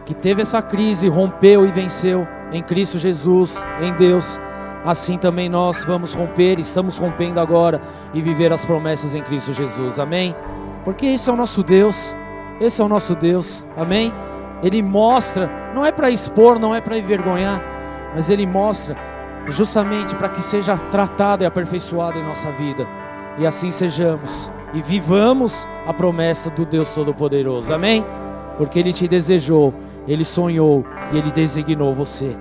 [0.10, 4.40] que teve essa crise, rompeu e venceu em Cristo Jesus, em Deus,
[4.84, 7.80] assim também nós vamos romper, estamos rompendo agora
[8.12, 10.00] e viver as promessas em Cristo Jesus.
[10.00, 10.36] Amém?
[10.84, 12.16] Porque esse é o nosso Deus.
[12.60, 13.64] Esse é o nosso Deus.
[13.78, 14.12] Amém?
[14.64, 17.62] Ele mostra, não é para expor, não é para envergonhar,
[18.16, 18.98] mas ele mostra
[19.46, 22.88] justamente para que seja tratado e aperfeiçoado em nossa vida.
[23.38, 27.72] E assim sejamos e vivamos a promessa do Deus Todo-Poderoso.
[27.72, 28.04] Amém?
[28.58, 29.72] Porque ele te desejou,
[30.08, 32.36] ele sonhou e ele designou você.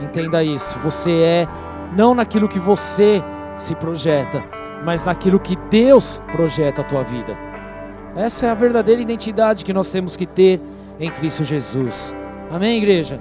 [0.00, 0.78] Entenda isso.
[0.80, 1.48] Você é
[1.96, 3.22] não naquilo que você
[3.56, 4.44] se projeta,
[4.84, 7.38] mas naquilo que Deus projeta a tua vida.
[8.16, 10.60] Essa é a verdadeira identidade que nós temos que ter
[10.98, 12.14] em Cristo Jesus.
[12.50, 13.18] Amém, igreja?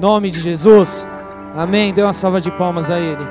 [0.00, 1.06] Nome de Jesus.
[1.54, 1.92] Amém.
[1.92, 3.24] Dê uma salva de palmas a Ele.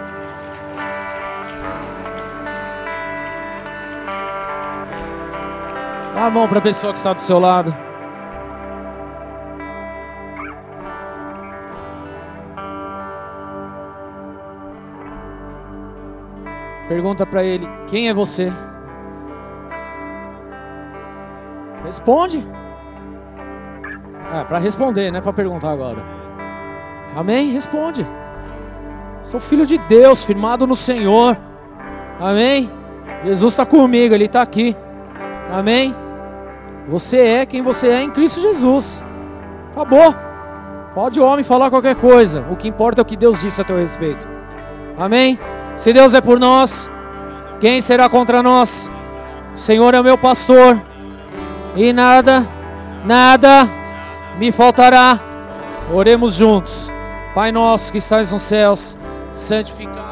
[6.13, 7.90] Dá a mão para a pessoa que está do seu lado.
[16.91, 18.51] Pergunta para ele: Quem é você?
[21.85, 22.45] Responde.
[24.33, 26.03] É, para responder, não é para perguntar agora.
[27.15, 27.47] Amém?
[27.47, 28.05] Responde.
[29.23, 31.37] Sou filho de Deus, firmado no Senhor.
[32.19, 32.69] Amém?
[33.23, 34.75] Jesus está comigo, Ele está aqui.
[35.49, 35.95] Amém?
[36.89, 39.01] Você é quem você é em Cristo Jesus.
[39.71, 40.13] Acabou.
[40.93, 42.45] Pode o homem falar qualquer coisa.
[42.51, 44.27] O que importa é o que Deus disse a teu respeito.
[44.97, 45.39] Amém?
[45.75, 46.89] Se Deus é por nós,
[47.59, 48.91] quem será contra nós?
[49.53, 50.79] O Senhor é o meu pastor.
[51.75, 52.47] E nada,
[53.05, 53.69] nada
[54.37, 55.19] me faltará.
[55.93, 56.91] Oremos juntos.
[57.33, 58.97] Pai nosso que estás nos céus,
[59.31, 60.10] santificado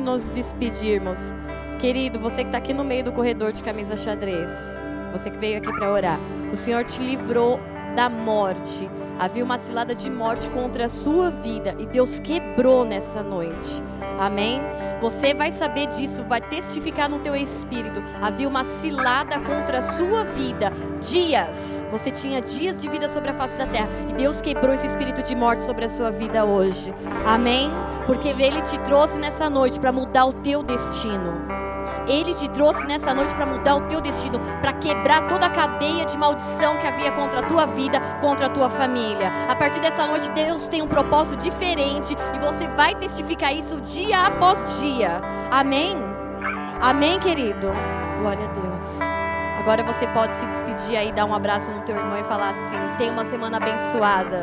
[0.00, 1.32] nos despedirmos,
[1.78, 4.80] querido, você que está aqui no meio do corredor de camisa xadrez,
[5.12, 6.18] você que veio aqui para orar,
[6.52, 7.60] o Senhor te livrou
[7.94, 8.90] da morte.
[9.18, 13.82] Havia uma cilada de morte contra a sua vida e Deus quebrou nessa noite.
[14.20, 14.60] Amém?
[15.00, 18.02] Você vai saber disso, vai testificar no teu espírito.
[18.20, 20.70] Havia uma cilada contra a sua vida.
[21.00, 21.86] Dias.
[21.90, 23.88] Você tinha dias de vida sobre a face da terra.
[24.10, 26.92] E Deus quebrou esse espírito de morte sobre a sua vida hoje.
[27.26, 27.70] Amém?
[28.04, 31.69] Porque Ele te trouxe nessa noite para mudar o teu destino.
[32.06, 36.04] Ele te trouxe nessa noite para mudar o teu destino, para quebrar toda a cadeia
[36.04, 39.30] de maldição que havia contra a tua vida, contra a tua família.
[39.48, 44.20] A partir dessa noite, Deus tem um propósito diferente e você vai testificar isso dia
[44.20, 45.20] após dia.
[45.50, 45.96] Amém?
[46.80, 47.68] Amém, querido?
[48.20, 49.00] Glória a Deus.
[49.58, 52.76] Agora você pode se despedir aí, dar um abraço no teu irmão e falar assim:
[52.96, 54.42] tenha uma semana abençoada.